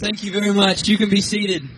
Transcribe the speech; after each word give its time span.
Thank 0.00 0.22
you 0.22 0.30
very 0.30 0.54
much. 0.54 0.86
You 0.86 0.96
can 0.96 1.10
be 1.10 1.20
seated. 1.20 1.68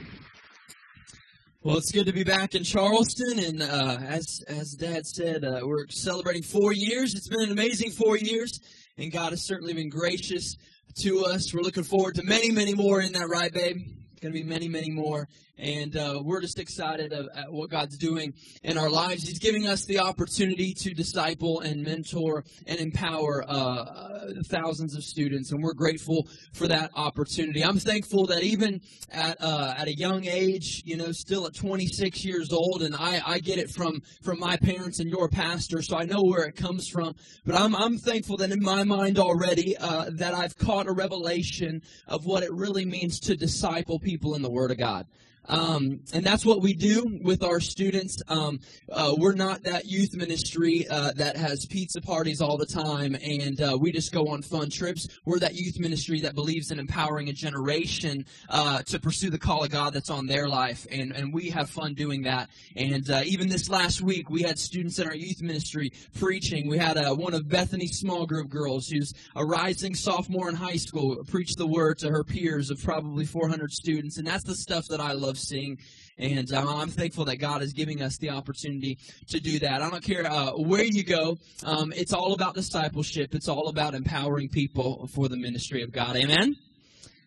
Well, 1.62 1.78
it's 1.78 1.90
good 1.90 2.04
to 2.04 2.12
be 2.12 2.22
back 2.22 2.54
in 2.54 2.64
Charleston, 2.64 3.38
and 3.38 3.62
uh, 3.62 3.96
as 4.06 4.44
as 4.46 4.72
Dad 4.72 5.06
said, 5.06 5.42
uh, 5.42 5.60
we're 5.62 5.86
celebrating 5.88 6.42
four 6.42 6.74
years. 6.74 7.14
It's 7.14 7.28
been 7.28 7.40
an 7.40 7.50
amazing 7.50 7.92
four 7.92 8.18
years, 8.18 8.60
and 8.98 9.10
God 9.10 9.30
has 9.30 9.46
certainly 9.46 9.72
been 9.72 9.88
gracious 9.88 10.58
to 10.98 11.24
us. 11.24 11.54
We're 11.54 11.62
looking 11.62 11.82
forward 11.82 12.16
to 12.16 12.22
many, 12.22 12.50
many 12.50 12.74
more. 12.74 13.00
In 13.00 13.14
that 13.14 13.30
right, 13.30 13.50
babe? 13.50 13.78
Going 14.20 14.34
to 14.34 14.38
be 14.38 14.44
many, 14.44 14.68
many 14.68 14.90
more. 14.90 15.26
And 15.60 15.96
uh, 15.96 16.20
we're 16.24 16.40
just 16.40 16.58
excited 16.58 17.12
of, 17.12 17.28
at 17.36 17.52
what 17.52 17.68
God's 17.68 17.98
doing 17.98 18.32
in 18.62 18.78
our 18.78 18.88
lives. 18.88 19.28
He's 19.28 19.38
giving 19.38 19.66
us 19.66 19.84
the 19.84 19.98
opportunity 19.98 20.72
to 20.74 20.94
disciple 20.94 21.60
and 21.60 21.82
mentor 21.82 22.44
and 22.66 22.80
empower 22.80 23.44
uh, 23.46 24.32
thousands 24.46 24.96
of 24.96 25.04
students, 25.04 25.52
and 25.52 25.62
we're 25.62 25.74
grateful 25.74 26.26
for 26.54 26.66
that 26.68 26.90
opportunity. 26.94 27.62
I'm 27.62 27.78
thankful 27.78 28.26
that 28.26 28.42
even 28.42 28.80
at 29.10 29.36
uh, 29.40 29.74
at 29.76 29.86
a 29.86 29.94
young 29.94 30.26
age, 30.26 30.82
you 30.86 30.96
know, 30.96 31.12
still 31.12 31.46
at 31.46 31.54
26 31.54 32.24
years 32.24 32.52
old, 32.52 32.82
and 32.82 32.96
I, 32.96 33.22
I 33.26 33.38
get 33.38 33.58
it 33.58 33.70
from 33.70 34.00
from 34.22 34.38
my 34.38 34.56
parents 34.56 34.98
and 35.00 35.10
your 35.10 35.28
pastor, 35.28 35.82
so 35.82 35.98
I 35.98 36.04
know 36.04 36.22
where 36.22 36.44
it 36.44 36.56
comes 36.56 36.88
from. 36.88 37.14
But 37.44 37.54
I'm 37.54 37.76
I'm 37.76 37.98
thankful 37.98 38.38
that 38.38 38.50
in 38.50 38.62
my 38.62 38.84
mind 38.84 39.18
already 39.18 39.76
uh, 39.76 40.10
that 40.14 40.32
I've 40.32 40.56
caught 40.56 40.86
a 40.86 40.92
revelation 40.92 41.82
of 42.08 42.24
what 42.24 42.42
it 42.42 42.52
really 42.52 42.86
means 42.86 43.20
to 43.20 43.36
disciple 43.36 43.98
people 43.98 44.34
in 44.34 44.42
the 44.42 44.50
Word 44.50 44.70
of 44.70 44.78
God. 44.78 45.06
Um, 45.50 46.00
and 46.12 46.24
that's 46.24 46.46
what 46.46 46.62
we 46.62 46.72
do 46.74 47.18
with 47.22 47.42
our 47.42 47.60
students. 47.60 48.22
Um, 48.28 48.60
uh, 48.90 49.14
we're 49.18 49.34
not 49.34 49.64
that 49.64 49.86
youth 49.86 50.14
ministry 50.14 50.86
uh, 50.88 51.12
that 51.16 51.36
has 51.36 51.66
pizza 51.66 52.00
parties 52.00 52.40
all 52.40 52.56
the 52.56 52.66
time 52.66 53.16
and 53.16 53.60
uh, 53.60 53.76
we 53.78 53.90
just 53.90 54.12
go 54.12 54.28
on 54.28 54.42
fun 54.42 54.70
trips. 54.70 55.08
We're 55.24 55.40
that 55.40 55.54
youth 55.54 55.78
ministry 55.80 56.20
that 56.20 56.34
believes 56.34 56.70
in 56.70 56.78
empowering 56.78 57.28
a 57.28 57.32
generation 57.32 58.24
uh, 58.48 58.82
to 58.82 59.00
pursue 59.00 59.30
the 59.30 59.38
call 59.38 59.64
of 59.64 59.70
God 59.70 59.92
that's 59.92 60.10
on 60.10 60.26
their 60.26 60.48
life. 60.48 60.86
And, 60.90 61.12
and 61.12 61.34
we 61.34 61.50
have 61.50 61.68
fun 61.68 61.94
doing 61.94 62.22
that. 62.22 62.48
And 62.76 63.10
uh, 63.10 63.22
even 63.24 63.48
this 63.48 63.68
last 63.68 64.02
week, 64.02 64.30
we 64.30 64.42
had 64.42 64.58
students 64.58 64.98
in 65.00 65.08
our 65.08 65.16
youth 65.16 65.42
ministry 65.42 65.92
preaching. 66.18 66.68
We 66.68 66.78
had 66.78 66.96
uh, 66.96 67.14
one 67.14 67.34
of 67.34 67.48
Bethany's 67.48 67.98
small 67.98 68.24
group 68.24 68.50
girls 68.50 68.88
who's 68.88 69.14
a 69.34 69.44
rising 69.44 69.96
sophomore 69.96 70.48
in 70.48 70.54
high 70.54 70.76
school 70.76 71.16
preach 71.26 71.56
the 71.56 71.66
word 71.66 71.98
to 71.98 72.08
her 72.08 72.22
peers 72.22 72.70
of 72.70 72.82
probably 72.82 73.24
400 73.24 73.72
students. 73.72 74.18
And 74.18 74.26
that's 74.26 74.44
the 74.44 74.54
stuff 74.54 74.86
that 74.88 75.00
I 75.00 75.12
love 75.12 75.30
love 75.30 75.38
sing. 75.40 75.78
And 76.18 76.52
uh, 76.52 76.64
I'm 76.66 76.88
thankful 76.88 77.24
that 77.26 77.36
God 77.36 77.62
is 77.62 77.72
giving 77.72 78.02
us 78.02 78.18
the 78.18 78.30
opportunity 78.30 78.98
to 79.28 79.40
do 79.40 79.58
that. 79.60 79.80
I 79.80 79.90
don't 79.90 80.02
care 80.02 80.30
uh, 80.30 80.52
where 80.52 80.84
you 80.84 81.02
go. 81.02 81.36
Um, 81.64 81.92
it's 81.96 82.12
all 82.12 82.34
about 82.34 82.54
discipleship. 82.54 83.34
It's 83.34 83.48
all 83.48 83.68
about 83.68 83.94
empowering 83.94 84.48
people 84.50 85.08
for 85.14 85.28
the 85.28 85.36
ministry 85.36 85.82
of 85.82 85.92
God. 85.92 86.16
Amen. 86.16 86.54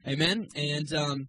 Amen. 0.07 0.47
And 0.55 0.93
um, 0.93 1.27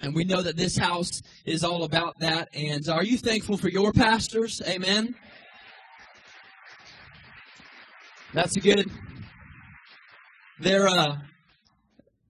and 0.00 0.14
we 0.14 0.24
know 0.24 0.42
that 0.42 0.56
this 0.56 0.76
house 0.76 1.22
is 1.44 1.64
all 1.64 1.84
about 1.84 2.18
that. 2.20 2.48
And 2.54 2.86
are 2.88 3.04
you 3.04 3.16
thankful 3.16 3.56
for 3.56 3.68
your 3.68 3.92
pastors? 3.92 4.60
Amen. 4.66 5.14
That's 8.34 8.56
a 8.56 8.60
good. 8.60 8.90
They're 10.60 10.88
uh, 10.88 11.16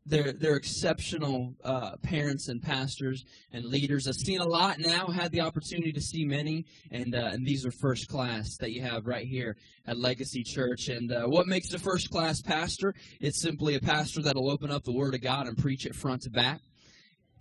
they're 0.06 0.32
they're 0.32 0.56
exceptional 0.56 1.54
uh, 1.64 1.96
parents 2.02 2.48
and 2.48 2.62
pastors 2.62 3.24
and 3.52 3.64
leaders. 3.64 4.06
I've 4.06 4.14
seen 4.14 4.40
a 4.40 4.46
lot 4.46 4.78
now. 4.78 5.06
Had 5.08 5.32
the 5.32 5.40
opportunity 5.40 5.92
to 5.92 6.00
see 6.00 6.24
many, 6.24 6.64
and 6.90 7.14
uh, 7.14 7.30
and 7.32 7.44
these 7.44 7.66
are 7.66 7.70
first 7.70 8.08
class 8.08 8.56
that 8.58 8.72
you 8.72 8.82
have 8.82 9.06
right 9.06 9.26
here 9.26 9.56
at 9.86 9.98
Legacy 9.98 10.42
Church. 10.42 10.88
And 10.88 11.12
uh, 11.12 11.24
what 11.24 11.46
makes 11.46 11.72
a 11.74 11.78
first 11.78 12.10
class 12.10 12.40
pastor? 12.40 12.94
It's 13.20 13.40
simply 13.40 13.74
a 13.74 13.80
pastor 13.80 14.22
that'll 14.22 14.50
open 14.50 14.70
up 14.70 14.84
the 14.84 14.92
Word 14.92 15.14
of 15.14 15.22
God 15.22 15.48
and 15.48 15.58
preach 15.58 15.86
it 15.86 15.94
front 15.94 16.22
to 16.22 16.30
back 16.30 16.60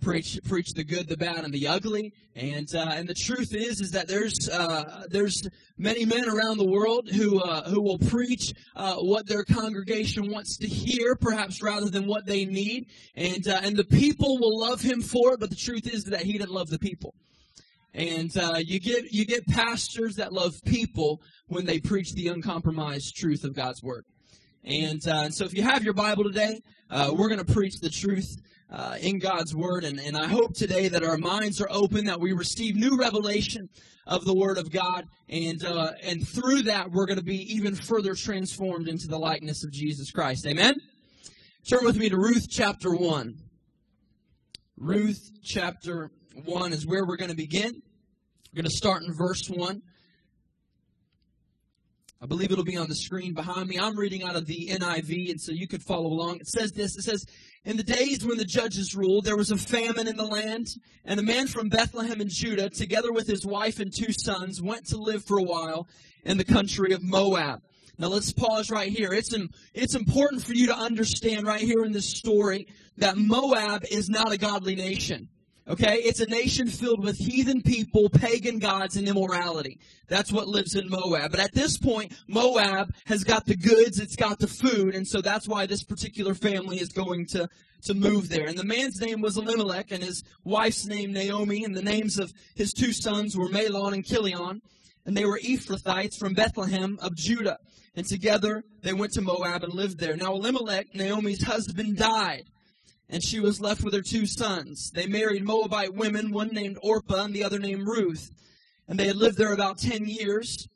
preach 0.01 0.39
preach 0.45 0.73
the 0.73 0.83
good, 0.83 1.07
the 1.07 1.17
bad, 1.17 1.43
and 1.43 1.53
the 1.53 1.67
ugly. 1.67 2.13
And 2.35 2.67
uh, 2.73 2.91
and 2.91 3.07
the 3.07 3.13
truth 3.13 3.53
is 3.53 3.81
is 3.81 3.91
that 3.91 4.07
there's 4.07 4.49
uh, 4.49 5.05
there's 5.09 5.47
many 5.77 6.05
men 6.05 6.29
around 6.29 6.57
the 6.57 6.69
world 6.69 7.09
who 7.09 7.39
uh, 7.39 7.69
who 7.69 7.81
will 7.81 7.97
preach 7.97 8.53
uh, 8.75 8.95
what 8.95 9.27
their 9.27 9.43
congregation 9.43 10.31
wants 10.31 10.57
to 10.57 10.67
hear, 10.67 11.15
perhaps 11.15 11.61
rather 11.61 11.89
than 11.89 12.07
what 12.07 12.25
they 12.25 12.45
need. 12.45 12.87
And 13.15 13.47
uh, 13.47 13.61
and 13.63 13.75
the 13.75 13.85
people 13.85 14.37
will 14.39 14.59
love 14.59 14.81
him 14.81 15.01
for 15.01 15.33
it. 15.33 15.39
But 15.39 15.49
the 15.49 15.55
truth 15.55 15.91
is 15.91 16.05
that 16.05 16.21
he 16.21 16.33
didn't 16.33 16.51
love 16.51 16.69
the 16.69 16.79
people. 16.79 17.15
And 17.93 18.35
uh, 18.37 18.57
you 18.59 18.79
get 18.79 19.11
you 19.11 19.25
get 19.25 19.47
pastors 19.47 20.17
that 20.17 20.33
love 20.33 20.61
people 20.65 21.21
when 21.47 21.65
they 21.65 21.79
preach 21.79 22.13
the 22.13 22.27
uncompromised 22.27 23.15
truth 23.15 23.43
of 23.43 23.55
God's 23.55 23.81
word. 23.81 24.05
And, 24.67 25.05
and 25.05 25.31
so 25.31 25.45
if 25.45 25.53
you 25.53 25.61
have 25.61 25.83
your 25.83 25.93
Bible 25.93 26.23
today, 26.23 26.59
we're 26.89 27.29
going 27.29 27.37
to 27.37 27.53
preach 27.53 27.79
the 27.79 27.89
truth 27.89 28.35
uh, 28.69 28.97
in 28.99 29.19
God's 29.19 29.55
Word. 29.55 29.83
And, 29.83 29.99
and 29.99 30.17
I 30.17 30.27
hope 30.27 30.53
today 30.53 30.87
that 30.87 31.03
our 31.03 31.17
minds 31.17 31.61
are 31.61 31.67
open, 31.69 32.05
that 32.05 32.19
we 32.19 32.33
receive 32.33 32.75
new 32.75 32.97
revelation 32.97 33.69
of 34.07 34.25
the 34.25 34.33
Word 34.33 34.57
of 34.57 34.71
God. 34.71 35.05
And, 35.29 35.63
uh, 35.63 35.91
and 36.03 36.27
through 36.27 36.63
that, 36.63 36.91
we're 36.91 37.05
going 37.05 37.19
to 37.19 37.23
be 37.23 37.53
even 37.53 37.75
further 37.75 38.15
transformed 38.15 38.87
into 38.87 39.07
the 39.07 39.17
likeness 39.17 39.63
of 39.63 39.71
Jesus 39.71 40.11
Christ. 40.11 40.45
Amen? 40.45 40.75
Turn 41.69 41.83
with 41.83 41.97
me 41.97 42.09
to 42.09 42.17
Ruth 42.17 42.47
chapter 42.49 42.95
1. 42.95 43.35
Ruth 44.77 45.31
chapter 45.43 46.11
1 46.43 46.73
is 46.73 46.85
where 46.85 47.05
we're 47.05 47.17
going 47.17 47.31
to 47.31 47.37
begin. 47.37 47.81
We're 48.53 48.61
going 48.61 48.69
to 48.69 48.77
start 48.77 49.03
in 49.03 49.13
verse 49.13 49.49
1. 49.49 49.81
I 52.25 52.27
believe 52.27 52.51
it'll 52.51 52.63
be 52.63 52.75
on 52.75 52.89
the 52.89 52.95
screen 52.95 53.35
behind 53.35 53.69
me. 53.69 53.77
I'm 53.77 53.95
reading 53.95 54.23
out 54.23 54.35
of 54.35 54.47
the 54.47 54.69
NIV, 54.71 55.29
and 55.29 55.39
so 55.39 55.51
you 55.51 55.67
could 55.67 55.83
follow 55.83 56.07
along. 56.07 56.37
It 56.37 56.47
says 56.47 56.71
this 56.71 56.97
It 56.97 57.03
says, 57.03 57.23
In 57.65 57.77
the 57.77 57.83
days 57.83 58.25
when 58.25 58.39
the 58.39 58.45
judges 58.45 58.95
ruled, 58.95 59.25
there 59.25 59.37
was 59.37 59.51
a 59.51 59.57
famine 59.57 60.07
in 60.07 60.17
the 60.17 60.25
land, 60.25 60.69
and 61.05 61.19
a 61.19 61.23
man 61.23 61.45
from 61.45 61.69
Bethlehem 61.69 62.21
in 62.21 62.29
Judah, 62.29 62.71
together 62.71 63.13
with 63.13 63.27
his 63.27 63.45
wife 63.45 63.79
and 63.79 63.93
two 63.93 64.11
sons, 64.11 64.59
went 64.59 64.87
to 64.87 64.97
live 64.97 65.23
for 65.23 65.37
a 65.37 65.43
while 65.43 65.87
in 66.23 66.39
the 66.39 66.43
country 66.43 66.93
of 66.93 67.03
Moab. 67.03 67.61
Now 67.99 68.07
let's 68.07 68.33
pause 68.33 68.71
right 68.71 68.91
here. 68.91 69.13
It's, 69.13 69.31
it's 69.75 69.93
important 69.93 70.41
for 70.41 70.53
you 70.53 70.65
to 70.65 70.75
understand 70.75 71.45
right 71.45 71.61
here 71.61 71.85
in 71.85 71.91
this 71.91 72.09
story 72.09 72.65
that 72.97 73.17
Moab 73.17 73.85
is 73.91 74.09
not 74.09 74.31
a 74.31 74.37
godly 74.39 74.73
nation. 74.73 75.29
Okay? 75.67 75.97
It's 75.97 76.19
a 76.19 76.27
nation 76.27 76.67
filled 76.67 77.03
with 77.03 77.17
heathen 77.17 77.61
people, 77.61 78.09
pagan 78.09 78.59
gods, 78.59 78.97
and 78.97 79.07
immorality. 79.07 79.79
That's 80.07 80.31
what 80.31 80.47
lives 80.47 80.75
in 80.75 80.89
Moab. 80.89 81.31
But 81.31 81.39
at 81.39 81.53
this 81.53 81.77
point, 81.77 82.13
Moab 82.27 82.93
has 83.05 83.23
got 83.23 83.45
the 83.45 83.55
goods, 83.55 83.99
it's 83.99 84.15
got 84.15 84.39
the 84.39 84.47
food, 84.47 84.93
and 84.93 85.07
so 85.07 85.21
that's 85.21 85.47
why 85.47 85.65
this 85.65 85.83
particular 85.83 86.35
family 86.35 86.79
is 86.79 86.89
going 86.89 87.25
to, 87.27 87.49
to 87.83 87.93
move 87.95 88.29
there. 88.29 88.45
And 88.45 88.57
the 88.57 88.63
man's 88.63 89.01
name 89.01 89.21
was 89.21 89.37
Elimelech, 89.37 89.91
and 89.91 90.03
his 90.03 90.23
wife's 90.43 90.85
name 90.85 91.11
Naomi, 91.11 91.63
and 91.63 91.75
the 91.75 91.81
names 91.81 92.19
of 92.19 92.31
his 92.55 92.71
two 92.71 92.93
sons 92.93 93.35
were 93.35 93.49
Mahlon 93.49 93.93
and 93.93 94.05
Chilion. 94.05 94.61
And 95.07 95.15
they 95.15 95.25
were 95.25 95.39
Ephrathites 95.39 96.17
from 96.17 96.33
Bethlehem 96.33 96.97
of 96.99 97.15
Judah. 97.15 97.59
And 97.95 98.07
together 98.07 98.63
they 98.81 98.91
went 98.91 99.13
to 99.13 99.21
Moab 99.21 99.63
and 99.63 99.71
lived 99.71 99.99
there. 99.99 100.15
Now 100.15 100.33
Elimelech, 100.33 100.95
Naomi's 100.95 101.43
husband, 101.43 101.97
died 101.97 102.45
and 103.09 103.23
she 103.23 103.39
was 103.39 103.61
left 103.61 103.83
with 103.83 103.93
her 103.93 104.01
two 104.01 104.25
sons. 104.25 104.91
They 104.91 105.07
married 105.07 105.43
Moabite 105.43 105.93
women, 105.93 106.31
one 106.31 106.49
named 106.49 106.77
Orpah 106.81 107.23
and 107.25 107.33
the 107.33 107.43
other 107.43 107.59
named 107.59 107.87
Ruth. 107.87 108.31
And 108.87 108.99
they 108.99 109.07
had 109.07 109.15
lived 109.15 109.37
there 109.37 109.53
about 109.53 109.77
10 109.77 110.05
years. 110.05 110.67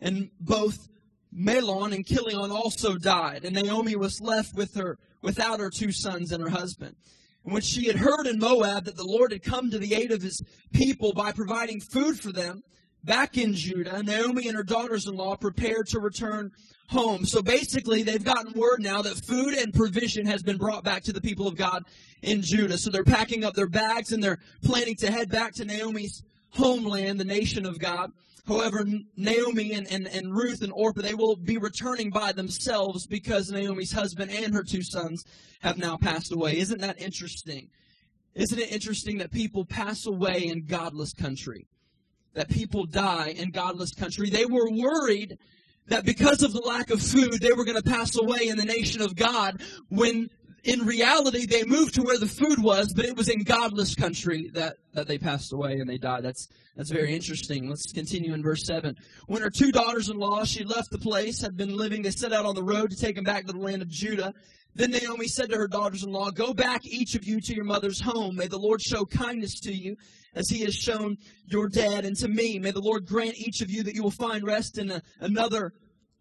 And 0.00 0.30
both 0.40 0.88
Mahlon 1.34 1.94
and 1.94 2.06
Chilion 2.06 2.50
also 2.50 2.96
died. 2.96 3.44
And 3.44 3.54
Naomi 3.54 3.96
was 3.96 4.20
left 4.20 4.54
with 4.54 4.74
her, 4.74 4.98
without 5.22 5.60
her 5.60 5.70
two 5.70 5.92
sons 5.92 6.32
and 6.32 6.42
her 6.42 6.50
husband. 6.50 6.94
And 7.44 7.52
when 7.52 7.62
she 7.62 7.86
had 7.86 7.96
heard 7.96 8.26
in 8.26 8.38
Moab 8.38 8.84
that 8.84 8.96
the 8.96 9.04
Lord 9.04 9.32
had 9.32 9.42
come 9.42 9.70
to 9.70 9.78
the 9.78 9.94
aid 9.94 10.12
of 10.12 10.22
his 10.22 10.40
people 10.72 11.12
by 11.12 11.32
providing 11.32 11.80
food 11.80 12.18
for 12.20 12.32
them, 12.32 12.62
back 13.04 13.36
in 13.36 13.54
Judah, 13.54 14.02
Naomi 14.02 14.48
and 14.48 14.56
her 14.56 14.62
daughters 14.62 15.06
in 15.06 15.14
law 15.14 15.36
prepared 15.36 15.86
to 15.88 16.00
return 16.00 16.52
home. 16.88 17.24
So 17.24 17.42
basically, 17.42 18.02
they've 18.02 18.22
gotten 18.22 18.52
word 18.52 18.80
now 18.80 19.02
that 19.02 19.24
food 19.24 19.54
and 19.54 19.72
provision 19.72 20.26
has 20.26 20.42
been 20.42 20.58
brought 20.58 20.84
back 20.84 21.02
to 21.04 21.12
the 21.12 21.20
people 21.20 21.46
of 21.48 21.56
God 21.56 21.84
in 22.22 22.42
Judah. 22.42 22.78
So 22.78 22.90
they're 22.90 23.04
packing 23.04 23.44
up 23.44 23.54
their 23.54 23.68
bags 23.68 24.12
and 24.12 24.22
they're 24.22 24.38
planning 24.62 24.96
to 24.96 25.10
head 25.10 25.30
back 25.30 25.54
to 25.54 25.64
Naomi's 25.64 26.22
homeland, 26.50 27.18
the 27.18 27.24
nation 27.24 27.66
of 27.66 27.78
God. 27.78 28.12
However, 28.46 28.84
Naomi 29.16 29.72
and, 29.72 29.86
and, 29.90 30.08
and 30.08 30.34
Ruth 30.34 30.62
and 30.62 30.72
Orpah, 30.72 31.02
they 31.02 31.14
will 31.14 31.36
be 31.36 31.58
returning 31.58 32.10
by 32.10 32.32
themselves 32.32 33.06
because 33.06 33.50
Naomi's 33.50 33.92
husband 33.92 34.32
and 34.32 34.52
her 34.52 34.64
two 34.64 34.82
sons 34.82 35.24
have 35.60 35.78
now 35.78 35.96
passed 35.96 36.32
away. 36.32 36.58
Isn't 36.58 36.80
that 36.80 37.00
interesting? 37.00 37.68
Isn't 38.34 38.58
it 38.58 38.72
interesting 38.72 39.18
that 39.18 39.30
people 39.30 39.64
pass 39.64 40.06
away 40.06 40.46
in 40.46 40.66
godless 40.66 41.12
country? 41.12 41.66
That 42.34 42.48
people 42.48 42.86
die 42.86 43.34
in 43.36 43.50
godless 43.50 43.94
country. 43.94 44.30
They 44.30 44.46
were 44.46 44.70
worried 44.70 45.38
that 45.88 46.04
because 46.04 46.42
of 46.42 46.52
the 46.52 46.60
lack 46.60 46.90
of 46.90 47.02
food, 47.02 47.40
they 47.40 47.52
were 47.52 47.64
going 47.64 47.80
to 47.80 47.82
pass 47.82 48.16
away 48.16 48.48
in 48.48 48.56
the 48.56 48.64
nation 48.64 49.02
of 49.02 49.16
God 49.16 49.60
when 49.88 50.30
in 50.64 50.86
reality, 50.86 51.44
they 51.44 51.64
moved 51.64 51.94
to 51.94 52.02
where 52.02 52.18
the 52.18 52.26
food 52.26 52.62
was, 52.62 52.92
but 52.92 53.04
it 53.04 53.16
was 53.16 53.28
in 53.28 53.42
godless 53.42 53.94
country 53.96 54.48
that, 54.54 54.76
that 54.94 55.08
they 55.08 55.18
passed 55.18 55.52
away 55.52 55.80
and 55.80 55.90
they 55.90 55.98
died. 55.98 56.22
That's, 56.22 56.48
that's 56.76 56.90
very 56.90 57.14
interesting. 57.14 57.68
Let's 57.68 57.92
continue 57.92 58.32
in 58.32 58.42
verse 58.42 58.64
7. 58.64 58.96
When 59.26 59.42
her 59.42 59.50
two 59.50 59.72
daughters-in-law, 59.72 60.44
she 60.44 60.62
left 60.62 60.90
the 60.90 60.98
place, 60.98 61.40
had 61.40 61.56
been 61.56 61.76
living, 61.76 62.02
they 62.02 62.10
set 62.10 62.32
out 62.32 62.46
on 62.46 62.54
the 62.54 62.62
road 62.62 62.90
to 62.90 62.96
take 62.96 63.16
them 63.16 63.24
back 63.24 63.46
to 63.46 63.52
the 63.52 63.58
land 63.58 63.82
of 63.82 63.88
Judah. 63.88 64.32
Then 64.74 64.92
Naomi 64.92 65.26
said 65.26 65.50
to 65.50 65.56
her 65.56 65.68
daughters-in-law, 65.68 66.30
Go 66.30 66.54
back, 66.54 66.86
each 66.86 67.14
of 67.14 67.26
you, 67.26 67.40
to 67.40 67.54
your 67.54 67.64
mother's 67.64 68.00
home. 68.00 68.36
May 68.36 68.46
the 68.46 68.58
Lord 68.58 68.80
show 68.80 69.04
kindness 69.04 69.60
to 69.60 69.72
you, 69.72 69.96
as 70.34 70.48
he 70.48 70.60
has 70.60 70.74
shown 70.74 71.18
your 71.46 71.68
dad 71.68 72.04
and 72.04 72.16
to 72.16 72.28
me. 72.28 72.58
May 72.58 72.70
the 72.70 72.80
Lord 72.80 73.04
grant 73.04 73.36
each 73.36 73.60
of 73.60 73.70
you 73.70 73.82
that 73.82 73.94
you 73.94 74.02
will 74.02 74.10
find 74.12 74.44
rest 74.44 74.78
in 74.78 74.90
a, 74.90 75.02
another 75.20 75.72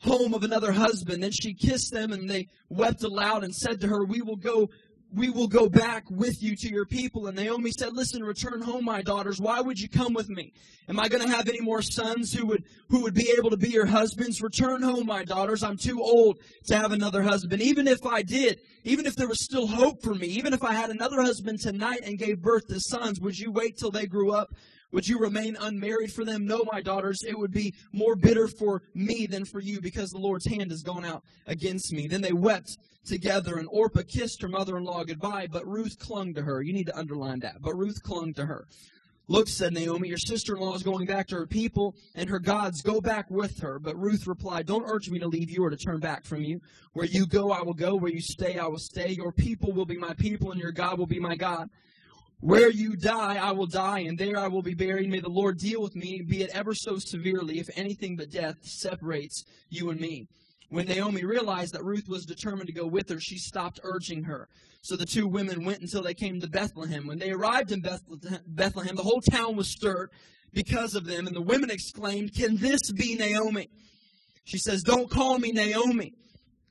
home 0.01 0.33
of 0.33 0.43
another 0.43 0.71
husband. 0.71 1.23
Then 1.23 1.31
she 1.31 1.53
kissed 1.53 1.91
them 1.91 2.11
and 2.11 2.29
they 2.29 2.47
wept 2.69 3.03
aloud 3.03 3.43
and 3.43 3.55
said 3.55 3.81
to 3.81 3.87
her, 3.87 4.03
We 4.03 4.21
will 4.21 4.35
go 4.35 4.69
we 5.13 5.29
will 5.29 5.47
go 5.47 5.67
back 5.67 6.09
with 6.09 6.41
you 6.41 6.55
to 6.55 6.69
your 6.69 6.85
people. 6.85 7.27
And 7.27 7.35
Naomi 7.35 7.71
said, 7.71 7.93
listen, 7.93 8.23
return 8.23 8.61
home, 8.61 8.85
my 8.85 9.01
daughters. 9.01 9.41
Why 9.41 9.59
would 9.59 9.79
you 9.79 9.89
come 9.89 10.13
with 10.13 10.29
me? 10.29 10.53
Am 10.87 10.99
I 10.99 11.09
going 11.09 11.23
to 11.23 11.29
have 11.29 11.49
any 11.49 11.59
more 11.59 11.81
sons 11.81 12.33
who 12.33 12.45
would, 12.47 12.63
who 12.89 13.01
would 13.01 13.13
be 13.13 13.33
able 13.37 13.49
to 13.49 13.57
be 13.57 13.69
your 13.69 13.85
husbands? 13.85 14.41
Return 14.41 14.81
home, 14.81 15.05
my 15.05 15.25
daughters. 15.25 15.63
I'm 15.63 15.77
too 15.77 16.01
old 16.01 16.39
to 16.67 16.77
have 16.77 16.91
another 16.91 17.21
husband. 17.21 17.61
Even 17.61 17.87
if 17.87 18.05
I 18.05 18.21
did, 18.21 18.61
even 18.83 19.05
if 19.05 19.15
there 19.15 19.27
was 19.27 19.43
still 19.43 19.67
hope 19.67 20.01
for 20.01 20.15
me, 20.15 20.27
even 20.27 20.53
if 20.53 20.63
I 20.63 20.73
had 20.73 20.89
another 20.89 21.21
husband 21.21 21.59
tonight 21.59 22.01
and 22.05 22.17
gave 22.17 22.41
birth 22.41 22.67
to 22.67 22.79
sons, 22.79 23.19
would 23.19 23.37
you 23.37 23.51
wait 23.51 23.77
till 23.77 23.91
they 23.91 24.05
grew 24.05 24.31
up 24.31 24.53
would 24.91 25.07
you 25.07 25.19
remain 25.19 25.55
unmarried 25.59 26.11
for 26.11 26.25
them? 26.25 26.45
No, 26.45 26.63
my 26.71 26.81
daughters, 26.81 27.23
it 27.23 27.37
would 27.37 27.51
be 27.51 27.73
more 27.93 28.15
bitter 28.15 28.47
for 28.47 28.83
me 28.93 29.25
than 29.25 29.45
for 29.45 29.59
you 29.59 29.81
because 29.81 30.09
the 30.09 30.17
Lord's 30.19 30.47
hand 30.47 30.71
has 30.71 30.83
gone 30.83 31.05
out 31.05 31.23
against 31.47 31.93
me. 31.93 32.07
Then 32.07 32.21
they 32.21 32.33
wept 32.33 32.77
together, 33.05 33.57
and 33.57 33.67
Orpah 33.71 34.03
kissed 34.07 34.41
her 34.41 34.47
mother 34.47 34.77
in 34.77 34.83
law 34.83 35.03
goodbye, 35.03 35.47
but 35.51 35.65
Ruth 35.65 35.97
clung 35.99 36.33
to 36.35 36.41
her. 36.41 36.61
You 36.61 36.73
need 36.73 36.87
to 36.87 36.97
underline 36.97 37.39
that. 37.39 37.61
But 37.61 37.75
Ruth 37.75 38.01
clung 38.03 38.33
to 38.35 38.45
her. 38.45 38.67
Look, 39.27 39.47
said 39.47 39.73
Naomi, 39.73 40.09
your 40.09 40.17
sister 40.17 40.55
in 40.55 40.61
law 40.61 40.75
is 40.75 40.83
going 40.83 41.05
back 41.05 41.27
to 41.27 41.35
her 41.35 41.47
people 41.47 41.95
and 42.15 42.29
her 42.29 42.39
gods. 42.39 42.81
Go 42.81 42.99
back 42.99 43.31
with 43.31 43.59
her. 43.61 43.79
But 43.79 43.95
Ruth 43.97 44.27
replied, 44.27 44.65
Don't 44.65 44.83
urge 44.85 45.09
me 45.09 45.19
to 45.19 45.27
leave 45.27 45.49
you 45.49 45.63
or 45.63 45.69
to 45.69 45.77
turn 45.77 45.99
back 45.99 46.25
from 46.25 46.41
you. 46.41 46.59
Where 46.93 47.05
you 47.05 47.25
go, 47.25 47.51
I 47.51 47.61
will 47.61 47.73
go. 47.73 47.95
Where 47.95 48.11
you 48.11 48.19
stay, 48.19 48.57
I 48.57 48.67
will 48.67 48.77
stay. 48.77 49.11
Your 49.11 49.31
people 49.31 49.71
will 49.71 49.85
be 49.85 49.97
my 49.97 50.13
people, 50.15 50.51
and 50.51 50.59
your 50.59 50.73
God 50.73 50.99
will 50.99 51.07
be 51.07 51.19
my 51.19 51.35
God. 51.35 51.69
Where 52.41 52.71
you 52.71 52.95
die, 52.95 53.37
I 53.37 53.51
will 53.51 53.67
die, 53.67 53.99
and 53.99 54.17
there 54.17 54.37
I 54.37 54.47
will 54.47 54.63
be 54.63 54.73
buried. 54.73 55.09
May 55.09 55.19
the 55.19 55.29
Lord 55.29 55.59
deal 55.59 55.79
with 55.79 55.95
me, 55.95 56.23
be 56.27 56.41
it 56.41 56.49
ever 56.53 56.73
so 56.73 56.97
severely, 56.97 57.59
if 57.59 57.69
anything 57.75 58.15
but 58.15 58.31
death 58.31 58.55
separates 58.63 59.43
you 59.69 59.91
and 59.91 59.99
me. 59.99 60.27
When 60.69 60.87
Naomi 60.87 61.23
realized 61.23 61.75
that 61.75 61.83
Ruth 61.83 62.07
was 62.07 62.25
determined 62.25 62.65
to 62.67 62.73
go 62.73 62.87
with 62.87 63.09
her, 63.09 63.19
she 63.19 63.37
stopped 63.37 63.79
urging 63.83 64.23
her. 64.23 64.47
So 64.81 64.95
the 64.95 65.05
two 65.05 65.27
women 65.27 65.65
went 65.65 65.81
until 65.81 66.01
they 66.01 66.15
came 66.15 66.41
to 66.41 66.47
Bethlehem. 66.47 67.05
When 67.05 67.19
they 67.19 67.29
arrived 67.29 67.71
in 67.71 67.81
Bethlehem, 67.81 68.95
the 68.95 69.03
whole 69.03 69.21
town 69.21 69.55
was 69.55 69.67
stirred 69.67 70.09
because 70.51 70.95
of 70.95 71.05
them, 71.05 71.27
and 71.27 71.35
the 71.35 71.41
women 71.41 71.69
exclaimed, 71.69 72.33
Can 72.33 72.57
this 72.57 72.91
be 72.91 73.15
Naomi? 73.15 73.69
She 74.45 74.57
says, 74.57 74.81
Don't 74.81 75.11
call 75.11 75.37
me 75.37 75.51
Naomi. 75.51 76.13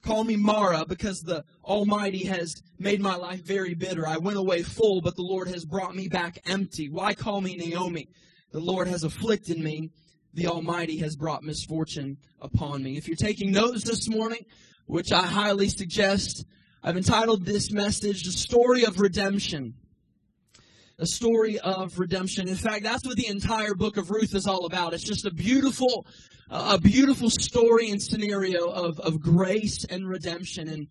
Call 0.03 0.25
me 0.25 0.37
Mara 0.37 0.85
because 0.87 1.21
the 1.21 1.45
Almighty 1.65 2.25
has 2.25 2.63
made 2.79 3.01
my 3.01 3.17
life 3.17 3.45
very 3.45 3.75
bitter. 3.75 4.07
I 4.07 4.17
went 4.17 4.39
away 4.39 4.63
full, 4.63 5.01
but 5.03 5.17
the 5.17 5.23
Lord 5.23 5.49
has 5.49 5.65
brought 5.65 5.95
me 5.95 6.09
back 6.09 6.39
empty. 6.47 6.89
Why 6.89 7.15
call 7.15 7.41
me 7.41 7.57
Naomi? 7.57 8.09
The 8.53 8.61
Lord 8.61 8.89
has 8.89 9.05
afflicted 9.05 9.59
me. 9.59 9.91
The 10.33 10.47
Almighty 10.47 10.99
has 10.99 11.17
brought 11.17 11.43
misfortune 11.43 12.17
upon 12.41 12.83
me. 12.83 12.97
If 12.97 13.09
you're 13.09 13.17
taking 13.17 13.53
notes 13.53 13.85
this 13.85 14.09
morning, 14.09 14.47
which 14.87 15.13
I 15.13 15.27
highly 15.27 15.69
suggest, 15.69 16.47
I've 16.83 16.97
entitled 16.97 17.45
this 17.45 17.71
message, 17.71 18.25
The 18.25 18.33
Story 18.33 18.85
of 18.85 19.01
Redemption. 19.01 19.75
A 21.01 21.07
story 21.07 21.59
of 21.61 21.99
redemption. 21.99 22.47
In 22.47 22.57
fact, 22.57 22.85
that's 22.85 23.07
what 23.07 23.17
the 23.17 23.27
entire 23.27 23.75
book 23.75 23.97
of 23.97 24.11
Ruth 24.11 24.35
is 24.35 24.47
all 24.47 24.67
about. 24.67 24.93
It's 24.93 25.03
just 25.03 25.25
a 25.25 25.33
beautiful 25.33 26.07
a 26.51 26.79
beautiful 26.79 27.31
story 27.31 27.91
and 27.91 28.03
scenario 28.03 28.67
of, 28.67 28.99
of 29.01 29.21
grace 29.21 29.85
and 29.85 30.09
redemption. 30.09 30.69
And 30.69 30.89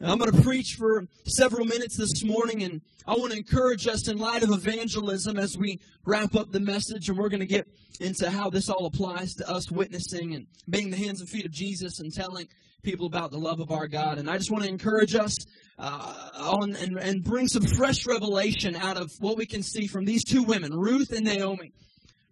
I'm 0.00 0.18
going 0.18 0.32
to 0.32 0.42
preach 0.42 0.76
for 0.76 1.06
several 1.26 1.66
minutes 1.66 1.96
this 1.96 2.24
morning, 2.24 2.62
and 2.62 2.80
I 3.06 3.14
want 3.16 3.32
to 3.32 3.38
encourage 3.38 3.86
us 3.86 4.08
in 4.08 4.18
light 4.18 4.42
of 4.42 4.50
evangelism 4.50 5.38
as 5.38 5.58
we 5.58 5.80
wrap 6.04 6.34
up 6.34 6.50
the 6.50 6.60
message, 6.60 7.08
and 7.08 7.18
we're 7.18 7.28
going 7.28 7.40
to 7.40 7.46
get 7.46 7.66
into 8.00 8.30
how 8.30 8.48
this 8.48 8.68
all 8.68 8.86
applies 8.86 9.34
to 9.34 9.50
us 9.50 9.70
witnessing 9.70 10.34
and 10.34 10.46
being 10.70 10.90
the 10.90 10.96
hands 10.96 11.20
and 11.20 11.28
feet 11.28 11.44
of 11.44 11.52
Jesus 11.52 12.00
and 12.00 12.12
telling 12.12 12.48
people 12.82 13.06
about 13.06 13.30
the 13.30 13.38
love 13.38 13.60
of 13.60 13.70
our 13.70 13.86
God. 13.86 14.18
And 14.18 14.28
I 14.28 14.38
just 14.38 14.50
want 14.50 14.64
to 14.64 14.70
encourage 14.70 15.14
us 15.14 15.36
uh, 15.78 16.30
on 16.36 16.74
and, 16.76 16.98
and 16.98 17.22
bring 17.22 17.48
some 17.48 17.64
fresh 17.64 18.06
revelation 18.06 18.76
out 18.76 18.96
of 18.96 19.12
what 19.20 19.36
we 19.36 19.46
can 19.46 19.62
see 19.62 19.86
from 19.86 20.04
these 20.04 20.24
two 20.24 20.42
women, 20.42 20.74
Ruth 20.74 21.12
and 21.12 21.24
Naomi. 21.24 21.72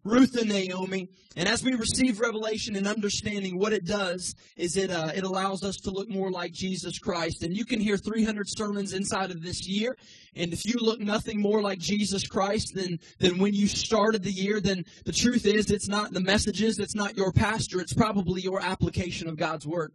Ruth 0.02 0.34
and 0.36 0.48
Naomi. 0.48 1.08
And 1.36 1.46
as 1.46 1.62
we 1.62 1.74
receive 1.74 2.20
revelation 2.20 2.74
and 2.74 2.86
understanding, 2.86 3.58
what 3.58 3.74
it 3.74 3.84
does 3.84 4.34
is 4.56 4.76
it 4.76 4.90
uh, 4.90 5.12
it 5.14 5.24
allows 5.24 5.62
us 5.62 5.76
to 5.78 5.90
look 5.90 6.08
more 6.08 6.30
like 6.30 6.52
Jesus 6.52 6.98
Christ. 6.98 7.42
And 7.42 7.54
you 7.54 7.66
can 7.66 7.80
hear 7.80 7.98
300 7.98 8.46
sermons 8.48 8.94
inside 8.94 9.30
of 9.30 9.42
this 9.42 9.68
year, 9.68 9.96
and 10.34 10.54
if 10.54 10.64
you 10.64 10.80
look 10.80 11.00
nothing 11.00 11.40
more 11.40 11.60
like 11.60 11.78
Jesus 11.78 12.26
Christ 12.26 12.74
than 12.74 12.98
than 13.18 13.38
when 13.38 13.52
you 13.52 13.68
started 13.68 14.22
the 14.22 14.32
year, 14.32 14.58
then 14.58 14.84
the 15.04 15.12
truth 15.12 15.44
is 15.44 15.70
it's 15.70 15.88
not 15.88 16.12
the 16.12 16.20
messages, 16.20 16.78
it's 16.78 16.94
not 16.94 17.16
your 17.16 17.30
pastor, 17.30 17.80
it's 17.80 17.94
probably 17.94 18.40
your 18.40 18.60
application 18.62 19.28
of 19.28 19.36
God's 19.36 19.66
word. 19.66 19.92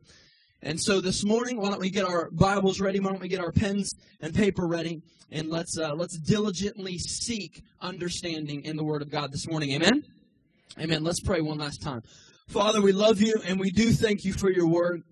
And 0.65 0.81
so 0.81 0.99
this 0.99 1.23
morning, 1.23 1.61
why 1.61 1.69
don't 1.69 1.79
we 1.79 1.91
get 1.91 2.05
our 2.05 2.31
Bibles 2.31 2.79
ready? 2.79 2.99
Why 2.99 3.11
don't 3.11 3.21
we 3.21 3.27
get 3.27 3.39
our 3.39 3.51
pens 3.51 3.93
and 4.19 4.33
paper 4.33 4.65
ready? 4.65 5.03
And 5.31 5.47
let's 5.47 5.77
uh, 5.77 5.93
let's 5.93 6.17
diligently 6.17 6.97
seek 6.97 7.61
understanding 7.81 8.65
in 8.65 8.75
the 8.75 8.83
Word 8.83 9.03
of 9.03 9.11
God 9.11 9.31
this 9.31 9.47
morning. 9.47 9.73
Amen. 9.73 10.03
Amen. 10.79 11.03
Let's 11.03 11.19
pray 11.19 11.39
one 11.41 11.59
last 11.59 11.83
time. 11.83 12.01
Father, 12.47 12.81
we 12.81 12.93
love 12.93 13.21
you 13.21 13.35
and 13.45 13.59
we 13.59 13.69
do 13.69 13.91
thank 13.91 14.25
you 14.25 14.33
for 14.33 14.49
your 14.49 14.65
Word. 14.65 15.03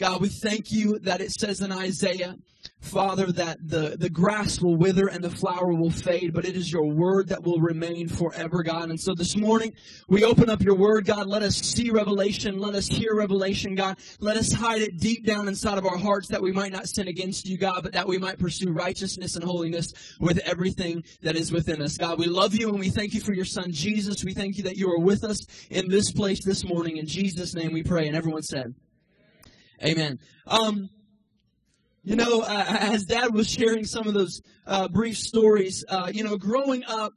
God, 0.00 0.22
we 0.22 0.30
thank 0.30 0.72
you 0.72 0.98
that 1.00 1.20
it 1.20 1.30
says 1.30 1.60
in 1.60 1.70
Isaiah 1.70 2.34
Father, 2.80 3.30
that 3.32 3.58
the, 3.62 3.96
the 3.98 4.08
grass 4.08 4.60
will 4.60 4.76
wither 4.76 5.06
and 5.08 5.22
the 5.22 5.30
flower 5.30 5.72
will 5.74 5.90
fade, 5.90 6.32
but 6.32 6.46
it 6.46 6.56
is 6.56 6.72
your 6.72 6.86
word 6.86 7.28
that 7.28 7.42
will 7.42 7.60
remain 7.60 8.08
forever, 8.08 8.62
God. 8.62 8.88
And 8.88 8.98
so 8.98 9.14
this 9.14 9.36
morning, 9.36 9.74
we 10.08 10.24
open 10.24 10.48
up 10.48 10.62
your 10.62 10.74
word, 10.74 11.04
God. 11.04 11.26
Let 11.26 11.42
us 11.42 11.56
see 11.56 11.90
revelation. 11.90 12.58
Let 12.58 12.74
us 12.74 12.88
hear 12.88 13.14
revelation, 13.14 13.74
God. 13.74 13.98
Let 14.18 14.38
us 14.38 14.52
hide 14.52 14.80
it 14.80 14.98
deep 14.98 15.26
down 15.26 15.46
inside 15.46 15.76
of 15.76 15.86
our 15.86 15.98
hearts 15.98 16.28
that 16.28 16.42
we 16.42 16.52
might 16.52 16.72
not 16.72 16.88
sin 16.88 17.06
against 17.06 17.46
you, 17.46 17.58
God, 17.58 17.82
but 17.82 17.92
that 17.92 18.08
we 18.08 18.18
might 18.18 18.38
pursue 18.38 18.72
righteousness 18.72 19.36
and 19.36 19.44
holiness 19.44 19.92
with 20.18 20.38
everything 20.38 21.04
that 21.22 21.36
is 21.36 21.52
within 21.52 21.82
us. 21.82 21.98
God, 21.98 22.18
we 22.18 22.26
love 22.26 22.54
you 22.54 22.70
and 22.70 22.80
we 22.80 22.88
thank 22.88 23.12
you 23.12 23.20
for 23.20 23.34
your 23.34 23.44
son, 23.44 23.72
Jesus. 23.72 24.24
We 24.24 24.32
thank 24.32 24.56
you 24.56 24.64
that 24.64 24.76
you 24.76 24.90
are 24.90 25.00
with 25.00 25.22
us 25.22 25.46
in 25.68 25.88
this 25.88 26.10
place 26.10 26.42
this 26.44 26.64
morning. 26.64 26.96
In 26.96 27.06
Jesus' 27.06 27.54
name 27.54 27.72
we 27.72 27.82
pray. 27.82 28.08
And 28.08 28.16
everyone 28.16 28.42
said, 28.42 28.74
Amen. 29.82 30.18
Um, 30.46 30.90
you 32.02 32.16
know, 32.16 32.40
uh, 32.40 32.64
as 32.68 33.04
Dad 33.04 33.32
was 33.32 33.48
sharing 33.48 33.84
some 33.84 34.06
of 34.06 34.14
those 34.14 34.40
uh, 34.66 34.88
brief 34.88 35.16
stories, 35.16 35.84
uh, 35.88 36.10
you 36.12 36.24
know, 36.24 36.36
growing 36.36 36.84
up 36.84 37.12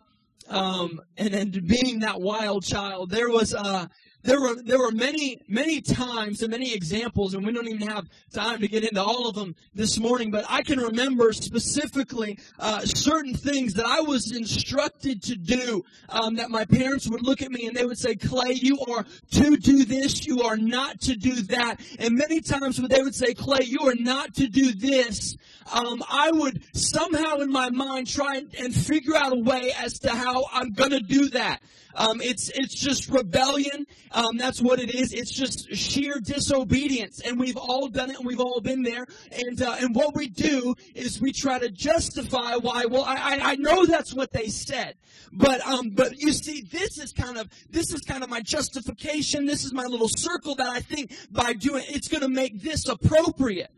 um, 0.49 0.99
and 1.17 1.33
and 1.33 1.67
being 1.67 1.99
that 1.99 2.19
wild 2.19 2.65
child, 2.65 3.09
there 3.09 3.29
was 3.29 3.53
uh, 3.53 3.87
there 4.23 4.39
were 4.39 4.55
there 4.63 4.79
were 4.79 4.91
many 4.91 5.41
many 5.47 5.81
times 5.81 6.41
and 6.41 6.51
many 6.51 6.73
examples, 6.73 7.33
and 7.33 7.45
we 7.45 7.51
don't 7.51 7.67
even 7.67 7.87
have 7.87 8.07
time 8.33 8.59
to 8.59 8.67
get 8.67 8.83
into 8.83 9.03
all 9.03 9.27
of 9.27 9.35
them 9.35 9.55
this 9.73 9.99
morning. 9.99 10.31
But 10.31 10.45
I 10.49 10.61
can 10.61 10.79
remember 10.79 11.33
specifically 11.33 12.39
uh, 12.57 12.81
certain 12.81 13.33
things 13.33 13.73
that 13.75 13.85
I 13.85 14.01
was 14.01 14.35
instructed 14.35 15.21
to 15.23 15.35
do. 15.35 15.83
Um, 16.09 16.35
that 16.35 16.49
my 16.49 16.65
parents 16.65 17.09
would 17.09 17.21
look 17.21 17.41
at 17.41 17.51
me 17.51 17.67
and 17.67 17.75
they 17.75 17.85
would 17.85 17.97
say, 17.97 18.15
"Clay, 18.15 18.53
you 18.53 18.79
are 18.89 19.05
to 19.31 19.57
do 19.57 19.83
this. 19.83 20.25
You 20.25 20.43
are 20.43 20.57
not 20.57 21.01
to 21.01 21.15
do 21.15 21.35
that." 21.43 21.81
And 21.99 22.15
many 22.15 22.39
times 22.39 22.79
when 22.79 22.89
they 22.89 23.01
would 23.01 23.15
say, 23.15 23.33
"Clay, 23.33 23.63
you 23.65 23.79
are 23.81 23.95
not 23.95 24.33
to 24.35 24.47
do 24.47 24.71
this," 24.73 25.35
um, 25.73 26.01
I 26.09 26.31
would 26.31 26.63
somehow 26.73 27.37
in 27.37 27.51
my 27.51 27.69
mind 27.69 28.07
try 28.07 28.37
and, 28.37 28.55
and 28.55 28.73
figure 28.73 29.15
out 29.15 29.33
a 29.33 29.39
way 29.39 29.73
as 29.77 29.99
to 29.99 30.09
how 30.11 30.45
I'm 30.53 30.71
going 30.71 30.91
to 30.91 31.01
do 31.01 31.29
that. 31.29 31.61
Um, 31.95 32.21
it's 32.21 32.49
it's 32.49 32.75
just 32.75 33.09
rebellion. 33.09 33.85
Um, 34.11 34.37
that's 34.37 34.61
what 34.61 34.79
it 34.79 34.93
is. 34.93 35.13
It's 35.13 35.31
just 35.31 35.73
sheer 35.75 36.19
disobedience, 36.19 37.21
and 37.21 37.39
we've 37.39 37.57
all 37.57 37.87
done 37.87 38.09
it, 38.09 38.17
and 38.17 38.25
we've 38.25 38.39
all 38.39 38.61
been 38.61 38.83
there. 38.83 39.05
And 39.31 39.61
uh, 39.61 39.75
and 39.79 39.95
what 39.95 40.15
we 40.15 40.27
do 40.27 40.75
is 40.95 41.21
we 41.21 41.31
try 41.31 41.59
to 41.59 41.69
justify 41.69 42.55
why. 42.55 42.85
Well, 42.85 43.03
I 43.03 43.39
I 43.41 43.55
know 43.55 43.85
that's 43.85 44.13
what 44.13 44.31
they 44.31 44.47
said, 44.47 44.95
but 45.31 45.65
um 45.67 45.91
but 45.91 46.19
you 46.19 46.31
see, 46.31 46.61
this 46.61 46.97
is 46.97 47.11
kind 47.13 47.37
of 47.37 47.47
this 47.69 47.93
is 47.93 48.01
kind 48.01 48.23
of 48.23 48.29
my 48.29 48.41
justification. 48.41 49.45
This 49.45 49.63
is 49.63 49.73
my 49.73 49.85
little 49.85 50.09
circle 50.09 50.55
that 50.55 50.69
I 50.69 50.79
think 50.79 51.13
by 51.31 51.53
doing 51.53 51.83
it's 51.87 52.07
going 52.07 52.21
to 52.21 52.29
make 52.29 52.61
this 52.61 52.87
appropriate. 52.87 53.71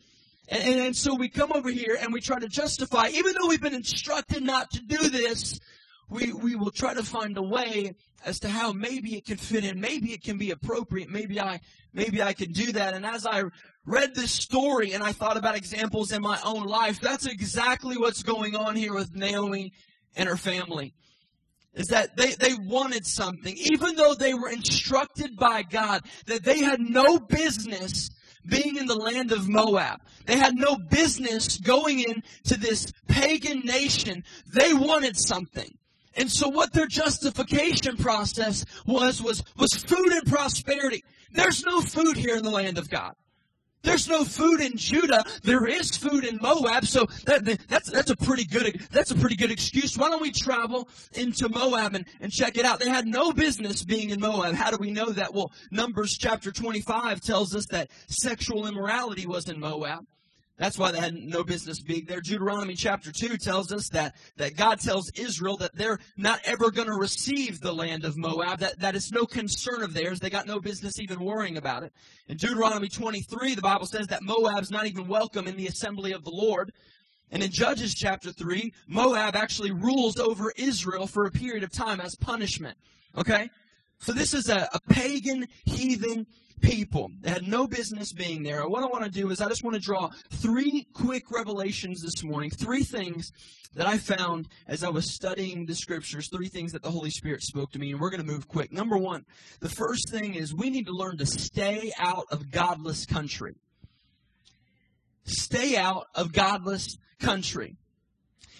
And, 0.48 0.64
and, 0.64 0.80
and, 0.80 0.96
so 0.96 1.16
we 1.16 1.28
come 1.30 1.52
over 1.54 1.72
here 1.72 1.98
and 2.00 2.14
we 2.14 2.22
try 2.22 2.38
to 2.38 2.48
justify, 2.48 3.08
even 3.10 3.34
though 3.34 3.48
we've 3.48 3.62
been 3.62 3.74
instructed 3.74 4.44
not 4.44 4.70
to 4.72 4.82
do 4.82 5.10
this, 5.10 5.60
we, 6.10 6.34
we 6.34 6.56
will 6.56 6.72
try 6.72 6.94
to 6.94 7.04
find 7.04 7.38
a 7.38 7.42
way 7.42 7.96
as 8.26 8.40
to 8.40 8.50
how 8.50 8.72
maybe 8.72 9.16
it 9.16 9.26
can 9.26 9.38
fit 9.38 9.66
in, 9.66 9.80
maybe 9.80 10.14
it 10.14 10.24
can 10.24 10.38
be 10.38 10.52
appropriate, 10.52 11.10
maybe 11.10 11.40
I 11.40 11.60
maybe 11.94 12.22
I 12.22 12.34
can 12.34 12.52
do 12.52 12.72
that. 12.74 12.94
And 12.94 13.06
as 13.06 13.26
I 13.26 13.44
read 13.86 14.16
this 14.16 14.32
story 14.32 14.94
and 14.94 15.04
I 15.04 15.12
thought 15.12 15.38
about 15.38 15.56
examples 15.56 16.12
in 16.12 16.22
my 16.22 16.40
own 16.44 16.66
life, 16.66 17.00
that's 17.00 17.26
exactly 17.26 17.98
what's 17.98 18.24
going 18.24 18.56
on 18.56 18.76
here 18.76 18.94
with 18.94 19.16
Naomi 19.16 19.74
and 20.16 20.28
her 20.28 20.38
family. 20.38 20.94
Is 21.74 21.88
that 21.88 22.16
they, 22.16 22.32
they 22.36 22.54
wanted 22.54 23.06
something, 23.06 23.56
even 23.58 23.96
though 23.96 24.14
they 24.14 24.34
were 24.34 24.50
instructed 24.50 25.36
by 25.36 25.64
God 25.64 26.04
that 26.26 26.44
they 26.44 26.60
had 26.60 26.80
no 26.80 27.20
business 27.20 28.10
being 28.48 28.78
in 28.78 28.86
the 28.86 28.96
land 28.96 29.32
of 29.32 29.50
Moab. 29.50 30.00
They 30.26 30.38
had 30.38 30.56
no 30.56 30.78
business 30.78 31.58
going 31.58 32.00
into 32.00 32.60
this 32.60 32.94
pagan 33.08 33.62
nation. 33.62 34.24
They 34.54 34.74
wanted 34.74 35.18
something. 35.18 35.78
And 36.16 36.32
so 36.32 36.48
what 36.48 36.74
their 36.74 36.88
justification 36.88 37.98
process 37.98 38.66
was, 38.86 39.22
was, 39.22 39.44
was 39.58 39.74
food 39.74 40.12
and 40.12 40.26
prosperity. 40.26 41.04
There's 41.32 41.66
no 41.66 41.82
food 41.82 42.18
here 42.18 42.36
in 42.36 42.44
the 42.44 42.50
land 42.50 42.78
of 42.78 42.90
God. 42.90 43.14
There's 43.86 44.10
no 44.10 44.26
food 44.26 44.62
in 44.62 44.78
Judah. 44.78 45.24
There 45.44 45.68
is 45.68 45.96
food 45.96 46.26
in 46.26 46.40
Moab. 46.42 46.88
So 46.88 47.06
that, 47.26 47.46
that's, 47.68 47.90
that's 47.90 48.10
a 48.10 48.16
pretty 48.16 48.46
good, 48.46 48.82
that's 48.92 49.12
a 49.12 49.16
pretty 49.16 49.36
good 49.36 49.52
excuse. 49.52 49.98
Why 49.98 50.10
don't 50.10 50.22
we 50.22 50.32
travel 50.32 50.90
into 51.14 51.48
Moab 51.50 51.94
and, 51.94 52.06
and 52.20 52.32
check 52.32 52.58
it 52.58 52.66
out? 52.66 52.80
They 52.80 52.90
had 52.90 53.06
no 53.06 53.32
business 53.32 53.84
being 53.84 54.10
in 54.10 54.20
Moab. 54.20 54.56
How 54.56 54.72
do 54.72 54.78
we 54.80 54.92
know 54.92 55.12
that? 55.12 55.34
Well, 55.34 55.52
Numbers 55.72 56.18
chapter 56.18 56.52
25 56.52 57.22
tells 57.22 57.56
us 57.56 57.68
that 57.68 57.92
sexual 58.08 58.66
immorality 58.66 59.28
was 59.28 59.48
in 59.48 59.60
Moab. 59.60 60.06
That's 60.58 60.78
why 60.78 60.92
they 60.92 61.00
had 61.00 61.14
no 61.14 61.44
business 61.44 61.82
being 61.82 62.06
there. 62.06 62.22
Deuteronomy 62.22 62.76
chapter 62.76 63.12
2 63.12 63.36
tells 63.38 63.74
us 63.74 63.90
that, 63.90 64.16
that 64.38 64.56
God 64.56 64.80
tells 64.80 65.12
Israel 65.12 65.58
that 65.58 65.76
they're 65.76 66.00
not 66.16 66.40
ever 66.46 66.72
going 66.72 66.88
to 66.88 66.94
receive 66.94 67.60
the 67.60 67.74
land 67.74 68.06
of 68.06 68.16
Moab, 68.16 68.60
that, 68.60 68.80
that 68.80 68.96
is 68.96 69.12
no 69.12 69.26
concern 69.26 69.84
of 69.84 69.94
theirs. 69.94 70.20
They 70.20 70.30
got 70.30 70.48
no 70.48 70.62
business 70.62 71.00
even 71.00 71.20
worrying 71.20 71.58
about 71.58 71.84
it. 71.84 71.92
In 72.30 72.38
Deuteronomy 72.38 72.88
23, 72.88 73.56
the 73.56 73.62
Bible 73.62 73.86
says 73.86 74.08
that 74.08 74.24
Moab's 74.24 74.72
not 74.72 74.86
even 74.88 75.10
welcome 75.10 75.48
in 75.48 75.58
the 75.58 75.68
assembly 75.68 76.14
of 76.14 76.24
the 76.24 76.32
Lord. 76.32 76.72
And 77.32 77.44
in 77.44 77.52
Judges 77.52 77.94
chapter 77.94 78.32
3, 78.32 78.72
Moab 78.88 79.36
actually 79.36 79.72
rules 79.72 80.18
over 80.18 80.54
Israel 80.56 81.06
for 81.06 81.26
a 81.26 81.32
period 81.32 81.64
of 81.64 81.72
time 81.72 82.00
as 82.00 82.16
punishment. 82.16 82.78
Okay? 83.18 83.50
So 84.06 84.14
this 84.14 84.36
is 84.36 84.50
a, 84.50 84.70
a 84.72 84.80
pagan, 84.88 85.48
heathen 85.66 86.28
people 86.62 87.10
that 87.22 87.32
had 87.32 87.48
no 87.48 87.66
business 87.66 88.14
being 88.14 88.44
there. 88.44 88.62
What 88.68 88.84
I 88.84 88.86
want 88.86 89.04
to 89.04 89.10
do 89.10 89.32
is 89.32 89.42
I 89.42 89.50
just 89.50 89.64
want 89.64 89.74
to 89.74 89.82
draw 89.82 90.12
three 90.32 90.86
quick 90.94 91.32
revelations 91.32 92.04
this 92.04 92.24
morning, 92.24 92.52
three 92.52 92.84
things 92.84 93.32
that 93.74 93.88
I 93.88 93.98
found 93.98 94.48
as 94.68 94.84
I 94.84 94.90
was 94.90 95.12
studying 95.12 95.66
the 95.66 95.74
scriptures, 95.74 96.30
three 96.30 96.50
things 96.50 96.72
that 96.74 96.84
the 96.84 96.92
Holy 96.92 97.10
Spirit 97.10 97.42
spoke 97.42 97.72
to 97.72 97.80
me, 97.80 97.94
and 97.94 98.00
we're 98.00 98.12
going 98.12 98.24
to 98.24 98.32
move 98.32 98.48
quick. 98.48 98.72
Number 98.72 98.96
one, 98.96 99.26
the 99.60 99.70
first 99.70 100.12
thing 100.12 100.36
is 100.36 100.54
we 100.54 100.70
need 100.70 100.86
to 100.86 100.94
learn 100.94 101.18
to 101.18 101.26
stay 101.26 101.92
out 101.98 102.26
of 102.30 102.52
godless 102.52 103.08
country. 103.08 103.56
Stay 105.24 105.78
out 105.78 106.06
of 106.14 106.32
godless 106.32 106.96
country. 107.20 107.76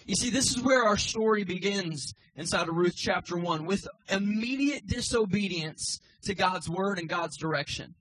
You 0.06 0.14
see, 0.14 0.30
this 0.30 0.52
is 0.52 0.62
where 0.62 0.84
our 0.84 0.96
story 0.96 1.42
begins 1.42 2.14
inside 2.36 2.68
of 2.68 2.76
Ruth 2.76 2.94
chapter 2.96 3.36
1 3.36 3.66
with 3.66 3.88
immediate 4.08 4.86
disobedience 4.86 5.98
to 6.22 6.34
God's 6.34 6.70
word 6.70 7.00
and 7.00 7.08
God's 7.08 7.36
direction. 7.36 7.96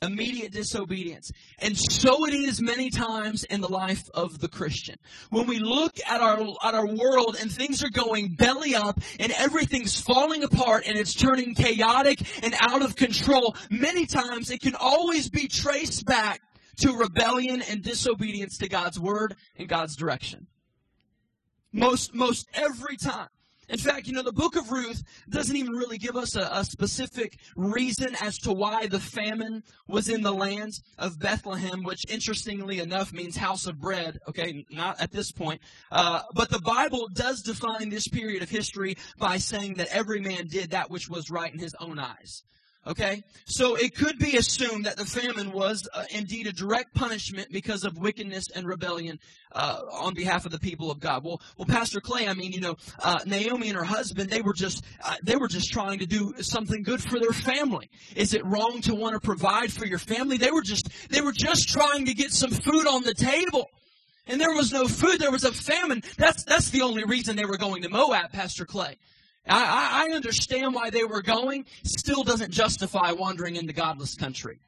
Immediate 0.00 0.52
disobedience. 0.52 1.30
And 1.58 1.76
so 1.76 2.24
it 2.26 2.32
is 2.32 2.62
many 2.62 2.88
times 2.88 3.44
in 3.44 3.60
the 3.60 3.70
life 3.70 4.08
of 4.14 4.38
the 4.38 4.48
Christian. 4.48 4.96
When 5.28 5.46
we 5.46 5.58
look 5.58 5.96
at 6.08 6.22
our, 6.22 6.40
at 6.64 6.74
our 6.74 6.86
world 6.86 7.36
and 7.38 7.52
things 7.52 7.84
are 7.84 7.90
going 7.90 8.36
belly 8.36 8.74
up 8.74 8.98
and 9.20 9.30
everything's 9.32 10.00
falling 10.00 10.44
apart 10.44 10.84
and 10.86 10.96
it's 10.96 11.12
turning 11.12 11.54
chaotic 11.54 12.22
and 12.42 12.54
out 12.58 12.80
of 12.80 12.96
control, 12.96 13.54
many 13.70 14.06
times 14.06 14.50
it 14.50 14.62
can 14.62 14.76
always 14.76 15.28
be 15.28 15.46
traced 15.46 16.06
back 16.06 16.40
to 16.78 16.96
rebellion 16.96 17.60
and 17.68 17.82
disobedience 17.82 18.56
to 18.58 18.68
God's 18.68 18.98
word 18.98 19.34
and 19.58 19.68
God's 19.68 19.94
direction. 19.94 20.46
Most, 21.72 22.14
most 22.14 22.48
every 22.54 22.96
time. 22.96 23.28
In 23.68 23.78
fact, 23.78 24.06
you 24.06 24.14
know, 24.14 24.22
the 24.22 24.32
book 24.32 24.56
of 24.56 24.72
Ruth 24.72 25.02
doesn't 25.28 25.54
even 25.54 25.74
really 25.74 25.98
give 25.98 26.16
us 26.16 26.36
a, 26.36 26.48
a, 26.52 26.64
specific 26.64 27.38
reason 27.54 28.16
as 28.22 28.38
to 28.38 28.52
why 28.52 28.86
the 28.86 28.98
famine 28.98 29.62
was 29.86 30.08
in 30.08 30.22
the 30.22 30.32
land 30.32 30.72
of 30.96 31.18
Bethlehem, 31.18 31.82
which 31.82 32.08
interestingly 32.08 32.80
enough 32.80 33.12
means 33.12 33.36
house 33.36 33.66
of 33.66 33.78
bread. 33.78 34.18
Okay, 34.26 34.64
not 34.70 34.98
at 35.00 35.12
this 35.12 35.30
point. 35.30 35.60
Uh, 35.92 36.22
but 36.34 36.48
the 36.48 36.60
Bible 36.60 37.08
does 37.12 37.42
define 37.42 37.90
this 37.90 38.08
period 38.08 38.42
of 38.42 38.48
history 38.48 38.96
by 39.18 39.36
saying 39.36 39.74
that 39.74 39.88
every 39.88 40.20
man 40.20 40.46
did 40.46 40.70
that 40.70 40.90
which 40.90 41.10
was 41.10 41.30
right 41.30 41.52
in 41.52 41.58
his 41.58 41.74
own 41.78 41.98
eyes. 41.98 42.44
Okay? 42.86 43.22
So 43.44 43.74
it 43.74 43.94
could 43.94 44.18
be 44.18 44.36
assumed 44.36 44.86
that 44.86 44.96
the 44.96 45.04
famine 45.04 45.52
was 45.52 45.86
uh, 45.92 46.04
indeed 46.10 46.46
a 46.46 46.52
direct 46.52 46.94
punishment 46.94 47.48
because 47.50 47.84
of 47.84 47.98
wickedness 47.98 48.48
and 48.54 48.66
rebellion 48.66 49.18
uh, 49.52 49.80
on 49.92 50.14
behalf 50.14 50.46
of 50.46 50.52
the 50.52 50.58
people 50.58 50.90
of 50.90 51.00
God. 51.00 51.24
Well, 51.24 51.42
well, 51.56 51.66
Pastor 51.66 52.00
Clay, 52.00 52.28
I 52.28 52.34
mean, 52.34 52.52
you 52.52 52.60
know, 52.60 52.76
uh, 53.02 53.18
Naomi 53.26 53.68
and 53.68 53.76
her 53.76 53.84
husband, 53.84 54.30
they 54.30 54.40
were 54.40 54.54
just 54.54 54.84
uh, 55.04 55.16
they 55.22 55.36
were 55.36 55.48
just 55.48 55.70
trying 55.70 55.98
to 55.98 56.06
do 56.06 56.34
something 56.40 56.82
good 56.82 57.02
for 57.02 57.18
their 57.18 57.32
family. 57.32 57.90
Is 58.16 58.32
it 58.32 58.44
wrong 58.46 58.80
to 58.82 58.94
want 58.94 59.14
to 59.14 59.20
provide 59.20 59.72
for 59.72 59.84
your 59.84 59.98
family? 59.98 60.36
They 60.36 60.50
were 60.50 60.62
just 60.62 60.88
they 61.10 61.20
were 61.20 61.32
just 61.32 61.68
trying 61.68 62.06
to 62.06 62.14
get 62.14 62.32
some 62.32 62.50
food 62.50 62.86
on 62.86 63.02
the 63.02 63.14
table. 63.14 63.68
And 64.26 64.38
there 64.38 64.52
was 64.52 64.72
no 64.72 64.86
food, 64.86 65.18
there 65.18 65.30
was 65.30 65.44
a 65.44 65.52
famine. 65.52 66.02
That's 66.16 66.44
that's 66.44 66.70
the 66.70 66.82
only 66.82 67.04
reason 67.04 67.36
they 67.36 67.46
were 67.46 67.56
going 67.56 67.82
to 67.82 67.88
Moab, 67.88 68.32
Pastor 68.32 68.64
Clay. 68.64 68.96
I, 69.48 70.08
I 70.08 70.14
understand 70.14 70.74
why 70.74 70.90
they 70.90 71.04
were 71.04 71.22
going. 71.22 71.64
Still 71.84 72.22
doesn't 72.22 72.50
justify 72.50 73.12
wandering 73.12 73.56
into 73.56 73.72
godless 73.72 74.14
country. 74.14 74.58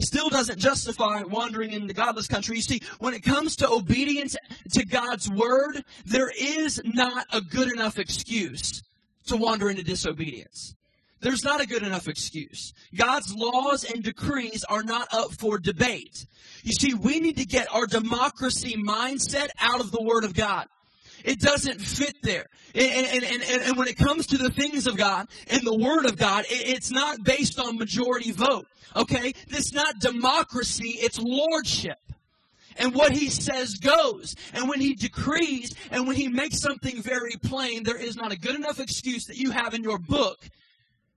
Still 0.00 0.28
doesn't 0.28 0.58
justify 0.58 1.22
wandering 1.22 1.72
into 1.72 1.94
godless 1.94 2.26
country. 2.26 2.56
You 2.56 2.62
see, 2.62 2.80
when 2.98 3.14
it 3.14 3.22
comes 3.22 3.56
to 3.56 3.70
obedience 3.70 4.36
to 4.72 4.84
God's 4.84 5.30
word, 5.30 5.84
there 6.04 6.30
is 6.36 6.80
not 6.84 7.26
a 7.32 7.40
good 7.40 7.72
enough 7.72 7.98
excuse 7.98 8.82
to 9.26 9.36
wander 9.36 9.70
into 9.70 9.84
disobedience. 9.84 10.74
There's 11.20 11.44
not 11.44 11.62
a 11.62 11.66
good 11.66 11.82
enough 11.82 12.06
excuse. 12.06 12.74
God's 12.94 13.34
laws 13.34 13.84
and 13.84 14.02
decrees 14.02 14.62
are 14.64 14.82
not 14.82 15.08
up 15.12 15.32
for 15.32 15.58
debate. 15.58 16.26
You 16.62 16.72
see, 16.72 16.92
we 16.92 17.20
need 17.20 17.38
to 17.38 17.46
get 17.46 17.72
our 17.72 17.86
democracy 17.86 18.74
mindset 18.76 19.48
out 19.58 19.80
of 19.80 19.90
the 19.90 20.02
Word 20.02 20.24
of 20.24 20.34
God. 20.34 20.66
It 21.24 21.40
doesn't 21.40 21.80
fit 21.80 22.16
there. 22.22 22.46
And, 22.74 23.06
and, 23.06 23.24
and, 23.24 23.42
and 23.42 23.76
when 23.76 23.88
it 23.88 23.96
comes 23.96 24.26
to 24.28 24.38
the 24.38 24.50
things 24.50 24.86
of 24.86 24.96
God 24.96 25.26
and 25.48 25.62
the 25.62 25.76
Word 25.76 26.04
of 26.04 26.16
God, 26.16 26.44
it's 26.48 26.90
not 26.90 27.24
based 27.24 27.58
on 27.58 27.78
majority 27.78 28.30
vote. 28.30 28.66
Okay? 28.94 29.32
This 29.48 29.66
is 29.66 29.72
not 29.72 29.98
democracy, 29.98 30.98
it's 31.00 31.18
lordship. 31.18 31.98
And 32.76 32.94
what 32.94 33.12
he 33.12 33.30
says 33.30 33.76
goes. 33.76 34.34
And 34.52 34.68
when 34.68 34.80
he 34.80 34.94
decrees 34.94 35.74
and 35.90 36.06
when 36.06 36.16
he 36.16 36.28
makes 36.28 36.60
something 36.60 37.00
very 37.00 37.36
plain, 37.42 37.84
there 37.84 37.96
is 37.96 38.16
not 38.16 38.32
a 38.32 38.38
good 38.38 38.56
enough 38.56 38.80
excuse 38.80 39.26
that 39.26 39.36
you 39.36 39.52
have 39.52 39.74
in 39.74 39.82
your 39.82 39.98
book 39.98 40.38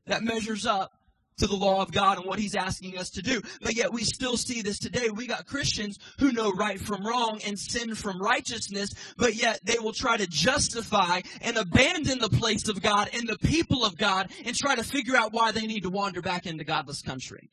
that 0.05 0.23
measures 0.23 0.65
up 0.65 0.96
to 1.37 1.47
the 1.47 1.55
law 1.55 1.81
of 1.81 1.91
God 1.91 2.17
and 2.17 2.25
what 2.25 2.39
He's 2.39 2.55
asking 2.55 2.97
us 2.97 3.09
to 3.11 3.21
do. 3.21 3.41
But 3.61 3.75
yet 3.75 3.91
we 3.91 4.03
still 4.03 4.37
see 4.37 4.61
this 4.61 4.79
today. 4.79 5.09
We 5.09 5.27
got 5.27 5.45
Christians 5.45 5.99
who 6.19 6.31
know 6.31 6.51
right 6.51 6.79
from 6.79 7.05
wrong 7.05 7.39
and 7.45 7.57
sin 7.57 7.95
from 7.95 8.21
righteousness, 8.21 8.93
but 9.17 9.35
yet 9.35 9.59
they 9.63 9.79
will 9.79 9.93
try 9.93 10.17
to 10.17 10.27
justify 10.27 11.21
and 11.41 11.57
abandon 11.57 12.19
the 12.19 12.29
place 12.29 12.67
of 12.67 12.81
God 12.81 13.09
and 13.13 13.27
the 13.27 13.37
people 13.37 13.85
of 13.85 13.97
God 13.97 14.31
and 14.45 14.55
try 14.55 14.75
to 14.75 14.83
figure 14.83 15.15
out 15.15 15.33
why 15.33 15.51
they 15.51 15.67
need 15.67 15.83
to 15.83 15.89
wander 15.89 16.21
back 16.21 16.45
into 16.45 16.63
godless 16.63 17.01
country. 17.01 17.49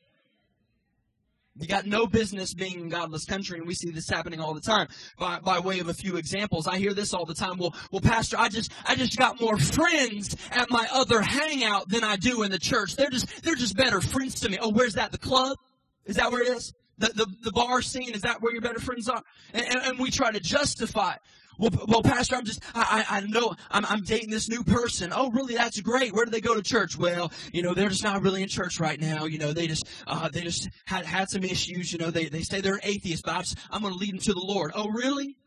You 1.57 1.67
got 1.67 1.85
no 1.85 2.05
business 2.05 2.53
being 2.53 2.81
in 2.81 2.89
godless 2.89 3.23
country, 3.23 3.57
and 3.57 3.65
we 3.65 3.75
see 3.75 3.89
this 3.89 4.09
happening 4.09 4.41
all 4.41 4.53
the 4.53 4.59
time. 4.59 4.89
By, 5.17 5.39
by 5.39 5.59
way 5.59 5.79
of 5.79 5.87
a 5.87 5.93
few 5.93 6.17
examples, 6.17 6.67
I 6.67 6.77
hear 6.77 6.93
this 6.93 7.13
all 7.13 7.25
the 7.25 7.33
time. 7.33 7.57
Well, 7.57 7.73
well, 7.91 8.01
Pastor, 8.01 8.37
I 8.37 8.49
just 8.49 8.73
I 8.85 8.95
just 8.95 9.17
got 9.17 9.39
more 9.39 9.57
friends 9.57 10.35
at 10.51 10.69
my 10.69 10.85
other 10.91 11.21
hangout 11.21 11.87
than 11.87 12.03
I 12.03 12.17
do 12.17 12.43
in 12.43 12.51
the 12.51 12.59
church. 12.59 12.97
They're 12.97 13.09
just 13.09 13.43
they're 13.43 13.55
just 13.55 13.77
better 13.77 14.01
friends 14.01 14.41
to 14.41 14.49
me. 14.49 14.57
Oh, 14.61 14.69
where's 14.69 14.95
that? 14.95 15.13
The 15.13 15.17
club? 15.17 15.57
Is 16.05 16.17
that 16.17 16.29
where 16.29 16.41
it 16.41 16.49
is? 16.49 16.73
The, 16.97 17.07
the, 17.07 17.27
the 17.43 17.51
bar 17.51 17.81
scene, 17.81 18.13
is 18.13 18.21
that 18.21 18.41
where 18.41 18.53
your 18.53 18.61
better 18.61 18.79
friends 18.79 19.09
are? 19.09 19.21
And, 19.53 19.65
and, 19.65 19.75
and 19.83 19.99
we 19.99 20.11
try 20.11 20.31
to 20.31 20.39
justify 20.39 21.15
well, 21.57 21.71
well, 21.87 22.03
Pastor, 22.03 22.35
I'm 22.35 22.45
just, 22.45 22.61
I, 22.73 23.05
I, 23.09 23.21
know 23.21 23.55
I'm, 23.71 23.85
I'm 23.85 24.01
dating 24.01 24.29
this 24.29 24.49
new 24.49 24.63
person. 24.63 25.11
Oh, 25.15 25.31
really? 25.31 25.55
That's 25.55 25.79
great. 25.81 26.13
Where 26.13 26.25
do 26.25 26.31
they 26.31 26.41
go 26.41 26.55
to 26.55 26.61
church? 26.61 26.97
Well, 26.97 27.31
you 27.53 27.61
know, 27.61 27.73
they're 27.73 27.89
just 27.89 28.03
not 28.03 28.21
really 28.21 28.43
in 28.43 28.49
church 28.49 28.79
right 28.79 28.99
now. 28.99 29.25
You 29.25 29.39
know, 29.39 29.53
they 29.53 29.67
just, 29.67 29.87
uh, 30.07 30.29
they 30.29 30.41
just 30.41 30.69
had, 30.85 31.05
had 31.05 31.29
some 31.29 31.43
issues. 31.43 31.91
You 31.91 31.99
know, 31.99 32.11
they, 32.11 32.25
they 32.25 32.41
say 32.41 32.61
they're 32.61 32.79
atheists, 32.83 33.21
but 33.21 33.35
I'm, 33.35 33.41
just, 33.41 33.57
I'm 33.71 33.81
going 33.81 33.93
to 33.93 33.99
lead 33.99 34.13
them 34.13 34.19
to 34.19 34.33
the 34.33 34.39
Lord. 34.39 34.71
Oh, 34.75 34.89
really? 34.89 35.37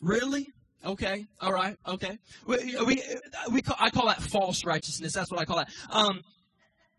Really? 0.00 0.48
Okay. 0.84 1.26
All 1.40 1.52
right. 1.52 1.76
Okay. 1.86 2.18
We, 2.46 2.76
we, 2.84 3.02
we 3.52 3.62
call, 3.62 3.76
I 3.78 3.90
call 3.90 4.06
that 4.06 4.22
false 4.22 4.64
righteousness. 4.64 5.12
That's 5.12 5.30
what 5.30 5.40
I 5.40 5.44
call 5.44 5.58
that. 5.58 5.68
Um, 5.90 6.22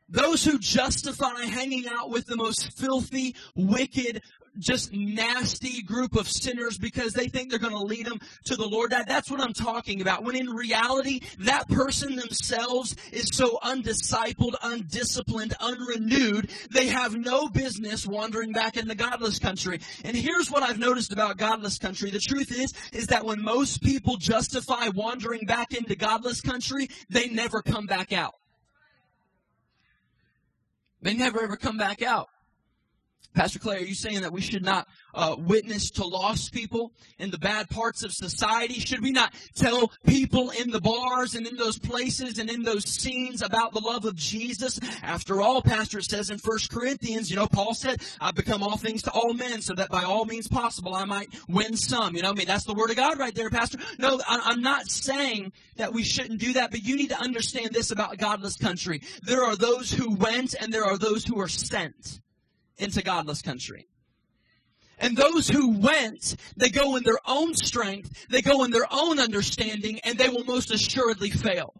those 0.09 0.43
who 0.43 0.59
justify 0.59 1.41
hanging 1.41 1.87
out 1.87 2.09
with 2.09 2.25
the 2.25 2.37
most 2.37 2.77
filthy, 2.77 3.35
wicked, 3.55 4.21
just 4.59 4.93
nasty 4.93 5.81
group 5.81 6.15
of 6.15 6.27
sinners 6.27 6.77
because 6.77 7.13
they 7.13 7.27
think 7.27 7.49
they're 7.49 7.59
going 7.59 7.73
to 7.73 7.79
lead 7.79 8.05
them 8.05 8.19
to 8.45 8.55
the 8.55 8.67
Lord. 8.67 8.91
That, 8.91 9.07
that's 9.07 9.29
what 9.29 9.41
I'm 9.41 9.53
talking 9.53 10.01
about. 10.01 10.23
When 10.23 10.35
in 10.35 10.49
reality, 10.49 11.21
that 11.39 11.67
person 11.69 12.15
themselves 12.15 12.95
is 13.11 13.29
so 13.33 13.59
undiscipled, 13.63 14.55
undisciplined, 14.61 15.53
unrenewed, 15.59 16.49
they 16.71 16.87
have 16.87 17.15
no 17.15 17.47
business 17.47 18.05
wandering 18.05 18.51
back 18.51 18.77
in 18.77 18.87
the 18.87 18.95
godless 18.95 19.39
country. 19.39 19.79
And 20.03 20.15
here's 20.15 20.51
what 20.51 20.63
I've 20.63 20.79
noticed 20.79 21.11
about 21.11 21.37
godless 21.37 21.77
country. 21.77 22.09
The 22.09 22.19
truth 22.19 22.51
is, 22.51 22.73
is 22.91 23.07
that 23.07 23.25
when 23.25 23.41
most 23.41 23.81
people 23.81 24.17
justify 24.17 24.89
wandering 24.89 25.45
back 25.45 25.73
into 25.73 25.95
godless 25.95 26.41
country, 26.41 26.89
they 27.09 27.29
never 27.29 27.61
come 27.61 27.85
back 27.85 28.13
out. 28.13 28.33
They 31.01 31.13
never 31.13 31.43
ever 31.43 31.57
come 31.57 31.77
back 31.77 32.01
out. 32.01 32.29
Pastor 33.33 33.59
Clay, 33.59 33.77
are 33.77 33.85
you 33.85 33.95
saying 33.95 34.21
that 34.21 34.31
we 34.31 34.41
should 34.41 34.63
not 34.63 34.87
uh, 35.13 35.35
witness 35.37 35.89
to 35.91 36.05
lost 36.05 36.53
people 36.53 36.93
in 37.17 37.31
the 37.31 37.37
bad 37.37 37.69
parts 37.69 38.03
of 38.03 38.11
society? 38.11 38.75
Should 38.75 39.01
we 39.01 39.11
not 39.11 39.33
tell 39.55 39.91
people 40.05 40.51
in 40.51 40.69
the 40.69 40.81
bars 40.81 41.33
and 41.33 41.47
in 41.47 41.55
those 41.55 41.79
places 41.79 42.37
and 42.37 42.49
in 42.49 42.63
those 42.63 42.87
scenes 42.87 43.41
about 43.41 43.73
the 43.73 43.79
love 43.79 44.05
of 44.05 44.15
Jesus? 44.15 44.79
After 45.01 45.41
all, 45.41 45.61
Pastor 45.61 46.01
says 46.01 46.29
in 46.29 46.37
1 46.37 46.57
Corinthians, 46.69 47.31
you 47.31 47.35
know, 47.35 47.47
Paul 47.47 47.73
said, 47.73 48.01
I've 48.21 48.35
become 48.35 48.61
all 48.61 48.77
things 48.77 49.01
to 49.03 49.11
all 49.11 49.33
men 49.33 49.61
so 49.61 49.73
that 49.75 49.89
by 49.89 50.03
all 50.03 50.25
means 50.25 50.47
possible 50.47 50.93
I 50.93 51.05
might 51.05 51.29
win 51.49 51.75
some. 51.75 52.15
You 52.15 52.21
know, 52.21 52.29
I 52.29 52.33
mean, 52.33 52.47
that's 52.47 52.65
the 52.65 52.73
word 52.73 52.91
of 52.91 52.97
God 52.97 53.17
right 53.17 53.33
there, 53.33 53.49
Pastor. 53.49 53.79
No, 53.97 54.21
I'm 54.27 54.61
not 54.61 54.89
saying 54.89 55.53
that 55.77 55.91
we 55.91 56.03
shouldn't 56.03 56.39
do 56.39 56.53
that, 56.53 56.69
but 56.71 56.83
you 56.83 56.95
need 56.95 57.09
to 57.09 57.19
understand 57.19 57.71
this 57.71 57.91
about 57.91 58.17
godless 58.17 58.57
country. 58.57 59.01
There 59.23 59.43
are 59.43 59.55
those 59.55 59.91
who 59.91 60.15
went 60.15 60.53
and 60.59 60.71
there 60.71 60.85
are 60.85 60.97
those 60.97 61.25
who 61.25 61.39
are 61.39 61.47
sent 61.47 62.19
into 62.77 63.01
godless 63.01 63.41
country. 63.41 63.87
And 64.99 65.17
those 65.17 65.49
who 65.49 65.79
went, 65.79 66.35
they 66.55 66.69
go 66.69 66.95
in 66.95 67.03
their 67.03 67.19
own 67.27 67.55
strength, 67.55 68.27
they 68.29 68.41
go 68.41 68.63
in 68.63 68.71
their 68.71 68.87
own 68.91 69.19
understanding, 69.19 69.99
and 70.03 70.17
they 70.17 70.29
will 70.29 70.45
most 70.45 70.71
assuredly 70.71 71.29
fail. 71.29 71.73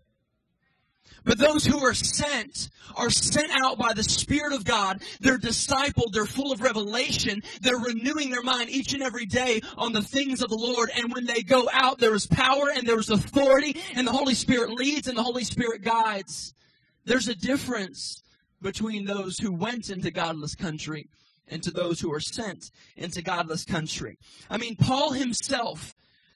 But 1.26 1.38
those 1.38 1.66
who 1.66 1.80
are 1.80 1.94
sent 1.94 2.70
are 2.96 3.10
sent 3.10 3.52
out 3.52 3.78
by 3.78 3.94
the 3.94 4.04
Spirit 4.04 4.54
of 4.54 4.66
God. 4.66 5.02
They're 5.22 5.38
discipled. 5.38 6.12
They're 6.12 6.26
full 6.26 6.52
of 6.52 6.62
revelation. 6.62 7.42
They're 7.62 7.78
renewing 7.78 8.30
their 8.30 8.44
mind 8.44 8.70
each 8.70 8.94
and 8.94 9.02
every 9.02 9.26
day 9.26 9.62
on 9.78 9.94
the 9.94 10.02
things 10.02 10.42
of 10.42 10.50
the 10.50 10.58
Lord. 10.58 10.90
And 10.96 11.14
when 11.14 11.26
they 11.26 11.42
go 11.42 11.70
out, 11.72 12.00
there 12.00 12.14
is 12.14 12.28
power 12.28 12.70
and 12.76 12.86
there 12.86 13.00
is 13.00 13.10
authority 13.10 13.82
and 13.96 14.06
the 14.06 14.12
Holy 14.12 14.36
Spirit 14.36 14.72
leads 14.72 15.08
and 15.08 15.18
the 15.18 15.24
Holy 15.24 15.46
Spirit 15.46 15.82
guides. 15.82 16.54
There's 17.06 17.30
a 17.30 17.36
difference 17.36 18.23
between 18.64 19.06
those 19.06 19.38
who 19.38 19.52
went 19.52 19.90
into 19.90 20.10
godless 20.10 20.56
country 20.56 21.08
and 21.48 21.62
to 21.64 21.72
those 21.72 22.00
who 22.00 22.12
are 22.12 22.20
sent 22.20 22.72
into 22.96 23.22
godless 23.22 23.66
country. 23.66 24.18
I 24.50 24.58
mean, 24.58 24.76
Paul 24.76 25.12
himself, 25.12 25.94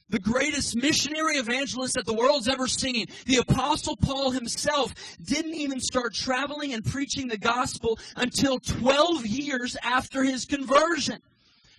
the 0.10 0.20
greatest 0.20 0.76
missionary 0.76 1.38
evangelist 1.38 1.96
that 1.96 2.06
the 2.06 2.14
world's 2.14 2.48
ever 2.48 2.68
seen, 2.68 3.08
the 3.26 3.38
apostle 3.38 3.96
Paul 3.98 4.32
himself 4.32 4.94
didn't 5.22 5.56
even 5.56 5.80
start 5.80 6.14
traveling 6.14 6.74
and 6.74 6.86
preaching 6.86 7.28
the 7.28 7.38
gospel 7.38 7.98
until 8.16 8.60
12 8.60 9.26
years 9.26 9.76
after 9.84 10.24
his 10.24 10.46
conversion. 10.46 11.20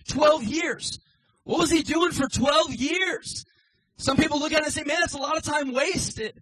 12 0.09 0.43
years. 0.43 0.99
What 1.43 1.59
was 1.59 1.71
he 1.71 1.83
doing 1.83 2.11
for 2.11 2.27
12 2.27 2.75
years? 2.75 3.45
Some 3.97 4.17
people 4.17 4.39
look 4.39 4.53
at 4.53 4.59
it 4.59 4.65
and 4.65 4.73
say, 4.73 4.83
man, 4.83 4.97
that's 4.99 5.13
a 5.13 5.19
lot 5.19 5.37
of 5.37 5.43
time 5.43 5.73
wasted. 5.73 6.41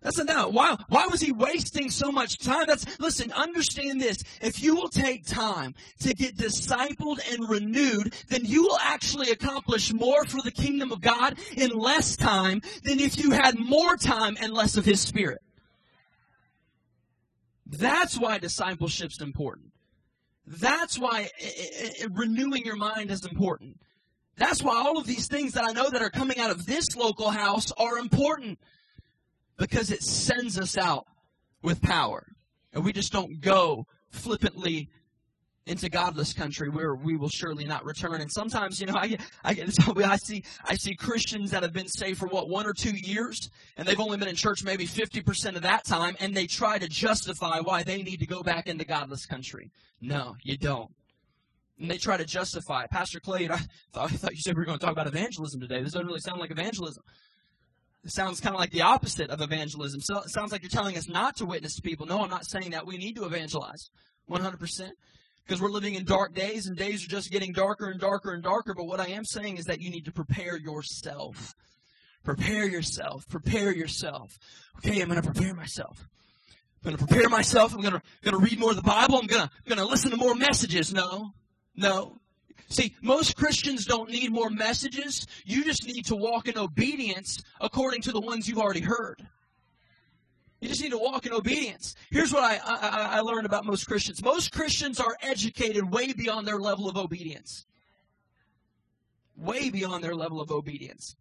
That's 0.00 0.18
no. 0.18 0.48
Why, 0.48 0.76
why 0.88 1.08
was 1.08 1.20
he 1.20 1.32
wasting 1.32 1.90
so 1.90 2.12
much 2.12 2.38
time? 2.38 2.66
That's, 2.68 3.00
listen, 3.00 3.32
understand 3.32 4.00
this. 4.00 4.18
If 4.40 4.62
you 4.62 4.76
will 4.76 4.88
take 4.88 5.26
time 5.26 5.74
to 6.00 6.14
get 6.14 6.36
discipled 6.36 7.18
and 7.32 7.48
renewed, 7.48 8.14
then 8.28 8.44
you 8.44 8.62
will 8.62 8.78
actually 8.80 9.30
accomplish 9.30 9.92
more 9.92 10.24
for 10.24 10.40
the 10.42 10.52
kingdom 10.52 10.92
of 10.92 11.00
God 11.00 11.36
in 11.56 11.70
less 11.70 12.16
time 12.16 12.62
than 12.84 13.00
if 13.00 13.18
you 13.18 13.32
had 13.32 13.58
more 13.58 13.96
time 13.96 14.36
and 14.40 14.52
less 14.52 14.76
of 14.76 14.84
his 14.84 15.00
spirit. 15.00 15.40
That's 17.66 18.16
why 18.16 18.38
discipleship's 18.38 19.20
important. 19.20 19.72
That's 20.46 20.98
why 20.98 21.28
it, 21.38 22.02
it, 22.02 22.10
renewing 22.14 22.64
your 22.64 22.76
mind 22.76 23.10
is 23.10 23.26
important. 23.26 23.78
That's 24.36 24.62
why 24.62 24.76
all 24.76 24.96
of 24.96 25.06
these 25.06 25.26
things 25.26 25.52
that 25.54 25.64
I 25.64 25.72
know 25.72 25.90
that 25.90 26.00
are 26.00 26.08
coming 26.08 26.38
out 26.38 26.50
of 26.50 26.64
this 26.64 26.96
local 26.96 27.30
house 27.30 27.72
are 27.72 27.98
important 27.98 28.58
because 29.58 29.90
it 29.90 30.02
sends 30.02 30.58
us 30.58 30.78
out 30.78 31.06
with 31.62 31.82
power. 31.82 32.26
And 32.72 32.84
we 32.84 32.92
just 32.92 33.12
don't 33.12 33.40
go 33.40 33.86
flippantly 34.10 34.88
into 35.68 35.88
godless 35.88 36.32
country 36.32 36.70
where 36.70 36.94
we 36.94 37.16
will 37.16 37.28
surely 37.28 37.64
not 37.64 37.84
return. 37.84 38.20
And 38.20 38.30
sometimes, 38.30 38.80
you 38.80 38.86
know, 38.86 38.94
I, 38.96 39.18
I, 39.44 39.50
I 40.06 40.16
see, 40.16 40.44
I 40.64 40.74
see 40.74 40.94
Christians 40.94 41.50
that 41.50 41.62
have 41.62 41.72
been 41.72 41.88
saved 41.88 42.18
for 42.18 42.26
what, 42.26 42.48
one 42.48 42.66
or 42.66 42.72
two 42.72 42.96
years, 42.96 43.50
and 43.76 43.86
they've 43.86 44.00
only 44.00 44.16
been 44.16 44.28
in 44.28 44.34
church 44.34 44.64
maybe 44.64 44.86
50% 44.86 45.56
of 45.56 45.62
that 45.62 45.84
time, 45.84 46.16
and 46.20 46.34
they 46.34 46.46
try 46.46 46.78
to 46.78 46.88
justify 46.88 47.60
why 47.60 47.82
they 47.82 48.02
need 48.02 48.20
to 48.20 48.26
go 48.26 48.42
back 48.42 48.66
into 48.66 48.84
godless 48.84 49.26
country. 49.26 49.70
No, 50.00 50.36
you 50.42 50.56
don't. 50.56 50.90
And 51.78 51.90
they 51.90 51.98
try 51.98 52.16
to 52.16 52.24
justify 52.24 52.84
it. 52.84 52.90
Pastor 52.90 53.20
Clay, 53.20 53.48
I 53.48 53.58
thought, 53.92 54.12
I 54.12 54.16
thought 54.16 54.32
you 54.32 54.40
said 54.40 54.56
we 54.56 54.62
were 54.62 54.66
going 54.66 54.78
to 54.78 54.84
talk 54.84 54.92
about 54.92 55.06
evangelism 55.06 55.60
today. 55.60 55.82
This 55.82 55.92
doesn't 55.92 56.06
really 56.06 56.20
sound 56.20 56.40
like 56.40 56.50
evangelism. 56.50 57.04
It 58.08 58.12
sounds 58.12 58.40
kind 58.40 58.54
of 58.54 58.58
like 58.58 58.70
the 58.70 58.80
opposite 58.80 59.28
of 59.28 59.42
evangelism. 59.42 60.00
So 60.00 60.20
it 60.20 60.30
sounds 60.30 60.50
like 60.50 60.62
you're 60.62 60.70
telling 60.70 60.96
us 60.96 61.10
not 61.10 61.36
to 61.36 61.44
witness 61.44 61.74
to 61.74 61.82
people. 61.82 62.06
No, 62.06 62.22
I'm 62.22 62.30
not 62.30 62.46
saying 62.46 62.70
that. 62.70 62.86
We 62.86 62.96
need 62.96 63.16
to 63.16 63.26
evangelize 63.26 63.90
100% 64.30 64.90
because 65.46 65.60
we're 65.60 65.68
living 65.68 65.94
in 65.94 66.06
dark 66.06 66.34
days 66.34 66.66
and 66.66 66.74
days 66.74 67.04
are 67.04 67.08
just 67.08 67.30
getting 67.30 67.52
darker 67.52 67.90
and 67.90 68.00
darker 68.00 68.32
and 68.32 68.42
darker. 68.42 68.72
But 68.74 68.86
what 68.86 68.98
I 68.98 69.08
am 69.08 69.26
saying 69.26 69.58
is 69.58 69.66
that 69.66 69.82
you 69.82 69.90
need 69.90 70.06
to 70.06 70.10
prepare 70.10 70.56
yourself. 70.56 71.54
Prepare 72.24 72.66
yourself. 72.66 73.28
Prepare 73.28 73.74
yourself. 73.74 74.38
Okay, 74.78 75.02
I'm 75.02 75.10
going 75.10 75.20
to 75.20 75.30
prepare 75.30 75.52
myself. 75.52 76.08
I'm 76.82 76.90
going 76.90 76.96
to 76.96 77.06
prepare 77.06 77.28
myself. 77.28 77.74
I'm 77.74 77.82
going 77.82 77.92
to, 77.92 78.02
going 78.22 78.38
to 78.38 78.42
read 78.42 78.58
more 78.58 78.70
of 78.70 78.76
the 78.76 78.82
Bible. 78.82 79.18
I'm 79.18 79.26
going 79.26 79.46
to, 79.46 79.50
going 79.66 79.78
to 79.80 79.84
listen 79.84 80.12
to 80.12 80.16
more 80.16 80.34
messages. 80.34 80.94
No, 80.94 81.32
no. 81.76 82.16
See, 82.68 82.94
most 83.02 83.36
Christians 83.36 83.86
don't 83.86 84.10
need 84.10 84.30
more 84.30 84.50
messages. 84.50 85.26
You 85.44 85.64
just 85.64 85.86
need 85.86 86.06
to 86.06 86.16
walk 86.16 86.48
in 86.48 86.58
obedience 86.58 87.42
according 87.60 88.02
to 88.02 88.12
the 88.12 88.20
ones 88.20 88.48
you've 88.48 88.58
already 88.58 88.80
heard. 88.80 89.26
You 90.60 90.68
just 90.68 90.82
need 90.82 90.90
to 90.90 90.98
walk 90.98 91.24
in 91.24 91.32
obedience. 91.32 91.94
Here's 92.10 92.32
what 92.32 92.42
I, 92.42 92.56
I, 92.64 93.18
I, 93.18 93.20
learned 93.20 93.46
about 93.46 93.64
most 93.64 93.86
Christians. 93.86 94.22
Most 94.22 94.52
Christians 94.52 94.98
are 94.98 95.16
educated 95.22 95.92
way 95.92 96.12
beyond 96.12 96.48
their 96.48 96.58
level 96.58 96.88
of 96.88 96.96
obedience. 96.96 97.64
Way 99.36 99.70
beyond 99.70 100.02
their 100.02 100.16
level 100.16 100.40
of 100.40 100.50
obedience. 100.50 101.14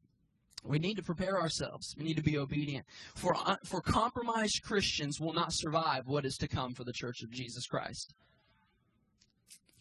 We 0.64 0.80
need 0.80 0.96
to 0.96 1.04
prepare 1.04 1.40
ourselves. 1.40 1.96
We 1.98 2.04
need 2.04 2.18
to 2.18 2.24
be 2.24 2.38
obedient. 2.38 2.86
For, 3.16 3.36
uh, 3.36 3.58
for 3.64 3.80
compromised 3.80 4.64
Christians 4.64 5.20
will 5.20 5.34
not 5.34 5.54
survive 5.54 6.08
what 6.08 6.26
is 6.26 6.38
to 6.40 6.48
come 6.48 6.74
for 6.74 6.84
the 6.84 6.92
church 6.92 7.22
of 7.22 7.30
Jesus 7.30 7.68
Christ. 7.68 8.16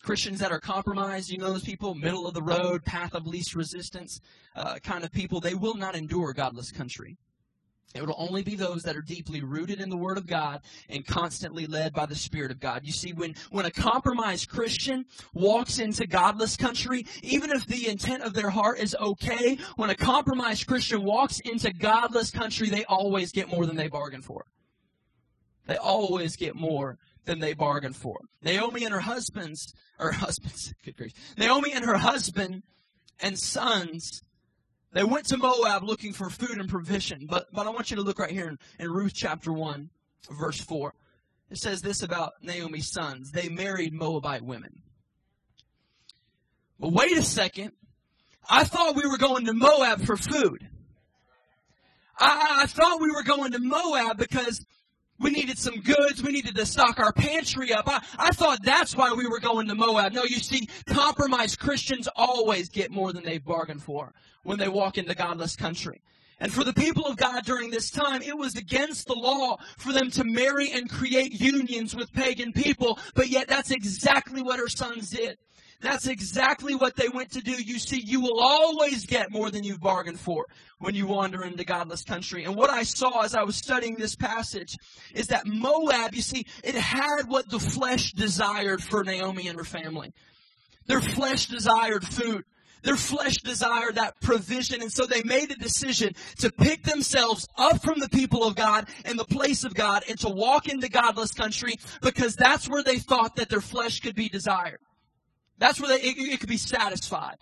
Christians 0.06 0.38
that 0.38 0.52
are 0.52 0.60
compromised, 0.60 1.30
you 1.30 1.38
know 1.38 1.52
those 1.52 1.64
people, 1.64 1.92
middle 1.96 2.28
of 2.28 2.34
the 2.34 2.40
road, 2.40 2.84
path 2.84 3.12
of 3.12 3.26
least 3.26 3.56
resistance 3.56 4.20
uh, 4.54 4.76
kind 4.76 5.02
of 5.02 5.10
people, 5.10 5.40
they 5.40 5.54
will 5.54 5.74
not 5.74 5.96
endure 5.96 6.32
godless 6.32 6.70
country. 6.70 7.18
It 7.92 8.06
will 8.06 8.14
only 8.16 8.44
be 8.44 8.54
those 8.54 8.84
that 8.84 8.96
are 8.96 9.02
deeply 9.02 9.42
rooted 9.42 9.80
in 9.80 9.88
the 9.88 9.96
Word 9.96 10.16
of 10.16 10.28
God 10.28 10.60
and 10.88 11.04
constantly 11.04 11.66
led 11.66 11.92
by 11.92 12.06
the 12.06 12.14
Spirit 12.14 12.52
of 12.52 12.60
God. 12.60 12.82
You 12.84 12.92
see, 12.92 13.14
when, 13.14 13.34
when 13.50 13.66
a 13.66 13.70
compromised 13.72 14.48
Christian 14.48 15.06
walks 15.34 15.80
into 15.80 16.06
godless 16.06 16.56
country, 16.56 17.04
even 17.24 17.50
if 17.50 17.66
the 17.66 17.88
intent 17.88 18.22
of 18.22 18.32
their 18.32 18.50
heart 18.50 18.78
is 18.78 18.94
okay, 19.00 19.58
when 19.74 19.90
a 19.90 19.96
compromised 19.96 20.68
Christian 20.68 21.02
walks 21.02 21.40
into 21.40 21.72
godless 21.72 22.30
country, 22.30 22.70
they 22.70 22.84
always 22.84 23.32
get 23.32 23.48
more 23.48 23.66
than 23.66 23.74
they 23.74 23.88
bargained 23.88 24.24
for. 24.24 24.44
They 25.66 25.78
always 25.78 26.36
get 26.36 26.54
more 26.54 26.96
than 27.26 27.40
they 27.40 27.54
bargained 27.54 27.96
for. 27.96 28.18
Naomi 28.42 28.84
and 28.84 28.94
her 28.94 29.00
husbands, 29.00 29.74
or 29.98 30.12
husbands, 30.12 30.72
good 30.84 30.96
grief. 30.96 31.12
Naomi 31.36 31.72
and 31.72 31.84
her 31.84 31.98
husband 31.98 32.62
and 33.20 33.38
sons, 33.38 34.22
they 34.92 35.04
went 35.04 35.26
to 35.26 35.36
Moab 35.36 35.82
looking 35.82 36.12
for 36.12 36.30
food 36.30 36.58
and 36.58 36.68
provision. 36.68 37.26
But, 37.28 37.46
but 37.52 37.66
I 37.66 37.70
want 37.70 37.90
you 37.90 37.96
to 37.96 38.02
look 38.02 38.18
right 38.18 38.30
here 38.30 38.48
in, 38.48 38.58
in 38.78 38.90
Ruth 38.90 39.12
chapter 39.14 39.52
1, 39.52 39.90
verse 40.30 40.60
4. 40.60 40.94
It 41.50 41.58
says 41.58 41.82
this 41.82 42.02
about 42.02 42.32
Naomi's 42.42 42.90
sons. 42.90 43.30
They 43.30 43.48
married 43.48 43.92
Moabite 43.92 44.42
women. 44.42 44.82
But 46.78 46.92
wait 46.92 47.16
a 47.16 47.22
second. 47.22 47.72
I 48.48 48.64
thought 48.64 48.96
we 48.96 49.06
were 49.06 49.18
going 49.18 49.46
to 49.46 49.52
Moab 49.52 50.04
for 50.04 50.16
food. 50.16 50.68
I, 52.18 52.60
I 52.62 52.66
thought 52.66 53.00
we 53.00 53.10
were 53.10 53.22
going 53.22 53.52
to 53.52 53.58
Moab 53.58 54.18
because 54.18 54.64
we 55.18 55.30
needed 55.30 55.58
some 55.58 55.80
goods. 55.80 56.22
We 56.22 56.32
needed 56.32 56.54
to 56.56 56.66
stock 56.66 56.98
our 56.98 57.12
pantry 57.12 57.72
up. 57.72 57.88
I, 57.88 58.02
I 58.18 58.30
thought 58.30 58.62
that's 58.62 58.96
why 58.96 59.12
we 59.12 59.26
were 59.26 59.40
going 59.40 59.68
to 59.68 59.74
Moab. 59.74 60.12
No, 60.12 60.24
you 60.24 60.36
see, 60.36 60.68
compromised 60.86 61.58
Christians 61.58 62.08
always 62.16 62.68
get 62.68 62.90
more 62.90 63.12
than 63.12 63.24
they've 63.24 63.44
bargained 63.44 63.82
for 63.82 64.12
when 64.42 64.58
they 64.58 64.68
walk 64.68 64.98
into 64.98 65.14
godless 65.14 65.56
country. 65.56 66.02
And 66.38 66.52
for 66.52 66.64
the 66.64 66.74
people 66.74 67.06
of 67.06 67.16
God 67.16 67.44
during 67.46 67.70
this 67.70 67.90
time, 67.90 68.20
it 68.20 68.36
was 68.36 68.56
against 68.56 69.06
the 69.06 69.14
law 69.14 69.56
for 69.78 69.92
them 69.92 70.10
to 70.12 70.24
marry 70.24 70.70
and 70.70 70.90
create 70.90 71.40
unions 71.40 71.96
with 71.96 72.12
pagan 72.12 72.52
people, 72.52 72.98
but 73.14 73.28
yet 73.28 73.48
that's 73.48 73.70
exactly 73.70 74.42
what 74.42 74.58
her 74.58 74.68
sons 74.68 75.10
did. 75.10 75.38
That's 75.80 76.06
exactly 76.06 76.74
what 76.74 76.96
they 76.96 77.08
went 77.08 77.32
to 77.32 77.40
do. 77.40 77.52
You 77.52 77.78
see, 77.78 78.00
you 78.00 78.20
will 78.20 78.40
always 78.40 79.04
get 79.04 79.30
more 79.30 79.50
than 79.50 79.62
you've 79.62 79.80
bargained 79.80 80.18
for 80.18 80.46
when 80.78 80.94
you 80.94 81.06
wander 81.06 81.44
into 81.44 81.64
godless 81.64 82.02
country. 82.02 82.44
And 82.44 82.56
what 82.56 82.70
I 82.70 82.82
saw 82.82 83.22
as 83.22 83.34
I 83.34 83.42
was 83.42 83.56
studying 83.56 83.96
this 83.96 84.16
passage 84.16 84.76
is 85.14 85.28
that 85.28 85.46
Moab, 85.46 86.14
you 86.14 86.22
see, 86.22 86.46
it 86.64 86.74
had 86.74 87.28
what 87.28 87.50
the 87.50 87.60
flesh 87.60 88.12
desired 88.12 88.82
for 88.82 89.04
Naomi 89.04 89.48
and 89.48 89.58
her 89.58 89.64
family. 89.64 90.12
Their 90.86 91.00
flesh 91.00 91.46
desired 91.46 92.06
food. 92.06 92.44
Their 92.82 92.96
flesh 92.96 93.38
desired 93.38 93.96
that 93.96 94.20
provision, 94.20 94.80
and 94.80 94.92
so 94.92 95.06
they 95.06 95.22
made 95.24 95.50
a 95.50 95.56
decision 95.56 96.12
to 96.38 96.52
pick 96.52 96.84
themselves 96.84 97.48
up 97.58 97.82
from 97.82 97.98
the 97.98 98.08
people 98.08 98.44
of 98.44 98.54
God 98.54 98.88
and 99.04 99.18
the 99.18 99.24
place 99.24 99.64
of 99.64 99.74
God 99.74 100.04
and 100.08 100.16
to 100.20 100.28
walk 100.28 100.68
into 100.68 100.88
godless 100.88 101.32
country 101.32 101.74
because 102.00 102.36
that's 102.36 102.68
where 102.68 102.84
they 102.84 102.98
thought 102.98 103.36
that 103.36 103.48
their 103.48 103.60
flesh 103.60 103.98
could 104.00 104.14
be 104.14 104.28
desired. 104.28 104.78
That's 105.58 105.80
where 105.80 105.88
they, 105.88 106.04
it, 106.04 106.16
it 106.18 106.40
could 106.40 106.48
be 106.48 106.56
satisfied. 106.56 107.36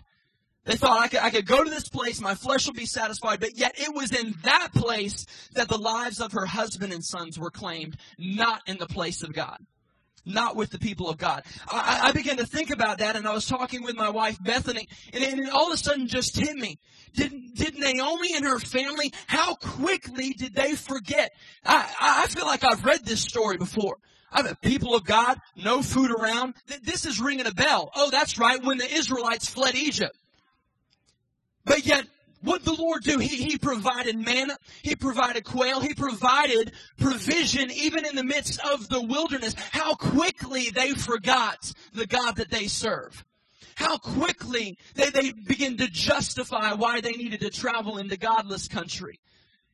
They 0.65 0.75
thought 0.75 0.99
I 0.99 1.07
could, 1.07 1.19
I 1.19 1.29
could 1.29 1.45
go 1.45 1.63
to 1.63 1.69
this 1.69 1.89
place, 1.89 2.19
my 2.19 2.33
flesh 2.33 2.65
will 2.65 2.73
be 2.73 2.87
satisfied, 2.87 3.39
but 3.39 3.55
yet 3.55 3.75
it 3.77 3.93
was 3.93 4.11
in 4.11 4.33
that 4.43 4.69
place 4.73 5.27
that 5.53 5.69
the 5.69 5.77
lives 5.77 6.19
of 6.19 6.31
her 6.31 6.47
husband 6.47 6.91
and 6.91 7.05
sons 7.05 7.37
were 7.37 7.51
claimed, 7.51 7.97
not 8.17 8.61
in 8.65 8.77
the 8.77 8.87
place 8.87 9.21
of 9.21 9.33
God 9.33 9.59
not 10.25 10.55
with 10.55 10.71
the 10.71 10.79
people 10.79 11.09
of 11.09 11.17
God. 11.17 11.43
I, 11.67 12.01
I 12.05 12.11
began 12.11 12.37
to 12.37 12.45
think 12.45 12.71
about 12.71 12.97
that, 12.97 13.15
and 13.15 13.27
I 13.27 13.33
was 13.33 13.45
talking 13.45 13.83
with 13.83 13.95
my 13.95 14.09
wife 14.09 14.41
Bethany, 14.41 14.87
and, 15.13 15.23
and 15.23 15.39
it 15.39 15.49
all 15.49 15.67
of 15.67 15.73
a 15.73 15.77
sudden 15.77 16.07
just 16.07 16.37
hit 16.37 16.55
me. 16.55 16.79
Did, 17.13 17.53
did 17.53 17.77
Naomi 17.77 18.35
and 18.35 18.43
her 18.43 18.59
family, 18.59 19.13
how 19.27 19.55
quickly 19.55 20.33
did 20.33 20.53
they 20.53 20.75
forget? 20.75 21.31
I, 21.63 22.23
I 22.23 22.27
feel 22.27 22.45
like 22.45 22.63
I've 22.63 22.83
read 22.83 23.05
this 23.05 23.21
story 23.21 23.57
before. 23.57 23.97
People 24.61 24.95
of 24.95 25.05
God, 25.05 25.39
no 25.55 25.81
food 25.81 26.11
around. 26.11 26.55
This 26.83 27.05
is 27.05 27.19
ringing 27.19 27.47
a 27.47 27.53
bell. 27.53 27.91
Oh, 27.95 28.09
that's 28.09 28.37
right, 28.37 28.63
when 28.63 28.77
the 28.77 28.93
Israelites 28.93 29.49
fled 29.49 29.75
Egypt. 29.75 30.15
But 31.65 31.85
yet, 31.85 32.05
what 32.41 32.63
the 32.63 32.73
Lord 32.73 33.03
do? 33.03 33.17
He, 33.17 33.43
he 33.43 33.57
provided 33.57 34.17
manna. 34.17 34.57
He 34.83 34.95
provided 34.95 35.43
quail. 35.43 35.79
He 35.79 35.95
provided 35.95 36.73
provision 36.97 37.71
even 37.71 38.05
in 38.05 38.15
the 38.15 38.23
midst 38.23 38.59
of 38.63 38.87
the 38.87 39.01
wilderness. 39.01 39.55
How 39.71 39.95
quickly 39.95 40.69
they 40.69 40.91
forgot 40.91 41.71
the 41.93 42.05
God 42.05 42.35
that 42.35 42.51
they 42.51 42.67
serve. 42.67 43.25
How 43.73 43.97
quickly 43.97 44.77
they, 44.93 45.09
they 45.09 45.31
begin 45.31 45.77
to 45.77 45.87
justify 45.87 46.73
why 46.73 47.01
they 47.01 47.13
needed 47.13 47.41
to 47.41 47.49
travel 47.49 47.97
into 47.97 48.15
godless 48.15 48.67
country. 48.67 49.19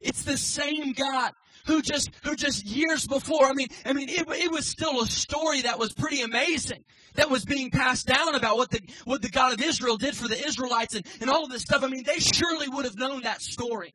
It's 0.02 0.24
the 0.24 0.38
same 0.38 0.94
God 0.94 1.32
who 1.66 1.82
just 1.82 2.12
who 2.24 2.36
just 2.36 2.66
years 2.66 3.08
before 3.08 3.46
i 3.46 3.54
mean 3.54 3.68
i 3.86 3.94
mean 3.94 4.10
it, 4.10 4.28
it 4.28 4.52
was 4.52 4.66
still 4.66 5.02
a 5.02 5.06
story 5.06 5.62
that 5.62 5.78
was 5.78 5.94
pretty 5.94 6.22
amazing 6.22 6.84
that 7.16 7.30
was 7.30 7.46
being 7.46 7.70
passed 7.70 8.08
down 8.08 8.36
about 8.36 8.58
what 8.58 8.70
the 8.72 8.80
what 9.06 9.22
the 9.22 9.30
god 9.30 9.54
of 9.54 9.62
israel 9.62 9.98
did 9.98 10.16
for 10.16 10.28
the 10.28 10.48
israelites 10.48 10.96
and, 10.96 11.06
and 11.20 11.30
all 11.30 11.44
of 11.44 11.52
this 11.52 11.62
stuff. 11.62 11.84
I 11.84 11.88
mean 11.88 12.04
they 12.04 12.20
surely 12.20 12.68
would 12.70 12.86
have 12.86 12.98
known 12.98 13.24
that 13.24 13.42
story 13.42 13.94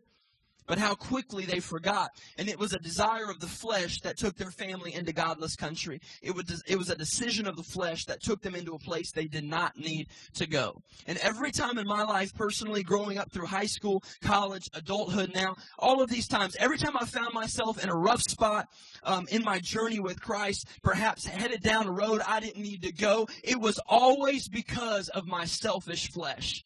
but 0.67 0.79
how 0.79 0.95
quickly 0.95 1.45
they 1.45 1.61
forgot. 1.61 2.11
And 2.39 2.49
it 2.49 2.59
was 2.59 2.73
a 2.73 2.79
desire 2.79 3.31
of 3.31 3.41
the 3.41 3.47
flesh 3.47 4.01
that 4.01 4.17
took 4.17 4.37
their 4.37 4.51
family 4.51 4.95
into 4.95 5.13
godless 5.13 5.57
country. 5.57 6.01
It 6.23 6.35
was, 6.35 6.63
it 6.67 6.77
was 6.77 6.91
a 6.91 6.97
decision 6.97 7.47
of 7.47 7.57
the 7.57 7.63
flesh 7.63 8.05
that 8.07 8.23
took 8.23 8.43
them 8.43 8.55
into 8.55 8.75
a 8.75 8.79
place 8.79 9.13
they 9.13 9.27
did 9.27 9.45
not 9.45 9.77
need 9.77 10.09
to 10.35 10.47
go. 10.47 10.81
And 11.07 11.19
every 11.19 11.51
time 11.51 11.79
in 11.79 11.87
my 11.87 12.03
life, 12.03 12.35
personally, 12.35 12.83
growing 12.83 13.19
up 13.19 13.31
through 13.33 13.47
high 13.47 13.67
school, 13.67 14.03
college, 14.23 14.69
adulthood 14.75 15.33
now, 15.35 15.57
all 15.79 16.03
of 16.03 16.11
these 16.11 16.29
times, 16.29 16.57
every 16.59 16.79
time 16.79 16.97
I 16.99 17.05
found 17.05 17.33
myself 17.33 17.83
in 17.83 17.89
a 17.89 17.97
rough 17.97 18.23
spot 18.23 18.69
um, 19.03 19.27
in 19.31 19.43
my 19.43 19.59
journey 19.59 20.01
with 20.01 20.21
Christ, 20.21 20.67
perhaps 20.83 21.27
headed 21.27 21.63
down 21.63 21.87
a 21.87 21.93
road 21.93 22.21
I 22.27 22.41
didn't 22.41 22.63
need 22.63 22.83
to 22.83 22.93
go, 22.93 23.29
it 23.43 23.61
was 23.61 23.79
always 23.87 24.49
because 24.49 25.09
of 25.11 25.27
my 25.27 25.45
selfish 25.45 26.11
flesh. 26.11 26.65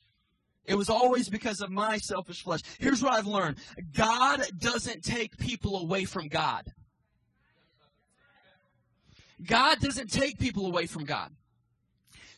It 0.70 0.78
was 0.78 0.88
always 0.88 1.28
because 1.28 1.60
of 1.60 1.70
my 1.72 1.98
selfish 1.98 2.44
flesh. 2.44 2.60
Here's 2.78 3.02
what 3.02 3.12
I've 3.12 3.26
learned 3.26 3.56
God 3.92 4.40
doesn't 4.56 5.02
take 5.02 5.36
people 5.36 5.80
away 5.80 6.04
from 6.04 6.28
God. 6.28 6.72
God 9.44 9.80
doesn't 9.80 10.12
take 10.12 10.38
people 10.38 10.66
away 10.66 10.86
from 10.86 11.04
God. 11.04 11.32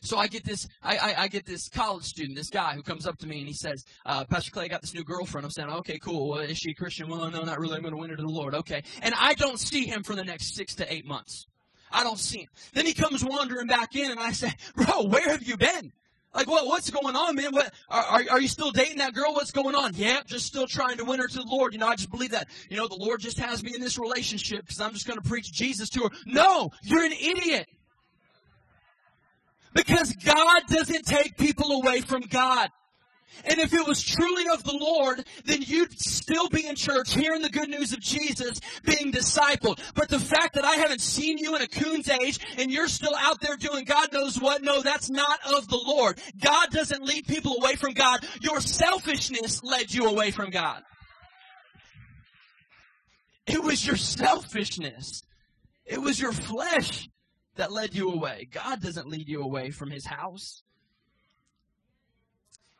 So 0.01 0.17
I 0.17 0.25
get 0.25 0.43
this, 0.43 0.67
I, 0.81 0.97
I, 0.97 1.15
I, 1.23 1.27
get 1.27 1.45
this 1.45 1.69
college 1.69 2.05
student, 2.05 2.35
this 2.35 2.49
guy 2.49 2.73
who 2.73 2.81
comes 2.81 3.05
up 3.05 3.19
to 3.19 3.27
me 3.27 3.37
and 3.37 3.47
he 3.47 3.53
says, 3.53 3.85
uh, 4.05 4.25
Pastor 4.25 4.51
Clay, 4.51 4.65
I 4.65 4.67
got 4.67 4.81
this 4.81 4.95
new 4.95 5.03
girlfriend. 5.03 5.45
I'm 5.45 5.51
saying, 5.51 5.69
okay, 5.69 5.99
cool. 5.99 6.29
Well, 6.29 6.39
is 6.39 6.57
she 6.57 6.71
a 6.71 6.73
Christian? 6.73 7.07
Well, 7.09 7.29
no, 7.29 7.43
not 7.43 7.59
really. 7.59 7.75
I'm 7.75 7.83
going 7.83 7.93
to 7.93 7.99
win 7.99 8.09
her 8.09 8.15
to 8.15 8.21
the 8.21 8.27
Lord. 8.27 8.55
Okay. 8.55 8.83
And 9.01 9.13
I 9.17 9.35
don't 9.35 9.59
see 9.59 9.85
him 9.85 10.01
for 10.01 10.15
the 10.15 10.25
next 10.25 10.55
six 10.55 10.73
to 10.75 10.91
eight 10.91 11.05
months. 11.05 11.45
I 11.91 12.03
don't 12.03 12.19
see 12.19 12.39
him. 12.39 12.49
Then 12.73 12.85
he 12.87 12.93
comes 12.93 13.23
wandering 13.23 13.67
back 13.67 13.95
in 13.95 14.09
and 14.09 14.19
I 14.19 14.31
say, 14.31 14.51
bro, 14.75 15.03
where 15.03 15.29
have 15.29 15.43
you 15.43 15.55
been? 15.55 15.93
Like, 16.33 16.47
what, 16.47 16.65
what's 16.65 16.89
going 16.89 17.15
on, 17.15 17.35
man? 17.35 17.51
What, 17.51 17.71
are, 17.89 18.23
are 18.31 18.41
you 18.41 18.47
still 18.47 18.71
dating 18.71 18.97
that 18.97 19.13
girl? 19.13 19.33
What's 19.33 19.51
going 19.51 19.75
on? 19.75 19.91
Yeah, 19.93 20.21
just 20.25 20.47
still 20.47 20.65
trying 20.65 20.97
to 20.97 21.05
win 21.05 21.19
her 21.19 21.27
to 21.27 21.37
the 21.37 21.45
Lord. 21.47 21.73
You 21.73 21.79
know, 21.79 21.87
I 21.87 21.95
just 21.95 22.09
believe 22.09 22.31
that, 22.31 22.47
you 22.69 22.77
know, 22.77 22.87
the 22.87 22.95
Lord 22.95 23.21
just 23.21 23.37
has 23.39 23.63
me 23.63 23.73
in 23.75 23.81
this 23.81 23.99
relationship 23.99 24.61
because 24.61 24.81
I'm 24.81 24.93
just 24.93 25.05
going 25.05 25.19
to 25.21 25.27
preach 25.27 25.51
Jesus 25.51 25.89
to 25.89 26.03
her. 26.03 26.09
No, 26.25 26.71
you're 26.81 27.03
an 27.03 27.11
idiot. 27.11 27.67
Because 29.73 30.13
God 30.13 30.63
doesn't 30.69 31.05
take 31.05 31.37
people 31.37 31.71
away 31.83 32.01
from 32.01 32.21
God. 32.21 32.69
And 33.45 33.59
if 33.59 33.73
it 33.73 33.85
was 33.85 34.01
truly 34.01 34.45
of 34.53 34.63
the 34.63 34.77
Lord, 34.77 35.25
then 35.45 35.61
you'd 35.61 35.99
still 35.99 36.49
be 36.49 36.67
in 36.67 36.75
church 36.75 37.13
hearing 37.13 37.41
the 37.41 37.49
good 37.49 37.69
news 37.69 37.93
of 37.93 37.99
Jesus 37.99 38.61
being 38.83 39.11
discipled. 39.11 39.79
But 39.95 40.09
the 40.09 40.19
fact 40.19 40.55
that 40.55 40.65
I 40.65 40.75
haven't 40.75 41.01
seen 41.01 41.37
you 41.37 41.55
in 41.55 41.61
a 41.61 41.67
coon's 41.67 42.09
age 42.09 42.39
and 42.57 42.71
you're 42.71 42.87
still 42.87 43.15
out 43.15 43.41
there 43.41 43.57
doing 43.57 43.83
God 43.85 44.13
knows 44.13 44.39
what, 44.39 44.63
no, 44.63 44.81
that's 44.81 45.09
not 45.09 45.39
of 45.53 45.67
the 45.67 45.81
Lord. 45.85 46.19
God 46.41 46.69
doesn't 46.71 47.03
lead 47.03 47.27
people 47.27 47.57
away 47.61 47.75
from 47.75 47.93
God. 47.93 48.25
Your 48.41 48.61
selfishness 48.61 49.63
led 49.63 49.93
you 49.93 50.05
away 50.05 50.31
from 50.31 50.49
God. 50.49 50.83
It 53.45 53.61
was 53.61 53.85
your 53.85 53.97
selfishness. 53.97 55.23
It 55.85 56.01
was 56.01 56.19
your 56.19 56.31
flesh 56.31 57.09
that 57.55 57.71
led 57.71 57.93
you 57.93 58.09
away. 58.11 58.47
God 58.51 58.81
doesn't 58.81 59.07
lead 59.07 59.27
you 59.27 59.41
away 59.41 59.71
from 59.71 59.91
his 59.91 60.05
house. 60.05 60.63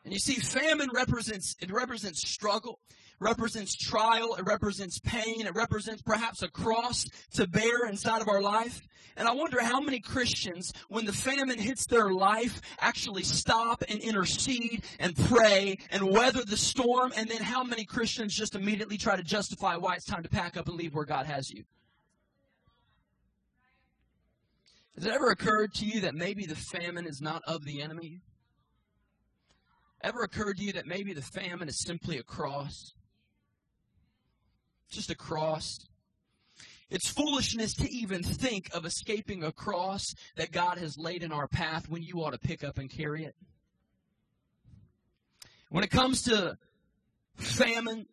And 0.04 0.12
you 0.12 0.18
see, 0.18 0.34
famine 0.34 0.90
represents, 0.92 1.56
it 1.60 1.72
represents 1.72 2.28
struggle, 2.28 2.78
represents 3.20 3.74
trial, 3.74 4.34
it 4.34 4.44
represents 4.44 4.98
pain, 4.98 5.46
it 5.46 5.54
represents 5.54 6.02
perhaps 6.02 6.42
a 6.42 6.48
cross 6.48 7.06
to 7.34 7.46
bear 7.46 7.86
inside 7.88 8.20
of 8.20 8.28
our 8.28 8.42
life. 8.42 8.82
And 9.16 9.28
I 9.28 9.32
wonder 9.32 9.62
how 9.62 9.80
many 9.80 10.00
Christians, 10.00 10.72
when 10.88 11.06
the 11.06 11.12
famine 11.12 11.58
hits 11.58 11.86
their 11.86 12.10
life, 12.10 12.60
actually 12.80 13.22
stop 13.22 13.82
and 13.88 14.00
intercede 14.00 14.82
and 14.98 15.16
pray 15.16 15.78
and 15.90 16.10
weather 16.10 16.44
the 16.44 16.56
storm, 16.56 17.12
and 17.16 17.28
then 17.28 17.42
how 17.42 17.62
many 17.62 17.84
Christians 17.84 18.34
just 18.34 18.56
immediately 18.56 18.98
try 18.98 19.16
to 19.16 19.22
justify 19.22 19.76
why 19.76 19.94
it's 19.94 20.04
time 20.04 20.24
to 20.24 20.28
pack 20.28 20.56
up 20.56 20.66
and 20.66 20.76
leave 20.76 20.94
where 20.94 21.04
God 21.04 21.26
has 21.26 21.50
you. 21.50 21.64
Has 24.96 25.06
it 25.06 25.12
ever 25.12 25.30
occurred 25.30 25.74
to 25.74 25.86
you 25.86 26.02
that 26.02 26.14
maybe 26.14 26.44
the 26.44 26.54
famine 26.56 27.06
is 27.06 27.20
not 27.20 27.42
of 27.46 27.64
the 27.64 27.82
enemy? 27.82 28.20
Ever 30.04 30.22
occurred 30.22 30.58
to 30.58 30.62
you 30.62 30.72
that 30.74 30.86
maybe 30.86 31.14
the 31.14 31.22
famine 31.22 31.66
is 31.66 31.80
simply 31.80 32.18
a 32.18 32.22
cross? 32.22 32.92
Just 34.90 35.08
a 35.08 35.14
cross. 35.14 35.78
It's 36.90 37.08
foolishness 37.08 37.72
to 37.76 37.90
even 37.90 38.22
think 38.22 38.68
of 38.74 38.84
escaping 38.84 39.42
a 39.42 39.50
cross 39.50 40.04
that 40.36 40.52
God 40.52 40.76
has 40.76 40.98
laid 40.98 41.22
in 41.22 41.32
our 41.32 41.48
path 41.48 41.88
when 41.88 42.02
you 42.02 42.22
ought 42.22 42.32
to 42.32 42.38
pick 42.38 42.62
up 42.62 42.76
and 42.76 42.90
carry 42.90 43.24
it. 43.24 43.34
When 45.70 45.84
it 45.84 45.90
comes 45.90 46.20
to 46.24 46.58
famine, 47.36 48.04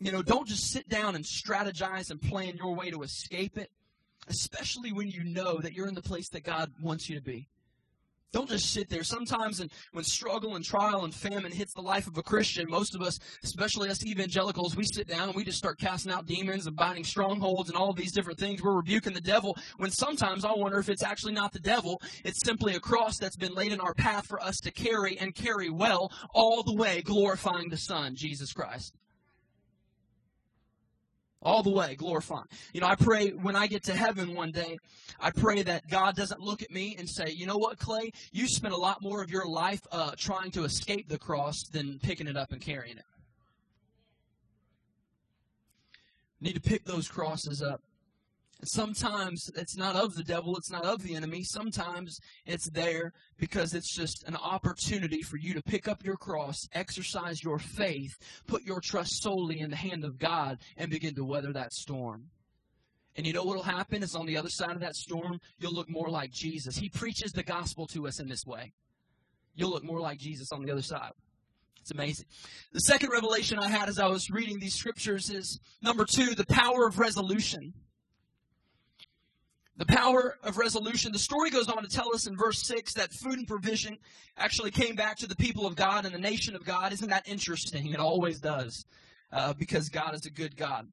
you 0.00 0.10
know, 0.10 0.22
don't 0.22 0.48
just 0.48 0.72
sit 0.72 0.88
down 0.88 1.14
and 1.14 1.24
strategize 1.24 2.10
and 2.10 2.20
plan 2.20 2.56
your 2.56 2.74
way 2.74 2.90
to 2.90 3.04
escape 3.04 3.56
it, 3.56 3.70
especially 4.26 4.90
when 4.92 5.08
you 5.08 5.22
know 5.22 5.58
that 5.58 5.74
you're 5.74 5.86
in 5.86 5.94
the 5.94 6.02
place 6.02 6.28
that 6.30 6.42
God 6.42 6.72
wants 6.82 7.08
you 7.08 7.14
to 7.14 7.22
be. 7.22 7.48
Don't 8.32 8.48
just 8.48 8.72
sit 8.72 8.88
there. 8.88 9.04
Sometimes 9.04 9.60
in, 9.60 9.70
when 9.92 10.04
struggle 10.04 10.56
and 10.56 10.64
trial 10.64 11.04
and 11.04 11.14
famine 11.14 11.52
hits 11.52 11.74
the 11.74 11.82
life 11.82 12.06
of 12.06 12.16
a 12.16 12.22
Christian, 12.22 12.66
most 12.68 12.94
of 12.94 13.02
us, 13.02 13.18
especially 13.44 13.90
us 13.90 14.04
evangelicals, 14.06 14.74
we 14.74 14.84
sit 14.84 15.06
down 15.06 15.28
and 15.28 15.36
we 15.36 15.44
just 15.44 15.58
start 15.58 15.78
casting 15.78 16.10
out 16.10 16.26
demons 16.26 16.66
and 16.66 16.74
binding 16.74 17.04
strongholds 17.04 17.68
and 17.68 17.76
all 17.76 17.92
these 17.92 18.12
different 18.12 18.38
things. 18.38 18.62
We're 18.62 18.76
rebuking 18.76 19.12
the 19.12 19.20
devil 19.20 19.56
when 19.76 19.90
sometimes 19.90 20.46
I 20.46 20.52
wonder 20.52 20.78
if 20.78 20.88
it's 20.88 21.02
actually 21.02 21.34
not 21.34 21.52
the 21.52 21.60
devil. 21.60 22.00
It's 22.24 22.44
simply 22.44 22.74
a 22.74 22.80
cross 22.80 23.18
that's 23.18 23.36
been 23.36 23.54
laid 23.54 23.72
in 23.72 23.80
our 23.80 23.94
path 23.94 24.26
for 24.26 24.42
us 24.42 24.56
to 24.60 24.70
carry 24.70 25.18
and 25.18 25.34
carry 25.34 25.68
well 25.68 26.10
all 26.32 26.62
the 26.62 26.74
way 26.74 27.02
glorifying 27.02 27.68
the 27.68 27.76
Son, 27.76 28.14
Jesus 28.16 28.52
Christ 28.52 28.94
all 31.42 31.62
the 31.62 31.70
way 31.70 31.94
glorifying. 31.94 32.46
You 32.72 32.80
know, 32.80 32.86
I 32.86 32.94
pray 32.94 33.30
when 33.30 33.56
I 33.56 33.66
get 33.66 33.82
to 33.84 33.94
heaven 33.94 34.34
one 34.34 34.50
day, 34.50 34.78
I 35.20 35.30
pray 35.30 35.62
that 35.62 35.88
God 35.88 36.16
doesn't 36.16 36.40
look 36.40 36.62
at 36.62 36.70
me 36.70 36.96
and 36.98 37.08
say, 37.08 37.30
you 37.30 37.46
know 37.46 37.58
what, 37.58 37.78
Clay, 37.78 38.12
you 38.32 38.48
spent 38.48 38.74
a 38.74 38.76
lot 38.76 39.02
more 39.02 39.22
of 39.22 39.30
your 39.30 39.46
life 39.46 39.80
uh, 39.90 40.12
trying 40.16 40.50
to 40.52 40.64
escape 40.64 41.08
the 41.08 41.18
cross 41.18 41.64
than 41.72 41.98
picking 42.02 42.26
it 42.26 42.36
up 42.36 42.52
and 42.52 42.60
carrying 42.60 42.96
it. 42.96 43.04
Need 46.40 46.54
to 46.54 46.60
pick 46.60 46.84
those 46.84 47.06
crosses 47.06 47.62
up 47.62 47.82
Sometimes 48.64 49.50
it's 49.56 49.76
not 49.76 49.96
of 49.96 50.14
the 50.14 50.22
devil, 50.22 50.56
it's 50.56 50.70
not 50.70 50.84
of 50.84 51.02
the 51.02 51.16
enemy. 51.16 51.42
Sometimes 51.42 52.18
it's 52.46 52.70
there 52.70 53.12
because 53.36 53.74
it's 53.74 53.94
just 53.94 54.22
an 54.28 54.36
opportunity 54.36 55.20
for 55.22 55.36
you 55.36 55.52
to 55.54 55.62
pick 55.62 55.88
up 55.88 56.04
your 56.04 56.16
cross, 56.16 56.68
exercise 56.72 57.42
your 57.42 57.58
faith, 57.58 58.12
put 58.46 58.62
your 58.62 58.80
trust 58.80 59.20
solely 59.22 59.60
in 59.60 59.70
the 59.70 59.76
hand 59.76 60.04
of 60.04 60.18
God, 60.18 60.58
and 60.76 60.90
begin 60.90 61.14
to 61.16 61.24
weather 61.24 61.52
that 61.52 61.72
storm. 61.72 62.26
And 63.16 63.26
you 63.26 63.32
know 63.32 63.42
what 63.42 63.56
will 63.56 63.62
happen 63.64 64.02
is 64.02 64.14
on 64.14 64.26
the 64.26 64.36
other 64.36 64.48
side 64.48 64.70
of 64.70 64.80
that 64.80 64.94
storm, 64.96 65.40
you'll 65.58 65.74
look 65.74 65.90
more 65.90 66.08
like 66.08 66.30
Jesus. 66.30 66.76
He 66.76 66.88
preaches 66.88 67.32
the 67.32 67.42
gospel 67.42 67.86
to 67.88 68.06
us 68.06 68.20
in 68.20 68.28
this 68.28 68.46
way. 68.46 68.72
You'll 69.54 69.70
look 69.70 69.84
more 69.84 70.00
like 70.00 70.18
Jesus 70.18 70.50
on 70.52 70.64
the 70.64 70.72
other 70.72 70.82
side. 70.82 71.12
It's 71.80 71.90
amazing. 71.90 72.26
The 72.72 72.80
second 72.80 73.10
revelation 73.10 73.58
I 73.58 73.68
had 73.68 73.88
as 73.88 73.98
I 73.98 74.06
was 74.06 74.30
reading 74.30 74.60
these 74.60 74.74
scriptures 74.74 75.30
is 75.30 75.58
number 75.82 76.04
two, 76.04 76.34
the 76.34 76.46
power 76.46 76.86
of 76.86 76.98
resolution. 76.98 77.74
The 79.76 79.86
power 79.86 80.38
of 80.42 80.58
resolution. 80.58 81.12
The 81.12 81.18
story 81.18 81.50
goes 81.50 81.68
on 81.68 81.82
to 81.82 81.88
tell 81.88 82.14
us 82.14 82.26
in 82.26 82.36
verse 82.36 82.62
6 82.66 82.94
that 82.94 83.12
food 83.12 83.38
and 83.38 83.48
provision 83.48 83.96
actually 84.36 84.70
came 84.70 84.94
back 84.94 85.16
to 85.18 85.26
the 85.26 85.36
people 85.36 85.66
of 85.66 85.76
God 85.76 86.04
and 86.04 86.14
the 86.14 86.18
nation 86.18 86.54
of 86.54 86.64
God. 86.64 86.92
Isn't 86.92 87.08
that 87.08 87.26
interesting? 87.26 87.86
It 87.86 87.98
always 87.98 88.38
does, 88.38 88.84
uh, 89.32 89.54
because 89.54 89.88
God 89.88 90.14
is 90.14 90.26
a 90.26 90.30
good 90.30 90.56
God. 90.56 90.88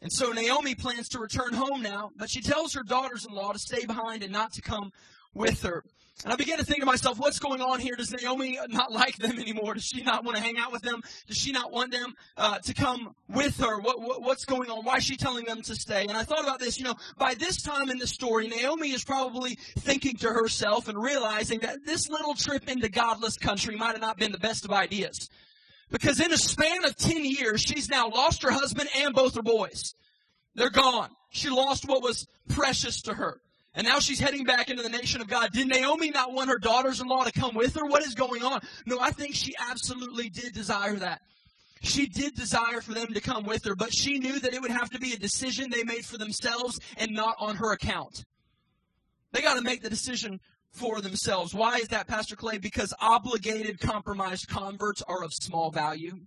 And 0.00 0.12
so 0.12 0.30
Naomi 0.30 0.76
plans 0.76 1.08
to 1.10 1.18
return 1.18 1.52
home 1.54 1.82
now, 1.82 2.10
but 2.16 2.30
she 2.30 2.40
tells 2.40 2.72
her 2.74 2.84
daughters 2.84 3.26
in 3.26 3.34
law 3.34 3.52
to 3.52 3.58
stay 3.58 3.84
behind 3.84 4.22
and 4.22 4.32
not 4.32 4.52
to 4.52 4.62
come 4.62 4.92
with 5.34 5.62
her. 5.62 5.84
And 6.24 6.32
I 6.32 6.36
began 6.36 6.58
to 6.58 6.64
think 6.64 6.80
to 6.80 6.86
myself, 6.86 7.18
what's 7.20 7.38
going 7.38 7.60
on 7.60 7.78
here? 7.78 7.94
Does 7.94 8.10
Naomi 8.10 8.58
not 8.70 8.90
like 8.90 9.16
them 9.18 9.38
anymore? 9.38 9.74
Does 9.74 9.84
she 9.84 10.02
not 10.02 10.24
want 10.24 10.36
to 10.36 10.42
hang 10.42 10.58
out 10.58 10.72
with 10.72 10.82
them? 10.82 11.00
Does 11.28 11.36
she 11.36 11.52
not 11.52 11.70
want 11.70 11.92
them 11.92 12.14
uh, 12.36 12.58
to 12.58 12.74
come 12.74 13.14
with 13.28 13.56
her? 13.58 13.78
What, 13.78 14.00
what, 14.00 14.22
what's 14.22 14.44
going 14.44 14.68
on? 14.68 14.84
Why 14.84 14.96
is 14.96 15.04
she 15.04 15.16
telling 15.16 15.44
them 15.44 15.62
to 15.62 15.76
stay? 15.76 16.06
And 16.08 16.16
I 16.16 16.24
thought 16.24 16.42
about 16.42 16.58
this. 16.58 16.76
You 16.76 16.86
know, 16.86 16.96
by 17.18 17.34
this 17.34 17.62
time 17.62 17.88
in 17.88 17.98
the 17.98 18.06
story, 18.08 18.48
Naomi 18.48 18.90
is 18.90 19.04
probably 19.04 19.58
thinking 19.78 20.16
to 20.16 20.28
herself 20.28 20.88
and 20.88 21.00
realizing 21.00 21.60
that 21.60 21.86
this 21.86 22.08
little 22.08 22.34
trip 22.34 22.68
into 22.68 22.88
godless 22.88 23.36
country 23.36 23.76
might 23.76 23.92
have 23.92 24.00
not 24.00 24.18
been 24.18 24.32
the 24.32 24.38
best 24.38 24.64
of 24.64 24.72
ideas. 24.72 25.28
Because 25.88 26.20
in 26.20 26.32
a 26.32 26.38
span 26.38 26.84
of 26.84 26.96
10 26.96 27.24
years, 27.24 27.62
she's 27.62 27.88
now 27.88 28.08
lost 28.08 28.42
her 28.42 28.50
husband 28.50 28.88
and 28.96 29.14
both 29.14 29.36
her 29.36 29.42
boys. 29.42 29.94
They're 30.56 30.68
gone. 30.68 31.10
She 31.30 31.48
lost 31.48 31.88
what 31.88 32.02
was 32.02 32.26
precious 32.48 33.02
to 33.02 33.14
her. 33.14 33.40
And 33.78 33.86
now 33.86 34.00
she's 34.00 34.18
heading 34.18 34.42
back 34.42 34.70
into 34.70 34.82
the 34.82 34.88
nation 34.88 35.20
of 35.20 35.28
God. 35.28 35.52
Did 35.52 35.68
Naomi 35.68 36.10
not 36.10 36.32
want 36.32 36.50
her 36.50 36.58
daughters 36.58 37.00
in 37.00 37.06
law 37.06 37.22
to 37.22 37.30
come 37.30 37.54
with 37.54 37.76
her? 37.76 37.86
What 37.86 38.04
is 38.04 38.12
going 38.12 38.42
on? 38.42 38.60
No, 38.86 38.98
I 38.98 39.12
think 39.12 39.36
she 39.36 39.54
absolutely 39.70 40.28
did 40.28 40.52
desire 40.52 40.96
that. 40.96 41.20
She 41.82 42.08
did 42.08 42.34
desire 42.34 42.80
for 42.80 42.92
them 42.92 43.14
to 43.14 43.20
come 43.20 43.44
with 43.44 43.64
her, 43.66 43.76
but 43.76 43.94
she 43.94 44.18
knew 44.18 44.40
that 44.40 44.52
it 44.52 44.60
would 44.60 44.72
have 44.72 44.90
to 44.90 44.98
be 44.98 45.12
a 45.12 45.16
decision 45.16 45.70
they 45.70 45.84
made 45.84 46.04
for 46.04 46.18
themselves 46.18 46.80
and 46.96 47.12
not 47.12 47.36
on 47.38 47.54
her 47.54 47.70
account. 47.70 48.24
They 49.30 49.42
got 49.42 49.54
to 49.54 49.62
make 49.62 49.82
the 49.82 49.90
decision 49.90 50.40
for 50.72 51.00
themselves. 51.00 51.54
Why 51.54 51.76
is 51.76 51.86
that, 51.88 52.08
Pastor 52.08 52.34
Clay? 52.34 52.58
Because 52.58 52.92
obligated, 53.00 53.78
compromised 53.78 54.48
converts 54.48 55.02
are 55.06 55.22
of 55.22 55.32
small 55.32 55.70
value 55.70 56.18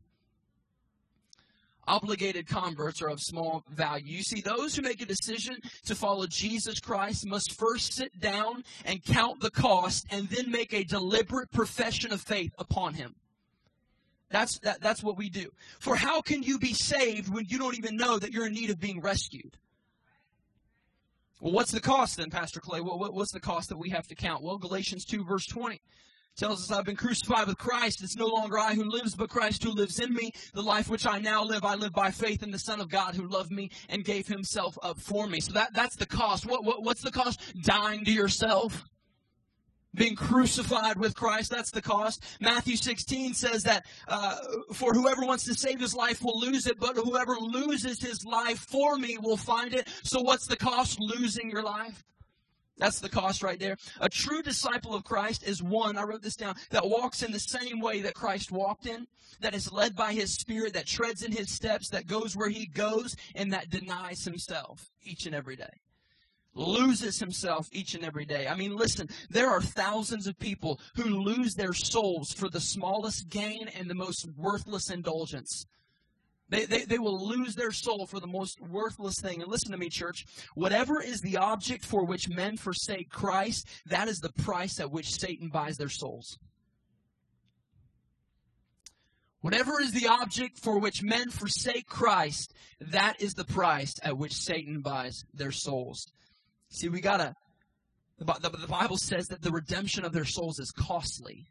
obligated 1.88 2.48
converts 2.48 3.02
are 3.02 3.10
of 3.10 3.22
small 3.22 3.63
value. 3.70 4.17
You 4.17 4.24
see, 4.24 4.41
those 4.41 4.76
who 4.76 4.82
make 4.82 5.02
a 5.02 5.06
decision 5.06 5.58
to 5.86 5.96
follow 5.96 6.28
Jesus 6.28 6.80
Christ 6.80 7.26
must 7.26 7.58
first 7.58 7.94
sit 7.94 8.20
down 8.20 8.63
and 8.86 9.04
count 9.04 9.41
the 9.41 9.52
cost 9.52 10.06
and 10.12 10.28
then 10.30 10.52
make 10.52 10.74
a 10.74 10.84
deliberate 10.84 11.52
profession 11.52 12.13
of 12.13 12.22
faith 12.22 12.54
upon 12.58 12.94
him. 12.94 13.15
That's, 14.30 14.60
that, 14.60 14.82
that's 14.82 15.04
what 15.04 15.17
we 15.17 15.30
do. 15.30 15.50
For 15.80 15.96
how 15.96 16.22
can 16.22 16.41
you 16.41 16.58
be 16.58 16.74
saved 16.74 17.34
when 17.34 17.46
you 17.50 17.58
don't 17.58 17.78
even 17.78 17.98
know 17.98 18.17
that 18.17 18.32
you're 18.32 18.48
in 18.48 18.54
need 18.54 18.70
of 18.70 18.80
being 18.80 19.02
rescued? 19.02 19.58
Well, 21.41 21.54
what's 21.54 21.72
the 21.72 21.82
cost 21.82 22.17
then, 22.17 22.30
Pastor 22.30 22.60
Clay? 22.60 22.82
Well, 22.82 23.00
what's 23.00 23.34
the 23.34 23.39
cost 23.39 23.70
that 23.70 23.78
we 23.78 23.89
have 23.89 24.08
to 24.08 24.15
count? 24.15 24.44
Well, 24.44 24.58
Galatians 24.58 25.06
2, 25.06 25.26
verse 25.26 25.46
20 25.48 25.82
tells 26.36 26.62
us 26.63 26.72
I've 26.72 26.86
been 26.86 26.96
crucified 26.96 27.48
with 27.48 27.58
Christ. 27.58 28.04
It's 28.04 28.15
no 28.15 28.28
longer 28.28 28.58
I 28.58 28.74
who 28.74 28.84
lives, 28.84 29.15
but 29.15 29.30
Christ 29.30 29.63
who 29.63 29.72
lives 29.72 30.00
in 30.00 30.13
me. 30.13 30.32
The 30.54 30.62
life 30.62 30.89
which 30.89 31.06
I 31.06 31.20
now 31.20 31.44
live, 31.44 31.63
I 31.63 31.76
live 31.76 31.94
by 31.94 32.12
faith 32.12 32.44
in 32.44 32.52
the 32.52 32.60
Son 32.60 32.80
of 32.80 32.89
God 32.89 33.15
who 33.15 33.28
loved 33.28 33.52
me 33.52 33.70
and 33.89 34.04
gave 34.04 34.28
himself 34.28 34.78
up 34.82 35.00
for 35.00 35.28
me. 35.28 35.39
So 35.39 35.54
that, 35.54 35.74
that's 35.74 35.96
the 35.96 36.06
cost. 36.06 36.46
What, 36.46 36.63
what, 36.63 36.84
what's 36.84 37.02
the 37.02 37.12
cost? 37.12 37.41
Dying 37.63 38.06
to 38.06 38.12
yourself. 38.12 38.84
Being 39.94 40.15
crucified 40.15 40.98
with 40.98 41.15
Christ, 41.15 41.52
that's 41.52 41.72
the 41.72 41.82
cost. 41.82 42.24
Matthew 42.39 42.78
16 42.78 43.34
says 43.34 43.63
that, 43.63 43.86
uh, 44.08 44.38
for 44.74 44.94
whoever 44.94 45.26
wants 45.26 45.44
to 45.46 45.54
save 45.54 45.82
his 45.82 45.94
life 45.94 46.24
will 46.24 46.39
lose 46.39 46.65
it, 46.65 46.80
but 46.80 46.96
whoever 46.96 47.36
loses 47.36 48.02
his 48.02 48.26
life 48.26 48.60
for 48.60 48.96
me 48.96 49.17
will 49.17 49.36
find 49.36 49.74
it. 49.74 49.89
So 50.04 50.22
what's 50.22 50.48
the 50.48 50.56
cost 50.56 50.98
losing 51.02 51.52
your 51.52 51.63
life? 51.63 52.06
That's 52.82 53.00
the 53.00 53.10
cost 53.10 53.44
right 53.44 53.60
there. 53.60 53.78
A 54.00 54.10
true 54.10 54.41
disciple 54.41 54.96
of 54.96 55.04
Christ 55.04 55.44
is 55.44 55.62
one, 55.62 56.00
I 56.00 56.04
wrote 56.04 56.24
this 56.24 56.36
down, 56.36 56.56
that 56.72 56.89
walks 56.89 57.22
in 57.22 57.32
the 57.32 57.39
same 57.39 57.80
way 57.80 58.02
that 58.02 58.15
Christ 58.15 58.52
walked 58.52 58.88
in, 58.88 59.06
that 59.39 59.54
is 59.54 59.72
led 59.72 59.96
by 59.96 60.13
his 60.13 60.34
spirit, 60.34 60.74
that 60.74 60.88
treads 60.88 61.22
in 61.22 61.32
his 61.32 61.52
steps, 61.52 61.89
that 61.89 62.08
goes 62.08 62.36
where 62.36 62.50
he 62.50 62.65
goes, 62.65 63.15
and 63.36 63.54
that 63.54 63.70
denies 63.70 64.26
himself 64.26 64.89
each 65.04 65.28
and 65.28 65.36
every 65.36 65.56
day. 65.56 65.70
Loses 66.56 67.20
himself 67.20 67.70
each 67.72 67.94
and 67.94 68.04
every 68.04 68.26
day. 68.26 68.48
I 68.48 68.56
mean, 68.56 68.76
listen, 68.76 69.08
there 69.30 69.52
are 69.52 69.62
thousands 69.62 70.26
of 70.26 70.39
people 70.39 70.80
who 70.96 71.04
lose 71.04 71.54
their 71.54 71.74
souls 71.74 72.34
for 72.34 72.50
the 72.50 72.60
smallest 72.60 73.30
gain 73.30 73.67
and 73.78 73.91
the 73.91 73.94
most 73.94 74.28
worthless 74.36 74.89
indulgence. 74.89 75.67
They, 76.52 76.66
they, 76.66 76.84
they 76.84 77.00
will 77.00 77.28
lose 77.28 77.56
their 77.56 77.72
soul 77.72 78.06
for 78.06 78.20
the 78.20 78.28
most 78.28 78.60
worthless 78.60 79.16
thing. 79.22 79.42
And 79.42 79.50
listen 79.50 79.72
to 79.72 79.78
me, 79.78 79.90
church. 79.90 80.26
Whatever 80.54 81.02
is 81.02 81.22
the 81.22 81.38
object 81.38 81.86
for 81.86 82.06
which 82.06 82.28
men 82.28 82.58
forsake 82.58 83.10
Christ, 83.10 83.68
that 83.86 84.10
is 84.10 84.20
the 84.20 84.34
price 84.34 84.80
at 84.80 84.92
which 84.92 85.14
Satan 85.14 85.48
buys 85.48 85.78
their 85.78 85.90
souls. 85.90 86.38
Whatever 89.40 89.82
is 89.82 89.94
the 89.94 90.08
object 90.08 90.60
for 90.60 90.78
which 90.78 91.02
men 91.02 91.30
forsake 91.30 91.88
Christ, 91.88 92.54
that 92.80 93.22
is 93.22 93.34
the 93.34 93.46
price 93.46 93.96
at 94.04 94.18
which 94.18 94.34
Satan 94.34 94.82
buys 94.82 95.24
their 95.34 95.52
souls. 95.52 96.06
See, 96.70 96.90
we 96.90 97.00
gotta, 97.00 97.34
the, 98.20 98.26
the 98.26 98.68
Bible 98.68 98.98
says 98.98 99.28
that 99.28 99.42
the 99.42 99.52
redemption 99.52 100.04
of 100.04 100.12
their 100.12 100.26
souls 100.26 100.60
is 100.60 100.72
costly. 100.72 101.48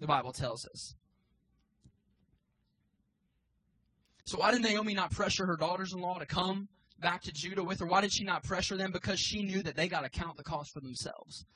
The 0.00 0.06
Bible 0.06 0.32
tells 0.32 0.64
us. 0.66 0.94
So 4.28 4.36
why 4.36 4.52
did 4.52 4.60
Naomi 4.60 4.92
not 4.92 5.10
pressure 5.10 5.46
her 5.46 5.56
daughters-in-law 5.56 6.18
to 6.18 6.26
come 6.26 6.68
back 7.00 7.22
to 7.22 7.32
Judah 7.32 7.64
with 7.64 7.80
her? 7.80 7.86
Why 7.86 8.02
did 8.02 8.12
she 8.12 8.24
not 8.24 8.42
pressure 8.42 8.76
them? 8.76 8.92
Because 8.92 9.18
she 9.18 9.42
knew 9.42 9.62
that 9.62 9.74
they 9.74 9.88
got 9.88 10.02
to 10.02 10.10
count 10.10 10.36
the 10.36 10.42
cost 10.42 10.70
for 10.70 10.80
themselves. 10.80 11.46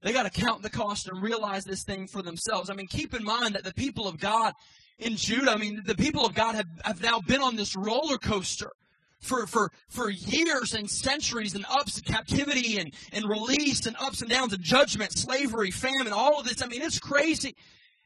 They 0.00 0.14
got 0.14 0.22
to 0.22 0.30
count 0.30 0.62
the 0.62 0.70
cost 0.70 1.10
and 1.10 1.22
realize 1.22 1.64
this 1.64 1.84
thing 1.84 2.06
for 2.06 2.22
themselves. 2.22 2.70
I 2.70 2.72
mean, 2.72 2.86
keep 2.86 3.12
in 3.12 3.22
mind 3.22 3.54
that 3.54 3.64
the 3.64 3.74
people 3.74 4.08
of 4.08 4.18
God 4.18 4.54
in 4.98 5.16
Judah, 5.16 5.50
I 5.50 5.58
mean, 5.58 5.82
the 5.84 5.94
people 5.94 6.24
of 6.24 6.34
God 6.34 6.54
have, 6.54 6.68
have 6.84 7.02
now 7.02 7.20
been 7.20 7.42
on 7.42 7.56
this 7.56 7.76
roller 7.76 8.16
coaster 8.16 8.72
for, 9.20 9.46
for, 9.46 9.70
for 9.90 10.08
years 10.08 10.72
and 10.72 10.88
centuries 10.88 11.54
and 11.54 11.66
ups 11.68 11.98
and 11.98 12.06
captivity 12.06 12.78
and, 12.78 12.94
and 13.12 13.28
release 13.28 13.84
and 13.84 13.94
ups 14.00 14.22
and 14.22 14.30
downs 14.30 14.54
and 14.54 14.62
judgment, 14.62 15.12
slavery, 15.12 15.70
famine, 15.70 16.14
all 16.14 16.40
of 16.40 16.46
this. 16.46 16.62
I 16.62 16.66
mean, 16.66 16.80
it's 16.80 16.98
crazy. 16.98 17.54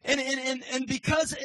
And, 0.05 0.21
and, 0.21 0.41
and, 0.41 0.65
and 0.73 0.87
because 0.87 1.33
uh, 1.33 1.37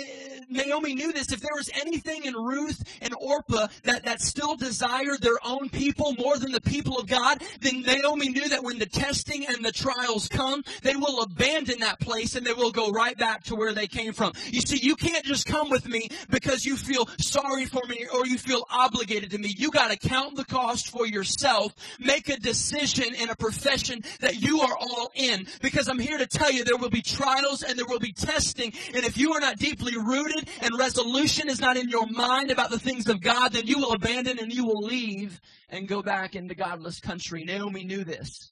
Naomi 0.50 0.96
knew 0.96 1.14
this, 1.14 1.32
if 1.32 1.42
there 1.42 1.56
was 1.56 1.70
anything 1.76 2.26
in 2.26 2.34
Ruth 2.34 2.84
and 3.02 3.14
Orpah 3.20 3.68
that, 3.84 4.06
that 4.06 4.22
still 4.22 4.56
desired 4.56 5.22
their 5.22 5.38
own 5.46 5.70
people 5.70 6.16
more 6.18 6.38
than 6.38 6.52
the 6.52 6.62
people 6.62 6.98
of 6.98 7.08
God, 7.08 7.44
then 7.62 7.82
Naomi 7.84 8.30
knew 8.30 8.50
that 8.50 8.64
when 8.64 8.80
the 8.80 8.88
testing 8.88 9.46
and 9.46 9.64
the 9.64 9.72
trials 9.72 10.28
come, 10.28 10.64
they 10.82 10.96
will 10.96 11.22
abandon 11.22 11.80
that 11.80 12.00
place 12.00 12.36
and 12.36 12.46
they 12.46 12.54
will 12.54 12.72
go 12.72 12.90
right 12.90 13.18
back 13.18 13.44
to 13.44 13.56
where 13.56 13.74
they 13.74 13.88
came 13.88 14.14
from. 14.14 14.34
You 14.48 14.62
see, 14.62 14.78
you 14.78 14.96
can't 14.96 15.26
just 15.26 15.46
come 15.46 15.70
with 15.70 15.88
me 15.88 16.10
because 16.30 16.66
you 16.66 16.78
feel 16.78 17.08
sorry 17.20 17.66
for 17.66 17.86
me 17.88 18.08
or 18.12 18.26
you 18.26 18.40
feel 18.40 18.66
obligated 18.72 19.32
to 19.32 19.38
me. 19.38 19.54
You 19.56 19.70
gotta 19.70 19.98
count 19.98 20.36
the 20.36 20.46
cost 20.46 20.90
for 20.90 21.06
yourself, 21.06 21.76
make 22.00 22.30
a 22.30 22.38
decision 22.38 23.14
in 23.14 23.30
a 23.30 23.36
profession 23.36 24.02
that 24.22 24.42
you 24.42 24.62
are 24.62 24.76
all 24.80 25.12
in. 25.14 25.46
Because 25.62 25.88
I'm 25.88 26.00
here 26.00 26.18
to 26.18 26.26
tell 26.28 26.52
you 26.52 26.64
there 26.64 26.78
will 26.78 26.90
be 26.90 27.04
trials 27.04 27.62
and 27.62 27.78
there 27.78 27.86
will 27.86 28.00
be 28.00 28.14
tests 28.14 28.47
and 28.56 29.06
if 29.06 29.18
you 29.18 29.34
are 29.34 29.40
not 29.40 29.58
deeply 29.58 29.98
rooted 29.98 30.48
and 30.62 30.78
resolution 30.78 31.50
is 31.50 31.60
not 31.60 31.78
in 31.78 31.90
your 31.90 32.08
mind 32.08 32.52
about 32.52 32.70
the 32.70 32.80
things 32.80 33.08
of 33.08 33.22
God, 33.22 33.54
then 33.54 33.68
you 33.68 33.80
will 33.80 33.94
abandon 33.94 34.40
and 34.40 34.54
you 34.54 34.66
will 34.66 34.82
leave 34.82 35.40
and 35.70 35.88
go 35.88 36.02
back 36.02 36.36
into 36.36 36.56
godless 36.56 37.00
country. 37.00 37.44
Naomi 37.44 37.84
knew 37.84 38.04
this. 38.04 38.52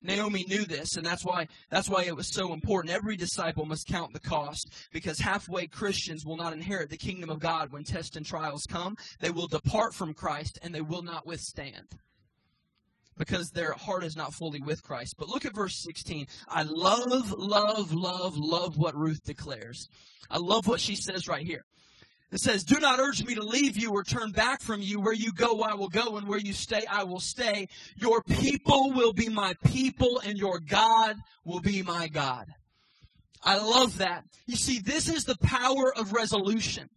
Naomi 0.00 0.44
knew 0.48 0.64
this, 0.64 0.96
and 0.96 1.04
that's 1.04 1.24
why 1.24 1.48
that's 1.70 1.88
why 1.88 2.04
it 2.04 2.14
was 2.14 2.32
so 2.32 2.52
important. 2.52 2.94
Every 2.94 3.16
disciple 3.16 3.66
must 3.66 3.88
count 3.88 4.12
the 4.12 4.20
cost, 4.20 4.72
because 4.92 5.18
halfway 5.18 5.66
Christians 5.66 6.24
will 6.24 6.36
not 6.36 6.52
inherit 6.52 6.88
the 6.88 6.96
kingdom 6.96 7.30
of 7.30 7.40
God 7.40 7.72
when 7.72 7.82
tests 7.82 8.16
and 8.16 8.24
trials 8.24 8.64
come. 8.68 8.96
They 9.20 9.30
will 9.30 9.48
depart 9.48 9.94
from 9.94 10.14
Christ 10.14 10.58
and 10.62 10.72
they 10.72 10.82
will 10.82 11.02
not 11.02 11.26
withstand 11.26 11.98
because 13.18 13.50
their 13.50 13.72
heart 13.72 14.04
is 14.04 14.16
not 14.16 14.34
fully 14.34 14.60
with 14.60 14.82
Christ. 14.82 15.16
But 15.18 15.28
look 15.28 15.44
at 15.44 15.54
verse 15.54 15.76
16. 15.82 16.26
I 16.48 16.62
love, 16.62 17.32
love, 17.32 17.92
love, 17.92 18.36
love 18.36 18.78
what 18.78 18.96
Ruth 18.96 19.22
declares. 19.24 19.88
I 20.30 20.38
love 20.38 20.66
what 20.66 20.80
she 20.80 20.94
says 20.94 21.28
right 21.28 21.46
here. 21.46 21.64
It 22.30 22.40
says, 22.40 22.62
Do 22.62 22.78
not 22.78 23.00
urge 23.00 23.24
me 23.24 23.34
to 23.34 23.42
leave 23.42 23.78
you 23.78 23.90
or 23.90 24.04
turn 24.04 24.32
back 24.32 24.60
from 24.60 24.82
you. 24.82 25.00
Where 25.00 25.14
you 25.14 25.32
go, 25.32 25.60
I 25.62 25.74
will 25.74 25.88
go, 25.88 26.18
and 26.18 26.28
where 26.28 26.38
you 26.38 26.52
stay, 26.52 26.84
I 26.90 27.04
will 27.04 27.20
stay. 27.20 27.68
Your 27.96 28.22
people 28.22 28.92
will 28.92 29.14
be 29.14 29.28
my 29.28 29.54
people, 29.64 30.20
and 30.24 30.36
your 30.36 30.60
God 30.60 31.16
will 31.44 31.60
be 31.60 31.82
my 31.82 32.08
God. 32.08 32.46
I 33.42 33.56
love 33.56 33.98
that. 33.98 34.24
You 34.46 34.56
see, 34.56 34.78
this 34.80 35.08
is 35.08 35.24
the 35.24 35.38
power 35.38 35.96
of 35.96 36.12
resolution. 36.12 36.90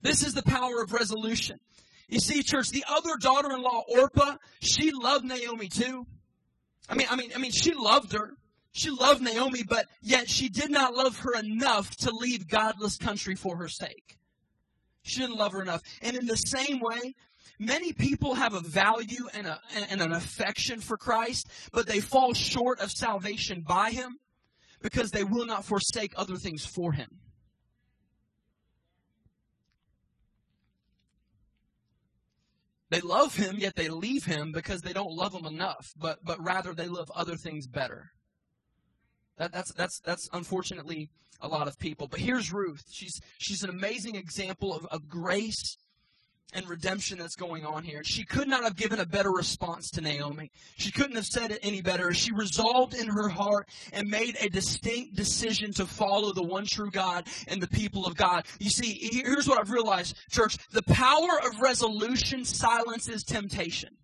This 0.00 0.24
is 0.24 0.34
the 0.34 0.42
power 0.42 0.82
of 0.82 0.92
resolution. 0.92 1.58
You 2.12 2.20
see, 2.20 2.42
church, 2.42 2.68
the 2.68 2.84
other 2.86 3.16
daughter-in-law, 3.18 3.84
Orpah, 3.88 4.36
she 4.60 4.90
loved 4.92 5.24
Naomi 5.24 5.68
too. 5.68 6.06
I 6.86 6.94
mean, 6.94 7.06
I 7.10 7.16
mean, 7.16 7.30
I 7.34 7.38
mean, 7.38 7.52
she 7.52 7.72
loved 7.72 8.12
her. 8.12 8.34
She 8.72 8.90
loved 8.90 9.22
Naomi, 9.22 9.62
but 9.62 9.86
yet 10.02 10.28
she 10.28 10.50
did 10.50 10.70
not 10.70 10.92
love 10.92 11.20
her 11.20 11.38
enough 11.38 11.96
to 12.00 12.10
leave 12.10 12.48
godless 12.48 12.98
country 12.98 13.34
for 13.34 13.56
her 13.56 13.68
sake. 13.68 14.18
She 15.00 15.20
didn't 15.20 15.38
love 15.38 15.52
her 15.52 15.62
enough. 15.62 15.80
And 16.02 16.14
in 16.14 16.26
the 16.26 16.36
same 16.36 16.80
way, 16.80 17.14
many 17.58 17.94
people 17.94 18.34
have 18.34 18.52
a 18.52 18.60
value 18.60 19.28
and, 19.32 19.46
a, 19.46 19.58
and 19.88 20.02
an 20.02 20.12
affection 20.12 20.80
for 20.80 20.98
Christ, 20.98 21.48
but 21.72 21.86
they 21.86 22.00
fall 22.00 22.34
short 22.34 22.80
of 22.80 22.90
salvation 22.90 23.64
by 23.66 23.90
Him 23.90 24.18
because 24.82 25.12
they 25.12 25.24
will 25.24 25.46
not 25.46 25.64
forsake 25.64 26.12
other 26.16 26.36
things 26.36 26.66
for 26.66 26.92
Him. 26.92 27.20
They 32.92 33.00
love 33.00 33.34
him, 33.34 33.56
yet 33.56 33.74
they 33.74 33.88
leave 33.88 34.26
him 34.26 34.52
because 34.52 34.82
they 34.82 34.92
don't 34.92 35.16
love 35.16 35.32
him 35.32 35.46
enough, 35.46 35.94
but, 35.96 36.18
but 36.22 36.38
rather 36.44 36.74
they 36.74 36.88
love 36.88 37.10
other 37.14 37.36
things 37.36 37.66
better. 37.66 38.10
That, 39.38 39.50
that's, 39.50 39.72
that's, 39.72 39.98
that's 40.00 40.28
unfortunately 40.34 41.08
a 41.40 41.48
lot 41.48 41.68
of 41.68 41.78
people. 41.78 42.06
But 42.06 42.20
here's 42.20 42.52
Ruth. 42.52 42.84
She's, 42.90 43.18
she's 43.38 43.62
an 43.62 43.70
amazing 43.70 44.16
example 44.16 44.74
of, 44.74 44.84
of 44.90 45.08
grace 45.08 45.78
and 46.52 46.68
redemption 46.68 47.18
that's 47.18 47.36
going 47.36 47.64
on 47.64 47.82
here. 47.82 48.02
She 48.04 48.24
could 48.24 48.48
not 48.48 48.64
have 48.64 48.76
given 48.76 49.00
a 49.00 49.06
better 49.06 49.30
response 49.30 49.90
to 49.92 50.00
Naomi. 50.00 50.50
She 50.76 50.92
couldn't 50.92 51.16
have 51.16 51.26
said 51.26 51.50
it 51.50 51.60
any 51.62 51.82
better. 51.82 52.12
She 52.12 52.32
resolved 52.32 52.94
in 52.94 53.08
her 53.08 53.28
heart 53.28 53.68
and 53.92 54.08
made 54.08 54.36
a 54.40 54.48
distinct 54.48 55.16
decision 55.16 55.72
to 55.74 55.86
follow 55.86 56.32
the 56.32 56.42
one 56.42 56.66
true 56.66 56.90
God 56.90 57.26
and 57.48 57.60
the 57.60 57.68
people 57.68 58.06
of 58.06 58.16
God. 58.16 58.46
You 58.58 58.70
see, 58.70 58.98
here's 59.12 59.48
what 59.48 59.58
I've 59.58 59.70
realized, 59.70 60.16
church. 60.30 60.56
The 60.70 60.82
power 60.82 61.40
of 61.46 61.60
resolution 61.60 62.44
silences 62.44 63.24
temptation. 63.24 63.96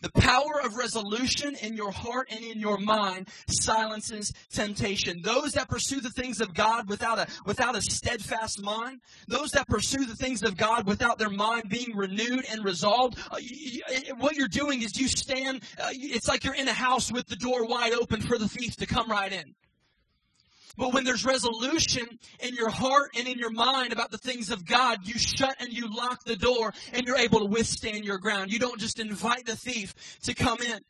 The 0.00 0.10
power 0.12 0.60
of 0.64 0.76
resolution 0.76 1.54
in 1.56 1.74
your 1.74 1.90
heart 1.90 2.28
and 2.30 2.42
in 2.42 2.58
your 2.58 2.78
mind 2.78 3.28
silences 3.48 4.32
temptation. 4.50 5.20
Those 5.22 5.52
that 5.52 5.68
pursue 5.68 6.00
the 6.00 6.10
things 6.10 6.40
of 6.40 6.54
God 6.54 6.88
without 6.88 7.18
a, 7.18 7.26
without 7.44 7.76
a 7.76 7.82
steadfast 7.82 8.62
mind, 8.62 9.00
those 9.28 9.50
that 9.52 9.68
pursue 9.68 10.06
the 10.06 10.16
things 10.16 10.42
of 10.42 10.56
God 10.56 10.86
without 10.86 11.18
their 11.18 11.30
mind 11.30 11.68
being 11.68 11.94
renewed 11.94 12.46
and 12.50 12.64
resolved, 12.64 13.18
uh, 13.30 13.36
what 14.18 14.36
you're 14.36 14.48
doing 14.48 14.82
is 14.82 14.98
you 14.98 15.08
stand, 15.08 15.62
uh, 15.78 15.88
it's 15.92 16.28
like 16.28 16.44
you're 16.44 16.54
in 16.54 16.68
a 16.68 16.72
house 16.72 17.12
with 17.12 17.26
the 17.26 17.36
door 17.36 17.66
wide 17.66 17.92
open 17.92 18.22
for 18.22 18.38
the 18.38 18.48
thief 18.48 18.76
to 18.76 18.86
come 18.86 19.10
right 19.10 19.32
in. 19.32 19.54
But 20.80 20.94
when 20.94 21.04
there's 21.04 21.26
resolution 21.26 22.18
in 22.38 22.54
your 22.54 22.70
heart 22.70 23.10
and 23.14 23.28
in 23.28 23.38
your 23.38 23.50
mind 23.50 23.92
about 23.92 24.10
the 24.10 24.16
things 24.16 24.48
of 24.48 24.64
God, 24.64 25.00
you 25.06 25.18
shut 25.18 25.54
and 25.60 25.70
you 25.70 25.94
lock 25.94 26.24
the 26.24 26.36
door 26.36 26.72
and 26.94 27.06
you're 27.06 27.18
able 27.18 27.40
to 27.40 27.44
withstand 27.44 28.06
your 28.06 28.16
ground. 28.16 28.50
You 28.50 28.58
don't 28.58 28.80
just 28.80 28.98
invite 28.98 29.44
the 29.44 29.56
thief 29.56 29.94
to 30.22 30.32
come 30.32 30.56
in. 30.62 30.80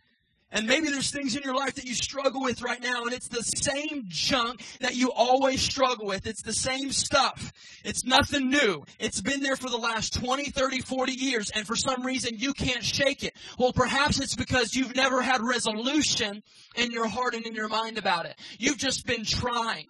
And 0.52 0.66
maybe 0.66 0.88
there's 0.88 1.12
things 1.12 1.36
in 1.36 1.42
your 1.42 1.54
life 1.54 1.76
that 1.76 1.84
you 1.84 1.94
struggle 1.94 2.42
with 2.42 2.62
right 2.62 2.82
now, 2.82 3.04
and 3.04 3.12
it's 3.12 3.28
the 3.28 3.42
same 3.42 4.04
junk 4.08 4.62
that 4.80 4.96
you 4.96 5.12
always 5.12 5.62
struggle 5.62 6.06
with. 6.06 6.26
It's 6.26 6.42
the 6.42 6.52
same 6.52 6.90
stuff. 6.90 7.52
It's 7.84 8.04
nothing 8.04 8.50
new. 8.50 8.84
It's 8.98 9.20
been 9.20 9.42
there 9.42 9.56
for 9.56 9.70
the 9.70 9.76
last 9.76 10.14
20, 10.14 10.50
30, 10.50 10.80
40 10.80 11.12
years, 11.12 11.50
and 11.54 11.66
for 11.66 11.76
some 11.76 12.04
reason 12.04 12.36
you 12.36 12.52
can't 12.52 12.84
shake 12.84 13.22
it. 13.22 13.34
Well, 13.58 13.72
perhaps 13.72 14.18
it's 14.18 14.34
because 14.34 14.74
you've 14.74 14.96
never 14.96 15.22
had 15.22 15.40
resolution 15.40 16.42
in 16.74 16.90
your 16.90 17.06
heart 17.06 17.34
and 17.34 17.46
in 17.46 17.54
your 17.54 17.68
mind 17.68 17.96
about 17.96 18.26
it. 18.26 18.34
You've 18.58 18.78
just 18.78 19.06
been 19.06 19.24
trying. 19.24 19.86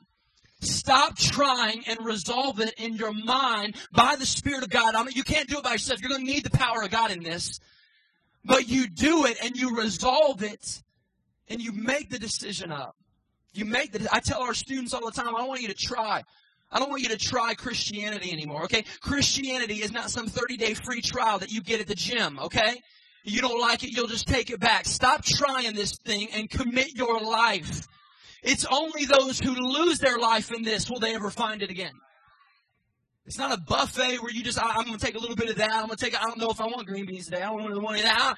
Stop 0.61 1.17
trying 1.17 1.85
and 1.87 2.05
resolve 2.05 2.61
it 2.61 2.75
in 2.77 2.97
your 2.97 3.15
mind 3.15 3.77
by 3.93 4.17
the 4.17 4.27
Spirit 4.27 4.63
of 4.63 4.69
God. 4.69 4.95
I 4.95 5.03
mean, 5.03 5.15
you 5.17 5.25
can't 5.25 5.49
do 5.49 5.57
it 5.57 5.65
by 5.65 5.73
yourself. 5.73 6.03
You're 6.03 6.11
going 6.11 6.27
to 6.27 6.31
need 6.31 6.45
the 6.45 6.51
power 6.51 6.83
of 6.83 6.91
God 6.91 7.11
in 7.11 7.23
this. 7.23 7.61
But 8.45 8.69
you 8.69 8.87
do 8.89 9.27
it 9.27 9.39
and 9.43 9.57
you 9.57 9.77
resolve 9.77 10.43
it 10.43 10.83
and 11.49 11.61
you 11.61 11.73
make 11.73 12.11
the 12.11 12.19
decision 12.19 12.73
up. 12.73 12.97
You 13.53 13.65
make 13.65 13.93
the, 13.93 14.09
I 14.13 14.21
tell 14.21 14.43
our 14.43 14.55
students 14.55 14.95
all 14.95 15.05
the 15.05 15.11
time, 15.11 15.35
I 15.35 15.39
don't 15.39 15.49
want 15.49 15.63
you 15.63 15.69
to 15.69 15.75
try. 15.75 16.23
I 16.73 16.79
don't 16.79 16.89
want 16.89 17.03
you 17.03 17.09
to 17.09 17.19
try 17.19 17.55
Christianity 17.55 18.33
anymore, 18.33 18.65
okay? 18.65 18.85
Christianity 19.01 19.83
is 19.83 19.91
not 19.91 20.11
some 20.11 20.29
30 20.29 20.57
day 20.57 20.75
free 20.75 21.01
trial 21.01 21.41
that 21.41 21.51
you 21.51 21.61
get 21.61 21.81
at 21.81 21.89
the 21.89 21.97
gym, 21.97 22.39
okay? 22.39 22.81
You 23.25 23.41
don't 23.41 23.61
like 23.61 23.83
it, 23.83 23.91
you'll 23.91 24.07
just 24.07 24.29
take 24.29 24.51
it 24.51 24.61
back. 24.61 24.87
Stop 24.87 25.25
trying 25.25 25.75
this 25.75 25.99
thing 25.99 26.29
and 26.33 26.49
commit 26.49 26.95
your 26.95 27.21
life. 27.21 27.87
It's 28.43 28.65
only 28.65 29.05
those 29.05 29.39
who 29.39 29.55
lose 29.55 29.99
their 29.99 30.19
life 30.19 30.53
in 30.53 30.63
this 30.63 30.89
will 30.89 31.01
they 31.01 31.15
ever 31.15 31.29
find 31.29 31.63
it 31.63 31.71
again. 31.71 31.93
It's 33.31 33.39
not 33.39 33.57
a 33.57 33.61
buffet 33.61 34.17
where 34.17 34.33
you 34.33 34.43
just, 34.43 34.61
I, 34.61 34.77
am 34.81 34.87
going 34.87 34.99
to 34.99 35.07
take 35.07 35.15
a 35.15 35.21
little 35.21 35.37
bit 35.37 35.51
of 35.51 35.57
that. 35.59 35.71
I'm 35.71 35.87
going 35.87 35.97
to 35.97 36.05
take, 36.05 36.21
I 36.21 36.27
don't 36.27 36.39
know 36.39 36.51
if 36.51 36.61
I 36.61 36.65
want 36.65 36.85
green 36.89 37.07
beans 37.07 37.27
today. 37.27 37.41
I 37.41 37.47
don't 37.47 37.81
want 37.81 37.97
any 37.97 38.01
of 38.01 38.13
that. 38.13 38.35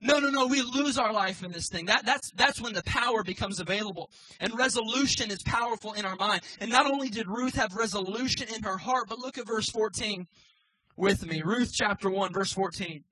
No, 0.00 0.20
no, 0.20 0.30
no. 0.30 0.46
We 0.46 0.62
lose 0.62 0.98
our 0.98 1.12
life 1.12 1.42
in 1.42 1.50
this 1.50 1.68
thing. 1.68 1.86
That, 1.86 2.06
that's, 2.06 2.30
that's 2.36 2.60
when 2.60 2.72
the 2.72 2.84
power 2.84 3.24
becomes 3.24 3.58
available. 3.58 4.08
And 4.38 4.56
resolution 4.56 5.32
is 5.32 5.42
powerful 5.42 5.94
in 5.94 6.04
our 6.04 6.14
mind. 6.14 6.42
And 6.60 6.70
not 6.70 6.88
only 6.88 7.08
did 7.08 7.26
Ruth 7.26 7.56
have 7.56 7.74
resolution 7.74 8.46
in 8.54 8.62
her 8.62 8.76
heart, 8.76 9.06
but 9.08 9.18
look 9.18 9.36
at 9.36 9.48
verse 9.48 9.68
14 9.68 10.28
with 10.96 11.26
me. 11.26 11.42
Ruth 11.44 11.72
chapter 11.74 12.08
1, 12.08 12.32
verse 12.32 12.52
14 12.52 13.02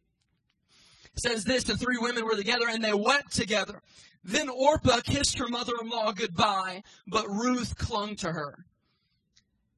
says 1.16 1.42
this 1.42 1.64
the 1.64 1.76
three 1.76 1.98
women 1.98 2.26
were 2.26 2.36
together 2.36 2.68
and 2.68 2.84
they 2.84 2.94
wept 2.94 3.32
together. 3.32 3.82
Then 4.22 4.48
Orpah 4.48 5.00
kissed 5.00 5.38
her 5.38 5.48
mother 5.48 5.72
in 5.82 5.88
law 5.88 6.12
goodbye, 6.12 6.84
but 7.08 7.28
Ruth 7.28 7.76
clung 7.76 8.14
to 8.16 8.30
her. 8.30 8.64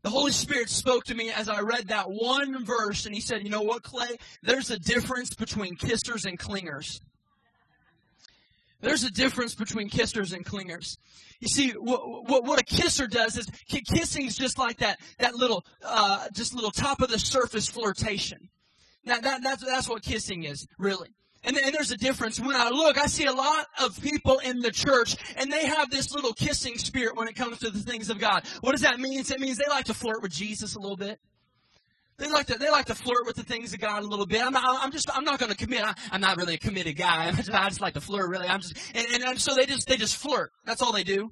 The 0.03 0.11
Holy 0.11 0.33
Spirit 0.33 0.71
spoke 0.71 1.05
to 1.05 1.15
me 1.15 1.31
as 1.31 1.49
I 1.49 1.61
read 1.61 1.89
that 1.89 2.07
one 2.09 2.65
verse, 2.65 3.07
and 3.07 3.15
He 3.15 3.21
said, 3.21 3.43
You 3.43 3.51
know 3.51 3.63
what, 3.63 3.83
Clay? 3.83 4.17
There's 4.43 4.71
a 4.71 4.79
difference 4.79 5.35
between 5.35 5.77
kissers 5.77 6.25
and 6.25 6.39
clingers. 6.39 7.01
There's 8.81 9.05
a 9.05 9.11
difference 9.11 9.55
between 9.55 9.91
kissers 9.91 10.33
and 10.33 10.45
clingers. 10.45 10.97
You 11.41 11.49
see, 11.49 11.71
what, 11.73 12.01
what, 12.29 12.45
what 12.45 12.61
a 12.61 12.65
kisser 12.65 13.07
does 13.07 13.37
is 13.37 13.47
kissing 13.69 14.27
is 14.27 14.37
just 14.37 14.59
like 14.59 14.79
that 14.79 14.99
that 15.19 15.35
little 15.35 15.65
uh, 15.85 16.29
just 16.35 16.55
little 16.55 16.71
top 16.71 17.01
of 17.03 17.11
the 17.11 17.19
surface 17.19 17.69
flirtation. 17.69 18.49
Now 19.05 19.21
that, 19.21 19.43
that's 19.43 19.65
that's 19.65 19.89
what 19.89 20.03
kissing 20.03 20.45
is 20.45 20.67
really. 20.79 21.09
And, 21.43 21.57
and 21.57 21.75
there's 21.75 21.91
a 21.91 21.97
difference. 21.97 22.39
When 22.39 22.55
I 22.55 22.69
look, 22.69 22.99
I 22.99 23.07
see 23.07 23.25
a 23.25 23.33
lot 23.33 23.67
of 23.83 24.01
people 24.03 24.39
in 24.41 24.61
the 24.61 24.71
church, 24.71 25.17
and 25.37 25.51
they 25.51 25.67
have 25.67 25.91
this 25.91 26.15
little 26.15 26.35
kissing 26.35 26.77
spirit 26.77 27.17
when 27.17 27.29
it 27.29 27.35
comes 27.35 27.59
to 27.61 27.71
the 27.71 27.79
things 27.79 28.11
of 28.11 28.19
God. 28.19 28.47
What 28.61 28.73
does 28.73 28.83
that 28.83 29.01
mean? 29.01 29.21
It 29.21 29.41
means 29.41 29.57
they 29.57 29.69
like 29.69 29.87
to 29.87 29.95
flirt 29.95 30.23
with 30.23 30.33
Jesus 30.33 30.75
a 30.75 30.79
little 30.79 30.99
bit. 30.99 31.19
They 32.21 32.29
like 32.29 32.47
to 32.49 32.59
they 32.59 32.71
like 32.71 32.85
to 32.87 32.95
flirt 32.95 33.25
with 33.25 33.37
the 33.37 33.43
things 33.43 33.73
of 33.73 33.81
God 33.81 34.03
a 34.03 34.07
little 34.07 34.27
bit. 34.27 34.45
I'm 34.45 34.53
not, 34.53 34.85
I'm 34.85 34.93
just 34.93 35.09
I'm 35.17 35.25
not 35.25 35.39
going 35.39 35.51
to 35.51 35.57
commit. 35.57 35.83
I, 35.83 35.95
am 36.13 36.21
not 36.21 36.37
really 36.37 36.55
a 36.55 36.59
committed 36.59 36.97
guy. 36.97 37.29
I 37.29 37.33
just, 37.33 37.51
I 37.51 37.69
just 37.69 37.81
like 37.81 37.95
to 37.95 38.01
flirt. 38.03 38.29
Really, 38.29 38.47
I'm 38.47 38.61
just 38.61 38.77
and, 38.95 39.07
and, 39.15 39.23
and 39.25 39.41
so 39.41 39.55
they 39.55 39.65
just 39.65 39.89
they 39.89 39.97
just 39.97 40.17
flirt. 40.17 40.53
That's 40.67 40.83
all 40.83 40.93
they 40.93 41.03
do. 41.03 41.31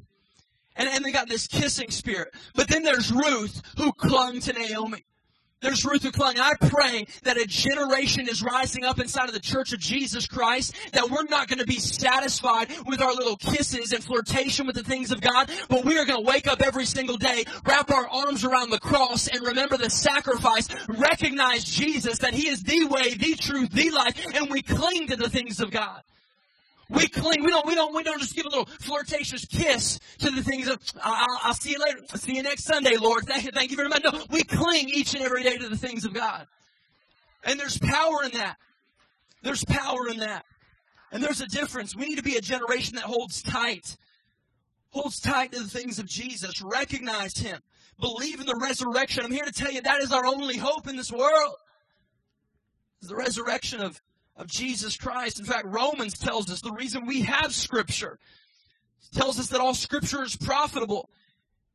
And 0.77 0.89
and 0.89 1.05
they 1.05 1.13
got 1.13 1.29
this 1.29 1.47
kissing 1.47 1.91
spirit. 1.91 2.29
But 2.55 2.69
then 2.69 2.85
there's 2.85 3.13
Ruth 3.13 3.61
who 3.77 3.93
clung 3.93 4.41
to 4.41 4.53
Naomi. 4.55 5.05
There's 5.61 5.85
Ruth 5.85 6.05
who 6.05 6.13
clung. 6.13 6.39
I 6.39 6.53
pray 6.55 7.07
that 7.25 7.37
a 7.37 7.45
generation 7.45 8.29
is 8.29 8.43
rising 8.43 8.85
up 8.85 9.01
inside 9.01 9.27
of 9.27 9.35
the 9.35 9.41
church 9.41 9.73
of 9.73 9.81
Jesus 9.81 10.27
Christ, 10.27 10.75
that 10.93 11.11
we're 11.11 11.25
not 11.25 11.49
going 11.49 11.59
to 11.59 11.67
be 11.67 11.81
satisfied 11.81 12.71
with 12.87 13.01
our 13.01 13.13
little 13.13 13.37
kisses 13.37 13.93
and 13.93 14.03
flirtation 14.03 14.67
with 14.67 14.77
the 14.77 14.85
things 14.85 15.11
of 15.11 15.21
God, 15.21 15.51
but 15.69 15.85
we 15.85 15.99
are 15.99 16.05
going 16.05 16.25
to 16.25 16.31
wake 16.31 16.47
up 16.47 16.63
every 16.63 16.85
single 16.85 17.17
day, 17.17 17.45
wrap 17.67 17.91
our 17.91 18.07
arms 18.07 18.45
around 18.45 18.71
the 18.71 18.79
cross, 18.79 19.27
and 19.27 19.45
remember 19.45 19.77
the 19.77 19.91
sacrifice, 19.91 20.69
recognize 20.89 21.65
Jesus, 21.65 22.19
that 22.21 22.35
He 22.35 22.47
is 22.47 22.63
the 22.63 22.87
way, 22.87 23.15
the 23.15 23.35
truth, 23.35 23.71
the 23.73 23.91
life, 23.91 24.15
and 24.35 24.51
we 24.51 24.63
cling 24.63 25.09
to 25.09 25.17
the 25.17 25.29
things 25.29 25.61
of 25.61 25.73
God. 25.73 26.03
We 26.91 27.07
cling. 27.07 27.45
We 27.45 27.51
don't. 27.51 27.67
We 27.67 27.75
don't. 27.75 27.95
We 27.95 28.03
don't 28.03 28.19
just 28.19 28.35
give 28.35 28.47
a 28.47 28.49
little 28.49 28.65
flirtatious 28.65 29.45
kiss 29.45 30.01
to 30.21 30.31
the 30.31 30.43
things 30.43 30.69
of. 30.69 30.81
I'll, 31.03 31.27
I'll 31.43 31.55
see 31.55 31.73
you 31.73 31.79
later. 31.79 32.01
I'll 32.11 32.19
see 32.19 32.35
you 32.35 32.43
next 32.43 32.65
Sunday, 32.65 32.97
Lord. 32.97 33.25
Thank 33.25 33.45
you. 33.45 33.51
Thank 33.51 33.71
you 33.71 33.77
very 33.77 33.91
much. 33.91 34.03
No, 34.05 34.25
we 34.31 34.43
cling 34.43 34.89
each 34.89 35.15
and 35.15 35.23
every 35.23 35.43
day 35.43 35.59
to 35.59 35.69
the 35.69 35.77
things 35.77 36.07
of 36.07 36.15
God, 36.15 36.47
and 37.45 37.61
there's 37.61 37.79
power 37.79 38.25
in 38.25 38.31
that. 38.33 38.57
There's 39.43 39.65
power 39.65 40.09
in 40.09 40.19
that, 40.21 40.47
and 41.13 41.23
there's 41.23 41.43
a 41.43 41.47
difference. 41.47 41.95
We 41.95 42.07
need 42.09 42.17
to 42.17 42.23
be 42.23 42.37
a 42.37 42.41
generation 42.41 42.97
that 42.97 43.05
holds 43.05 43.43
tight, 43.43 43.99
holds 44.91 45.21
tight 45.21 45.53
to 45.53 45.61
the 45.61 45.69
things 45.69 45.99
of 45.99 46.07
Jesus. 46.07 46.63
Recognize 46.63 47.37
Him. 47.37 47.61
Believe 48.01 48.41
in 48.41 48.47
the 48.47 48.59
resurrection. 48.63 49.25
I'm 49.25 49.33
here 49.33 49.45
to 49.45 49.53
tell 49.53 49.71
you 49.71 49.83
that 49.83 50.01
is 50.01 50.11
our 50.11 50.25
only 50.25 50.57
hope 50.57 50.89
in 50.89 50.97
this 50.97 51.13
world. 51.13 51.55
Is 53.03 53.09
The 53.09 53.17
resurrection 53.17 53.81
of 53.81 54.01
of 54.39 54.47
Jesus 54.47 54.97
Christ. 54.97 55.39
In 55.39 55.45
fact, 55.45 55.67
Romans 55.67 56.17
tells 56.17 56.51
us 56.51 56.63
the 56.63 56.73
reason 56.73 57.07
we 57.07 57.23
have 57.23 57.55
Scripture 57.55 58.19
tells 59.13 59.39
us 59.39 59.49
that 59.49 59.61
all 59.61 59.75
Scripture 59.75 60.23
is 60.23 60.37
profitable. 60.37 61.11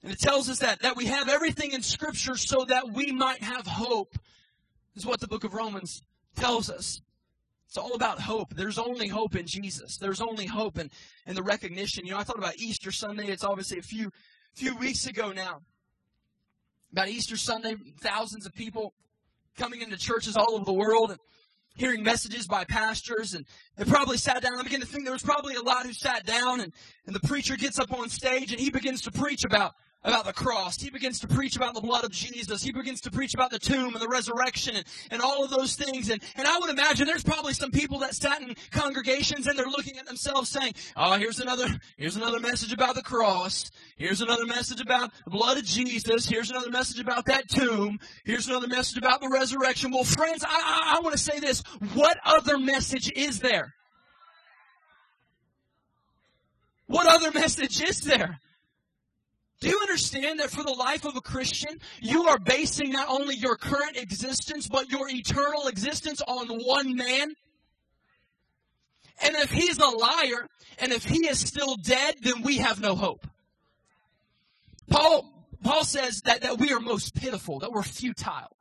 And 0.02 0.12
it 0.12 0.20
tells 0.20 0.50
us 0.50 0.60
that, 0.60 0.82
that 0.82 0.96
we 0.96 1.06
have 1.06 1.30
everything 1.30 1.72
in 1.72 1.82
Scripture 1.82 2.36
so 2.36 2.66
that 2.66 2.92
we 2.92 3.12
might 3.12 3.42
have 3.42 3.66
hope, 3.66 4.18
is 4.96 5.06
what 5.06 5.20
the 5.20 5.28
book 5.28 5.44
of 5.44 5.54
Romans 5.54 6.04
tells 6.36 6.70
us. 6.70 7.02
It's 7.68 7.78
all 7.78 7.94
about 7.94 8.20
hope. 8.20 8.54
There's 8.54 8.78
only 8.78 9.08
hope 9.08 9.36
in 9.36 9.48
Jesus. 9.48 9.98
There's 9.98 10.22
only 10.22 10.46
hope 10.46 10.78
in, 10.78 10.92
in 11.26 11.36
the 11.36 11.42
recognition. 11.42 12.06
You 12.06 12.12
know, 12.12 12.20
I 12.20 12.24
thought 12.24 12.38
about 12.38 12.58
Easter 12.58 12.92
Sunday. 12.92 13.28
It's 13.28 13.44
obviously 13.44 13.80
a 13.80 13.84
few 13.84 14.12
few 14.54 14.76
weeks 14.76 15.08
ago 15.08 15.32
now. 15.32 15.62
About 16.92 17.08
Easter 17.08 17.36
Sunday, 17.36 17.76
thousands 18.02 18.46
of 18.46 18.54
people 18.54 18.94
coming 19.58 19.82
into 19.82 19.98
churches 19.98 20.38
all 20.38 20.54
over 20.54 20.66
the 20.66 20.74
world 20.74 21.10
and 21.10 21.20
hearing 21.76 22.04
messages 22.04 22.48
by 22.48 22.64
pastors 22.64 23.34
and 23.34 23.46
they 23.78 23.86
probably 23.86 24.18
sat 24.18 24.42
down. 24.42 24.60
I 24.60 24.64
begin 24.64 24.82
to 24.82 24.88
think 24.88 25.06
there 25.06 25.14
was 25.14 25.24
probably 25.24 25.56
a 25.56 25.62
lot 25.62 25.86
who 25.86 25.94
sat 25.94 26.26
down 26.26 26.62
and, 26.62 26.72
and 27.08 27.16
the 27.16 27.28
preacher 27.28 27.56
gets 27.56 27.80
up 27.80 27.92
on 27.94 28.10
stage 28.10 28.52
and 28.52 28.60
he 28.60 28.70
begins 28.70 29.02
to 29.02 29.12
preach 29.12 29.44
about 29.44 29.74
about 30.04 30.26
the 30.26 30.34
cross. 30.34 30.82
He 30.82 30.90
begins 30.90 31.20
to 31.22 31.28
preach 31.28 31.56
about 31.56 31.74
the 31.74 31.82
blood 31.82 32.04
of 32.04 32.12
Jesus. 32.12 32.62
He 32.64 32.72
begins 32.72 33.02
to 33.02 33.12
preach 33.12 33.34
about 33.34 33.52
the 33.52 33.60
tomb 33.60 33.94
and 33.94 34.02
the 34.02 34.08
resurrection 34.08 34.76
and, 34.76 34.86
and 35.12 35.22
all 35.22 35.44
of 35.44 35.50
those 35.50 35.76
things. 35.76 36.10
And, 36.10 36.22
and 36.36 36.48
I 36.48 36.60
would 36.60 36.70
imagine 36.70 37.08
there's 37.08 37.24
probably 37.24 37.54
some 37.54 37.72
people 37.72 38.00
that 38.00 38.14
sat 38.14 38.42
in 38.42 38.56
congregations 38.72 39.48
and 39.48 39.58
they're 39.58 39.66
looking 39.66 39.98
at 39.98 40.06
themselves 40.06 40.50
saying, 40.50 40.74
oh, 40.98 41.14
here's 41.14 41.40
another, 41.40 41.68
here's 41.98 42.16
another 42.16 42.40
message 42.40 42.74
about 42.74 42.96
the 42.96 43.02
cross. 43.02 43.72
Here's 43.98 44.22
another 44.22 44.46
message 44.46 44.82
about 44.82 45.12
the 45.24 45.32
blood 45.32 45.58
of 45.58 45.64
Jesus. 45.64 46.28
Here's 46.28 46.50
another 46.50 46.70
message 46.70 47.00
about 47.00 47.26
that 47.26 47.48
tomb. 47.48 48.00
Here's 48.26 48.48
another 48.48 48.68
message 48.68 48.98
about 48.98 49.22
the 49.22 49.30
resurrection. 49.30 49.92
Well, 49.92 50.04
friends, 50.04 50.44
I, 50.44 50.50
I, 50.50 50.98
I 50.98 51.00
want 51.02 51.14
to 51.14 51.22
say 51.22 51.40
this. 51.40 51.64
What 51.94 52.18
other 52.26 52.58
message 52.58 53.12
is 53.16 53.40
there? 53.40 53.74
What 56.88 57.08
other 57.08 57.32
message 57.32 57.82
is 57.82 58.02
there? 58.02 58.40
Do 59.64 59.70
you 59.70 59.80
understand 59.80 60.42
that 60.42 60.50
for 60.50 60.62
the 60.62 60.74
life 60.74 61.06
of 61.06 61.16
a 61.16 61.22
Christian, 61.22 61.80
you 62.02 62.28
are 62.28 62.38
basing 62.38 62.92
not 62.92 63.08
only 63.08 63.34
your 63.36 63.56
current 63.56 63.96
existence, 63.96 64.68
but 64.68 64.90
your 64.90 65.10
eternal 65.10 65.68
existence 65.68 66.22
on 66.28 66.50
one 66.50 66.98
man? 66.98 67.34
And 69.24 69.36
if 69.38 69.50
he's 69.52 69.78
a 69.78 69.88
liar, 69.88 70.50
and 70.80 70.92
if 70.92 71.06
he 71.06 71.28
is 71.28 71.40
still 71.40 71.78
dead, 71.78 72.16
then 72.22 72.42
we 72.42 72.58
have 72.58 72.82
no 72.82 72.94
hope. 72.94 73.26
Paul, 74.90 75.34
Paul 75.64 75.86
says 75.86 76.24
that, 76.26 76.42
that 76.42 76.58
we 76.58 76.74
are 76.74 76.82
most 76.82 77.16
pitiful, 77.16 77.60
that 77.60 77.72
we're 77.72 77.84
futile 77.84 78.58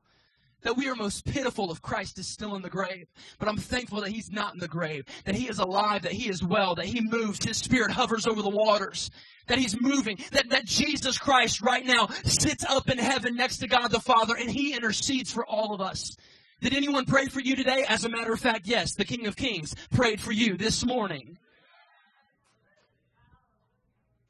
that 0.63 0.77
we 0.77 0.89
are 0.89 0.95
most 0.95 1.25
pitiful 1.25 1.71
if 1.73 1.83
Christ 1.83 2.19
is 2.19 2.27
still 2.27 2.55
in 2.57 2.63
the 2.63 2.71
grave. 2.71 3.09
But 3.39 3.49
I'm 3.49 3.57
thankful 3.57 4.01
that 4.01 4.11
He's 4.11 4.31
not 4.31 4.55
in 4.55 4.61
the 4.61 4.69
grave, 4.69 5.05
that 5.25 5.35
He 5.35 5.49
is 5.49 5.59
alive, 5.59 6.03
that 6.03 6.13
He 6.13 6.29
is 6.29 6.43
well, 6.43 6.75
that 6.77 6.87
He 6.87 7.01
moves, 7.01 7.45
His 7.45 7.57
Spirit 7.57 7.91
hovers 7.91 8.27
over 8.27 8.43
the 8.43 8.49
waters, 8.49 9.11
that 9.49 9.59
He's 9.59 9.81
moving, 9.81 10.19
that, 10.33 10.51
that 10.51 10.65
Jesus 10.65 11.19
Christ 11.19 11.61
right 11.63 11.85
now 11.85 12.09
sits 12.25 12.65
up 12.65 12.89
in 12.89 12.99
heaven 12.99 13.37
next 13.37 13.59
to 13.59 13.69
God 13.69 13.89
the 13.89 14.01
Father 14.01 14.35
and 14.39 14.51
He 14.51 14.75
intercedes 14.75 15.33
for 15.33 15.45
all 15.47 15.75
of 15.75 15.81
us. 15.81 16.17
Did 16.61 16.75
anyone 16.75 17.07
pray 17.07 17.27
for 17.27 17.41
you 17.41 17.57
today? 17.57 17.85
As 17.89 18.05
a 18.05 18.09
matter 18.09 18.33
of 18.33 18.39
fact, 18.39 18.69
yes, 18.69 18.95
the 18.95 19.05
King 19.05 19.27
of 19.27 19.35
Kings 19.35 19.75
prayed 19.91 20.21
for 20.21 20.31
you 20.31 20.57
this 20.57 20.87
morning. 20.87 21.39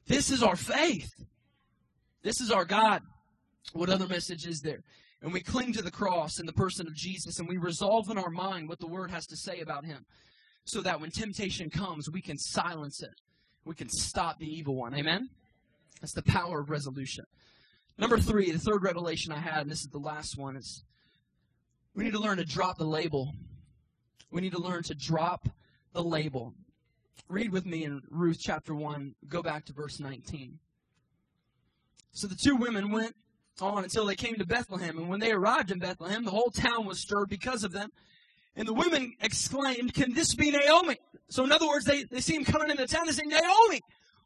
This 0.07 0.31
is 0.31 0.43
our 0.43 0.57
faith. 0.57 1.13
This 2.23 2.41
is 2.41 2.51
our 2.51 2.65
God. 2.65 3.03
What 3.75 3.91
other 3.91 4.07
message 4.07 4.47
is 4.47 4.61
there? 4.61 4.83
And 5.23 5.33
we 5.33 5.41
cling 5.41 5.73
to 5.73 5.83
the 5.83 5.91
cross 5.91 6.39
and 6.39 6.49
the 6.49 6.53
person 6.53 6.87
of 6.87 6.95
Jesus 6.95 7.39
and 7.39 7.49
we 7.49 7.57
resolve 7.57 8.11
in 8.11 8.19
our 8.19 8.31
mind 8.31 8.69
what 8.69 8.81
the 8.81 8.89
word 8.89 9.11
has 9.11 9.27
to 9.27 9.37
say 9.37 9.61
about 9.61 9.85
him 9.85 10.05
so 10.65 10.81
that 10.83 11.01
when 11.01 11.11
temptation 11.11 11.71
comes, 11.71 12.11
we 12.11 12.21
can 12.21 12.39
silence 12.39 13.03
it. 13.03 13.15
We 13.65 13.75
can 13.75 13.89
stop 13.89 14.39
the 14.39 14.47
evil 14.47 14.75
one. 14.75 14.95
Amen? 14.95 15.29
That's 16.01 16.13
the 16.13 16.23
power 16.23 16.61
of 16.61 16.71
resolution. 16.71 17.25
Number 17.99 18.19
three, 18.19 18.51
the 18.51 18.59
third 18.59 18.83
revelation 18.83 19.33
I 19.33 19.39
had, 19.39 19.63
and 19.63 19.71
this 19.71 19.81
is 19.81 19.89
the 19.89 19.99
last 19.99 20.37
one, 20.37 20.57
is 20.57 20.83
we 21.95 22.05
need 22.05 22.15
to 22.15 22.21
learn 22.21 22.39
to 22.39 22.45
drop 22.45 22.79
the 22.79 22.85
label. 22.85 23.33
We 24.31 24.41
need 24.41 24.53
to 24.53 24.61
learn 24.61 24.83
to 24.85 24.95
drop 24.95 25.49
the 25.93 26.03
label. 26.03 26.55
Read 27.29 27.53
with 27.53 27.67
me 27.67 27.85
in 27.85 28.03
Ruth 28.11 28.39
chapter 28.41 28.75
1, 28.75 29.15
go 29.29 29.43
back 29.43 29.67
to 29.67 29.73
verse 29.73 30.01
19. 30.01 30.59
So 32.13 32.27
the 32.27 32.35
two 32.35 32.57
women 32.57 32.91
went 32.91 33.15
on 33.61 33.85
until 33.85 34.07
they 34.07 34.15
came 34.15 34.37
to 34.37 34.47
Bethlehem. 34.47 34.99
And 34.99 35.09
when 35.09 35.21
they 35.21 35.33
arrived 35.33 35.71
in 35.71 35.79
Bethlehem, 35.79 36.25
the 36.25 36.31
whole 36.31 36.51
town 36.51 36.87
was 36.87 36.99
stirred 36.99 37.29
because 37.29 37.65
of 37.65 37.73
them. 37.73 37.91
And 38.57 38.69
the 38.69 38.73
women 38.73 39.15
exclaimed, 39.21 39.95
Can 39.95 40.15
this 40.15 40.35
be 40.35 40.51
Naomi? 40.51 40.99
So, 41.29 41.45
in 41.45 41.53
other 41.53 41.67
words, 41.67 41.85
they, 41.85 42.05
they 42.05 42.21
see 42.21 42.35
him 42.35 42.45
coming 42.45 42.71
into 42.71 42.87
town. 42.87 43.07
They 43.07 43.13
say, 43.13 43.25
Naomi, 43.25 43.81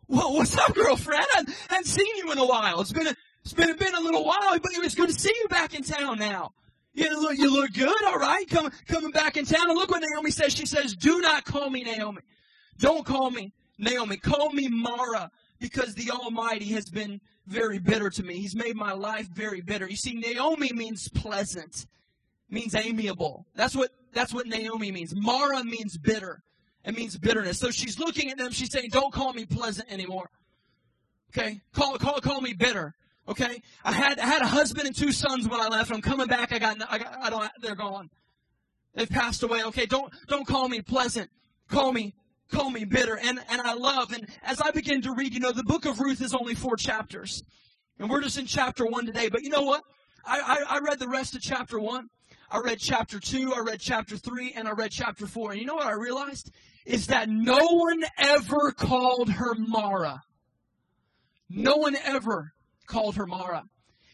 well, 0.08 0.34
what's 0.34 0.56
up, 0.56 0.74
girlfriend? 0.74 1.26
I 1.36 1.44
haven't 1.68 1.86
seen 1.86 2.16
you 2.16 2.32
in 2.32 2.38
a 2.38 2.46
while. 2.46 2.80
It's 2.80 2.92
been 2.92 3.06
a, 3.06 3.14
it's 3.42 3.52
been, 3.52 3.76
been 3.76 3.94
a 3.94 4.00
little 4.00 4.24
while, 4.24 4.58
but 4.58 4.72
it's 4.74 4.94
good 4.94 5.08
to 5.08 5.14
see 5.14 5.32
you 5.34 5.48
back 5.48 5.74
in 5.74 5.82
town 5.82 6.18
now. 6.18 6.52
You 6.94 7.20
look, 7.20 7.36
you 7.36 7.52
look 7.52 7.72
good, 7.74 8.04
all 8.06 8.18
right, 8.18 8.48
coming, 8.48 8.72
coming 8.88 9.10
back 9.10 9.36
in 9.36 9.44
town. 9.44 9.68
And 9.68 9.78
look 9.78 9.90
what 9.90 10.02
Naomi 10.02 10.30
says. 10.30 10.54
She 10.54 10.66
says, 10.66 10.94
Do 10.94 11.20
not 11.20 11.44
call 11.44 11.70
me 11.70 11.84
Naomi. 11.84 12.22
Don't 12.78 13.04
call 13.04 13.30
me 13.30 13.52
Naomi. 13.78 14.16
Call 14.16 14.50
me 14.50 14.68
Mara 14.68 15.30
because 15.58 15.94
the 15.94 16.10
Almighty 16.10 16.66
has 16.66 16.86
been 16.86 17.20
very 17.46 17.78
bitter 17.78 18.10
to 18.10 18.22
me. 18.22 18.34
He's 18.36 18.54
made 18.56 18.76
my 18.76 18.92
life 18.92 19.28
very 19.28 19.60
bitter. 19.60 19.88
You 19.88 19.96
see, 19.96 20.14
Naomi 20.14 20.72
means 20.72 21.08
pleasant, 21.08 21.86
means 22.50 22.74
amiable. 22.74 23.46
That's 23.54 23.74
what 23.74 23.90
that's 24.12 24.32
what 24.32 24.46
Naomi 24.46 24.92
means. 24.92 25.14
Mara 25.14 25.62
means 25.64 25.98
bitter. 25.98 26.42
It 26.84 26.96
means 26.96 27.18
bitterness. 27.18 27.58
So 27.58 27.70
she's 27.70 27.98
looking 27.98 28.30
at 28.30 28.38
them. 28.38 28.52
She's 28.52 28.70
saying, 28.70 28.90
"Don't 28.90 29.12
call 29.12 29.32
me 29.32 29.44
pleasant 29.44 29.90
anymore. 29.92 30.30
Okay, 31.30 31.60
call 31.72 31.98
call 31.98 32.20
call 32.20 32.40
me 32.40 32.52
bitter. 32.52 32.94
Okay, 33.28 33.60
I 33.84 33.92
had 33.92 34.18
I 34.20 34.26
had 34.26 34.42
a 34.42 34.46
husband 34.46 34.86
and 34.86 34.96
two 34.96 35.12
sons 35.12 35.48
when 35.48 35.60
I 35.60 35.68
left. 35.68 35.90
I'm 35.90 36.00
coming 36.00 36.28
back. 36.28 36.52
I 36.52 36.58
got 36.58 36.76
I 36.90 36.98
got 36.98 37.18
I 37.22 37.30
don't. 37.30 37.50
They're 37.60 37.74
gone. 37.74 38.10
They've 38.94 39.08
passed 39.08 39.42
away. 39.42 39.64
Okay, 39.64 39.86
don't 39.86 40.12
don't 40.28 40.46
call 40.46 40.68
me 40.68 40.80
pleasant. 40.80 41.30
Call 41.68 41.92
me 41.92 42.14
call 42.50 42.70
me 42.70 42.84
bitter. 42.84 43.16
And, 43.16 43.38
and 43.48 43.60
I 43.60 43.74
love, 43.74 44.12
and 44.12 44.26
as 44.42 44.60
I 44.60 44.70
begin 44.70 45.02
to 45.02 45.12
read, 45.12 45.34
you 45.34 45.40
know, 45.40 45.52
the 45.52 45.64
book 45.64 45.84
of 45.84 46.00
Ruth 46.00 46.20
is 46.20 46.34
only 46.34 46.54
four 46.54 46.76
chapters. 46.76 47.42
And 47.98 48.10
we're 48.10 48.22
just 48.22 48.38
in 48.38 48.46
chapter 48.46 48.84
one 48.84 49.06
today. 49.06 49.28
But 49.28 49.42
you 49.42 49.50
know 49.50 49.62
what? 49.62 49.82
I, 50.24 50.40
I, 50.40 50.76
I 50.76 50.78
read 50.80 50.98
the 50.98 51.08
rest 51.08 51.34
of 51.34 51.42
chapter 51.42 51.78
one. 51.78 52.08
I 52.50 52.58
read 52.58 52.78
chapter 52.78 53.18
two, 53.18 53.52
I 53.54 53.60
read 53.60 53.80
chapter 53.80 54.16
three, 54.16 54.52
and 54.54 54.68
I 54.68 54.72
read 54.72 54.92
chapter 54.92 55.26
four. 55.26 55.50
And 55.50 55.60
you 55.60 55.66
know 55.66 55.74
what 55.74 55.86
I 55.86 55.94
realized? 55.94 56.52
Is 56.84 57.08
that 57.08 57.28
no 57.28 57.58
one 57.58 58.04
ever 58.18 58.70
called 58.70 59.30
her 59.30 59.54
Mara. 59.56 60.22
No 61.50 61.76
one 61.76 61.96
ever 62.04 62.52
called 62.86 63.16
her 63.16 63.26
Mara. 63.26 63.64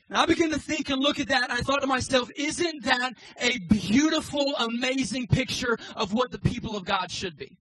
And 0.08 0.16
I 0.16 0.24
began 0.24 0.50
to 0.50 0.58
think 0.58 0.88
and 0.88 1.00
look 1.00 1.20
at 1.20 1.28
that, 1.28 1.50
and 1.50 1.52
I 1.52 1.62
thought 1.62 1.80
to 1.82 1.86
myself, 1.86 2.30
isn't 2.36 2.84
that 2.84 3.12
a 3.38 3.58
beautiful, 3.70 4.54
amazing 4.58 5.26
picture 5.26 5.78
of 5.94 6.12
what 6.12 6.30
the 6.30 6.38
people 6.38 6.76
of 6.76 6.84
God 6.84 7.10
should 7.10 7.36
be? 7.36 7.58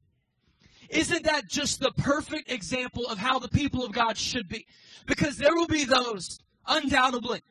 Isn't 0.91 1.23
that 1.23 1.47
just 1.47 1.79
the 1.79 1.91
perfect 1.91 2.51
example 2.51 3.07
of 3.07 3.17
how 3.17 3.39
the 3.39 3.47
people 3.47 3.85
of 3.85 3.93
God 3.93 4.17
should 4.17 4.49
be? 4.49 4.67
Because 5.05 5.37
there 5.37 5.55
will 5.55 5.67
be 5.67 5.85
those, 5.85 6.39
undoubtedly, 6.67 7.41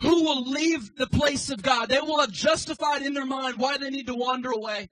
who 0.00 0.24
will 0.24 0.42
leave 0.42 0.96
the 0.96 1.06
place 1.06 1.50
of 1.50 1.62
God. 1.62 1.88
They 1.88 2.00
will 2.00 2.20
have 2.20 2.32
justified 2.32 3.02
in 3.02 3.12
their 3.12 3.26
mind 3.26 3.58
why 3.58 3.76
they 3.76 3.90
need 3.90 4.06
to 4.06 4.14
wander 4.14 4.50
away 4.50 4.88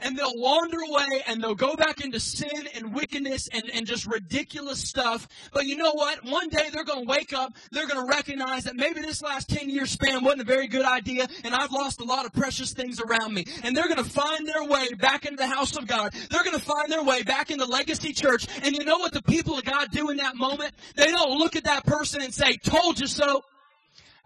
and 0.00 0.16
they'll 0.16 0.36
wander 0.36 0.78
away 0.78 1.22
and 1.26 1.42
they'll 1.42 1.54
go 1.54 1.76
back 1.76 2.00
into 2.00 2.20
sin 2.20 2.68
and 2.74 2.94
wickedness 2.94 3.48
and, 3.48 3.64
and 3.72 3.86
just 3.86 4.06
ridiculous 4.06 4.80
stuff. 4.80 5.28
But 5.52 5.66
you 5.66 5.76
know 5.76 5.92
what? 5.92 6.24
One 6.24 6.48
day 6.48 6.70
they're 6.72 6.84
going 6.84 7.04
to 7.04 7.08
wake 7.08 7.32
up. 7.32 7.52
They're 7.72 7.86
going 7.86 8.04
to 8.04 8.10
recognize 8.10 8.64
that 8.64 8.76
maybe 8.76 9.00
this 9.00 9.22
last 9.22 9.48
10 9.48 9.70
year 9.70 9.86
span 9.86 10.24
wasn't 10.24 10.42
a 10.42 10.44
very 10.44 10.66
good 10.66 10.84
idea 10.84 11.26
and 11.44 11.54
I've 11.54 11.72
lost 11.72 12.00
a 12.00 12.04
lot 12.04 12.26
of 12.26 12.32
precious 12.32 12.72
things 12.72 13.00
around 13.00 13.34
me. 13.34 13.46
And 13.62 13.76
they're 13.76 13.88
going 13.88 14.02
to 14.02 14.10
find 14.10 14.46
their 14.46 14.64
way 14.64 14.88
back 14.94 15.24
into 15.24 15.36
the 15.36 15.46
house 15.46 15.76
of 15.76 15.86
God. 15.86 16.12
They're 16.30 16.44
going 16.44 16.58
to 16.58 16.64
find 16.64 16.90
their 16.90 17.04
way 17.04 17.22
back 17.22 17.50
into 17.50 17.64
Legacy 17.64 18.12
Church. 18.12 18.46
And 18.62 18.76
you 18.76 18.84
know 18.84 18.98
what 18.98 19.12
the 19.12 19.22
people 19.22 19.58
of 19.58 19.64
God 19.64 19.90
do 19.90 20.10
in 20.10 20.18
that 20.18 20.36
moment? 20.36 20.72
They 20.96 21.06
don't 21.06 21.38
look 21.38 21.56
at 21.56 21.64
that 21.64 21.84
person 21.84 22.22
and 22.22 22.32
say, 22.32 22.56
told 22.56 23.00
you 23.00 23.06
so. 23.06 23.42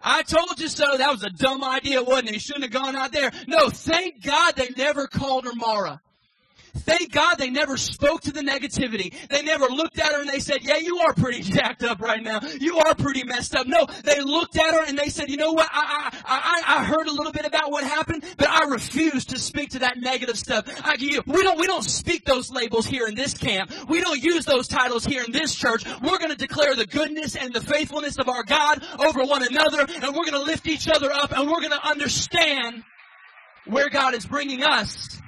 I 0.03 0.23
told 0.23 0.59
you 0.59 0.67
so. 0.67 0.97
That 0.97 1.11
was 1.11 1.23
a 1.23 1.29
dumb 1.29 1.63
idea, 1.63 2.01
wasn't 2.03 2.29
it? 2.29 2.33
He 2.33 2.39
shouldn't 2.39 2.65
have 2.65 2.73
gone 2.73 2.95
out 2.95 3.11
there. 3.11 3.31
No, 3.47 3.69
thank 3.69 4.23
God 4.23 4.55
they 4.55 4.69
never 4.75 5.07
called 5.07 5.45
her 5.45 5.55
Mara. 5.55 6.01
Thank 6.73 7.11
God 7.11 7.35
they 7.35 7.49
never 7.49 7.77
spoke 7.77 8.21
to 8.21 8.31
the 8.31 8.41
negativity. 8.41 9.13
They 9.29 9.41
never 9.41 9.65
looked 9.65 9.99
at 9.99 10.13
her 10.13 10.21
and 10.21 10.29
they 10.29 10.39
said, 10.39 10.63
yeah, 10.63 10.77
you 10.77 10.99
are 10.99 11.13
pretty 11.13 11.41
jacked 11.41 11.83
up 11.83 12.01
right 12.01 12.23
now. 12.23 12.39
You 12.59 12.79
are 12.79 12.95
pretty 12.95 13.23
messed 13.23 13.55
up. 13.55 13.67
No, 13.67 13.85
they 14.03 14.21
looked 14.21 14.57
at 14.57 14.73
her 14.73 14.85
and 14.85 14.97
they 14.97 15.09
said, 15.09 15.29
you 15.29 15.37
know 15.37 15.51
what? 15.51 15.69
I, 15.71 16.09
I, 16.25 16.63
I, 16.65 16.79
I 16.79 16.83
heard 16.85 17.07
a 17.07 17.11
little 17.11 17.31
bit 17.31 17.45
about 17.45 17.71
what 17.71 17.83
happened, 17.83 18.23
but 18.37 18.49
I 18.49 18.65
refuse 18.69 19.25
to 19.25 19.39
speak 19.39 19.71
to 19.71 19.79
that 19.79 19.97
negative 19.97 20.37
stuff. 20.37 20.65
I, 20.83 20.95
you, 20.99 21.21
we 21.25 21.43
don't, 21.43 21.59
we 21.59 21.67
don't 21.67 21.83
speak 21.83 22.25
those 22.25 22.51
labels 22.51 22.85
here 22.85 23.07
in 23.07 23.15
this 23.15 23.37
camp. 23.37 23.71
We 23.89 24.01
don't 24.01 24.21
use 24.21 24.45
those 24.45 24.67
titles 24.67 25.05
here 25.05 25.23
in 25.23 25.31
this 25.31 25.53
church. 25.55 25.85
We're 26.01 26.19
going 26.19 26.31
to 26.31 26.37
declare 26.37 26.75
the 26.75 26.85
goodness 26.85 27.35
and 27.35 27.53
the 27.53 27.61
faithfulness 27.61 28.17
of 28.17 28.29
our 28.29 28.43
God 28.43 28.83
over 28.99 29.23
one 29.23 29.43
another 29.43 29.81
and 29.81 30.15
we're 30.15 30.25
going 30.25 30.33
to 30.33 30.43
lift 30.43 30.67
each 30.67 30.87
other 30.87 31.11
up 31.11 31.31
and 31.31 31.49
we're 31.49 31.59
going 31.59 31.71
to 31.71 31.87
understand 31.87 32.83
where 33.65 33.89
God 33.89 34.15
is 34.15 34.25
bringing 34.25 34.63
us 34.63 35.21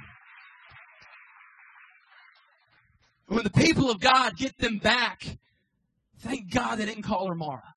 When 3.26 3.44
the 3.44 3.50
people 3.50 3.90
of 3.90 4.00
God 4.00 4.36
get 4.36 4.58
them 4.58 4.78
back, 4.78 5.38
thank 6.18 6.52
God 6.52 6.76
they 6.76 6.86
didn't 6.86 7.04
call 7.04 7.28
her 7.28 7.34
Mara. 7.34 7.74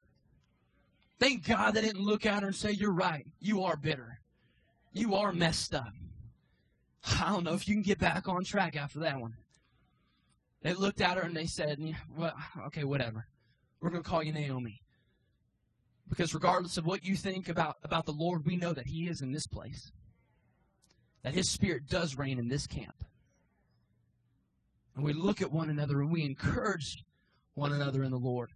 Thank 1.20 1.48
God 1.48 1.74
they 1.74 1.82
didn't 1.82 2.02
look 2.02 2.26
at 2.26 2.42
her 2.42 2.48
and 2.48 2.56
say, 2.56 2.72
You're 2.72 2.94
right. 2.94 3.26
You 3.40 3.64
are 3.64 3.76
bitter. 3.76 4.20
You 4.94 5.16
are 5.16 5.32
messed 5.32 5.74
up. 5.74 5.94
I 7.22 7.32
don't 7.32 7.44
know 7.44 7.54
if 7.54 7.68
you 7.68 7.76
can 7.76 7.84
get 7.84 8.00
back 8.00 8.28
on 8.28 8.44
track 8.44 8.76
after 8.76 9.00
that 9.00 9.20
one. 9.20 9.34
They 10.62 10.74
looked 10.74 11.02
at 11.02 11.18
her 11.18 11.24
and 11.24 11.36
they 11.36 11.46
said, 11.46 11.80
well, 12.18 12.34
okay, 12.68 12.84
whatever. 12.84 13.28
We're 13.80 13.92
going 13.92 14.04
to 14.04 14.10
call 14.10 14.24
you 14.24 14.34
Naomi. 14.34 14.82
Because 16.10 16.34
regardless 16.34 16.78
of 16.78 16.86
what 16.86 17.06
you 17.06 17.16
think 17.16 17.48
about, 17.50 17.76
about 17.84 18.06
the 18.06 18.14
Lord, 18.14 18.46
we 18.46 18.56
know 18.56 18.74
that 18.74 18.88
He 18.88 19.08
is 19.08 19.22
in 19.22 19.32
this 19.32 19.46
place. 19.46 19.92
That 21.24 21.34
His 21.34 21.50
Spirit 21.50 21.88
does 21.88 22.18
reign 22.18 22.40
in 22.40 22.48
this 22.48 22.66
camp. 22.66 23.04
And 24.98 25.06
we 25.06 25.14
look 25.14 25.44
at 25.44 25.52
one 25.52 25.70
another 25.70 26.02
and 26.02 26.12
we 26.12 26.24
encourage 26.24 27.06
one 27.54 27.72
another 27.72 28.04
in 28.04 28.10
the 28.10 28.18
Lord. 28.18 28.50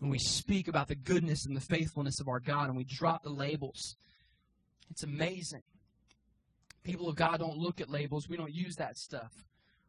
And 0.00 0.10
we 0.10 0.18
speak 0.18 0.66
about 0.66 0.88
the 0.88 0.96
goodness 0.96 1.46
and 1.46 1.56
the 1.56 1.60
faithfulness 1.60 2.20
of 2.20 2.26
our 2.26 2.40
God 2.40 2.68
and 2.68 2.76
we 2.76 2.82
drop 2.84 3.22
the 3.22 3.30
labels. 3.30 3.94
It's 4.90 5.04
amazing. 5.04 5.62
People 6.82 7.08
of 7.08 7.14
God 7.14 7.38
don't 7.38 7.56
look 7.56 7.80
at 7.80 7.88
labels. 7.88 8.28
We 8.28 8.36
don't 8.36 8.52
use 8.52 8.74
that 8.76 8.98
stuff. 8.98 9.32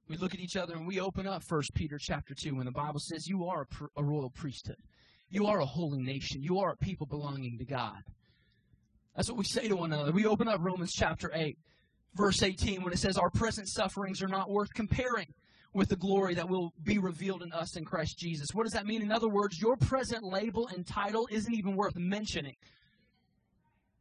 We 0.07 0.17
look 0.17 0.35
at 0.35 0.39
each 0.39 0.55
other 0.55 0.75
and 0.75 0.85
we 0.85 0.99
open 0.99 1.25
up 1.25 1.41
First 1.43 1.73
Peter 1.73 1.97
chapter 1.99 2.35
2 2.35 2.55
when 2.55 2.65
the 2.65 2.71
Bible 2.71 2.99
says 2.99 3.27
you 3.27 3.45
are 3.45 3.63
a, 3.63 3.65
pr- 3.65 3.85
a 3.97 4.03
royal 4.03 4.29
priesthood. 4.29 4.77
You 5.31 5.47
are 5.47 5.59
a 5.59 5.65
holy 5.65 5.99
nation. 5.99 6.43
You 6.43 6.59
are 6.59 6.73
a 6.73 6.77
people 6.77 7.07
belonging 7.07 7.57
to 7.57 7.65
God. 7.65 8.03
That's 9.15 9.29
what 9.29 9.39
we 9.39 9.45
say 9.45 9.67
to 9.67 9.75
one 9.75 9.91
another. 9.91 10.11
We 10.11 10.27
open 10.27 10.47
up 10.47 10.59
Romans 10.61 10.93
chapter 10.93 11.31
8, 11.33 11.57
verse 12.13 12.43
18, 12.43 12.83
when 12.83 12.93
it 12.93 12.99
says, 12.99 13.17
Our 13.17 13.31
present 13.31 13.67
sufferings 13.67 14.21
are 14.21 14.27
not 14.27 14.51
worth 14.51 14.71
comparing 14.75 15.33
with 15.75 15.89
the 15.89 15.95
glory 15.97 16.33
that 16.33 16.47
will 16.47 16.71
be 16.83 16.97
revealed 16.97 17.43
in 17.43 17.51
us 17.51 17.75
in 17.75 17.83
Christ 17.83 18.17
Jesus. 18.17 18.47
What 18.53 18.63
does 18.63 18.71
that 18.71 18.85
mean? 18.85 19.01
In 19.01 19.11
other 19.11 19.27
words, 19.27 19.61
your 19.61 19.75
present 19.75 20.23
label 20.23 20.69
and 20.69 20.87
title 20.87 21.27
isn't 21.29 21.53
even 21.53 21.75
worth 21.75 21.97
mentioning 21.97 22.55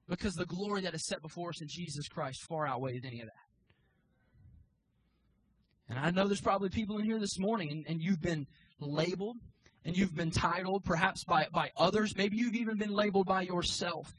because 0.09 0.35
the 0.35 0.47
glory 0.47 0.83
that 0.83 0.95
is 0.95 1.05
set 1.05 1.21
before 1.21 1.49
us 1.49 1.61
in 1.61 1.67
Jesus 1.67 2.07
Christ 2.07 2.45
far 2.49 2.65
outweighs 2.65 3.03
any 3.05 3.21
of 3.21 3.27
that. 3.27 3.33
And 5.89 5.99
I 5.99 6.13
know 6.13 6.29
there's 6.29 6.41
probably 6.41 6.69
people 6.69 6.99
in 6.99 7.05
here 7.05 7.19
this 7.19 7.41
morning 7.41 7.73
and, 7.73 7.85
and 7.89 8.01
you've 8.01 8.23
been 8.23 8.47
labeled 8.79 9.37
and 9.85 9.97
you've 9.97 10.15
been 10.15 10.31
titled 10.31 10.85
perhaps 10.85 11.25
by, 11.25 11.49
by 11.53 11.71
others. 11.77 12.17
Maybe 12.17 12.37
you've 12.37 12.55
even 12.55 12.79
been 12.79 12.95
labeled 12.95 13.27
by 13.27 13.43
yourself. 13.43 14.15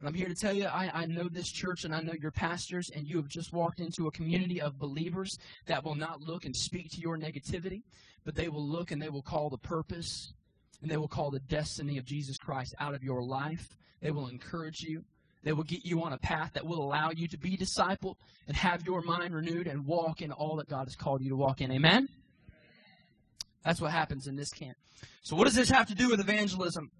But 0.00 0.08
I'm 0.08 0.14
here 0.14 0.28
to 0.28 0.34
tell 0.34 0.52
you, 0.52 0.66
I, 0.66 0.90
I 0.92 1.06
know 1.06 1.28
this 1.28 1.50
church 1.50 1.84
and 1.84 1.94
I 1.94 2.00
know 2.00 2.12
your 2.20 2.30
pastors, 2.30 2.90
and 2.94 3.06
you 3.06 3.16
have 3.16 3.28
just 3.28 3.52
walked 3.52 3.80
into 3.80 4.06
a 4.06 4.10
community 4.10 4.60
of 4.60 4.78
believers 4.78 5.38
that 5.66 5.84
will 5.84 5.94
not 5.94 6.20
look 6.20 6.44
and 6.44 6.54
speak 6.54 6.90
to 6.92 7.00
your 7.00 7.16
negativity, 7.16 7.82
but 8.24 8.34
they 8.34 8.48
will 8.48 8.66
look 8.66 8.90
and 8.90 9.00
they 9.00 9.08
will 9.08 9.22
call 9.22 9.48
the 9.48 9.58
purpose 9.58 10.34
and 10.82 10.90
they 10.90 10.98
will 10.98 11.08
call 11.08 11.30
the 11.30 11.40
destiny 11.40 11.96
of 11.96 12.04
Jesus 12.04 12.36
Christ 12.36 12.74
out 12.78 12.94
of 12.94 13.02
your 13.02 13.22
life. 13.22 13.76
They 14.02 14.10
will 14.10 14.28
encourage 14.28 14.82
you. 14.82 15.04
They 15.42 15.52
will 15.52 15.64
get 15.64 15.84
you 15.84 16.02
on 16.02 16.12
a 16.12 16.18
path 16.18 16.52
that 16.54 16.66
will 16.66 16.82
allow 16.82 17.10
you 17.10 17.28
to 17.28 17.38
be 17.38 17.56
discipled 17.56 18.16
and 18.46 18.56
have 18.56 18.84
your 18.84 19.00
mind 19.00 19.34
renewed 19.34 19.66
and 19.66 19.86
walk 19.86 20.20
in 20.20 20.32
all 20.32 20.56
that 20.56 20.68
God 20.68 20.84
has 20.86 20.96
called 20.96 21.22
you 21.22 21.30
to 21.30 21.36
walk 21.36 21.60
in. 21.60 21.70
Amen? 21.70 22.08
That's 23.64 23.80
what 23.80 23.92
happens 23.92 24.26
in 24.26 24.36
this 24.36 24.50
camp. 24.50 24.76
So, 25.22 25.36
what 25.36 25.44
does 25.44 25.54
this 25.54 25.68
have 25.70 25.86
to 25.88 25.94
do 25.94 26.08
with 26.08 26.20
evangelism? 26.20 26.90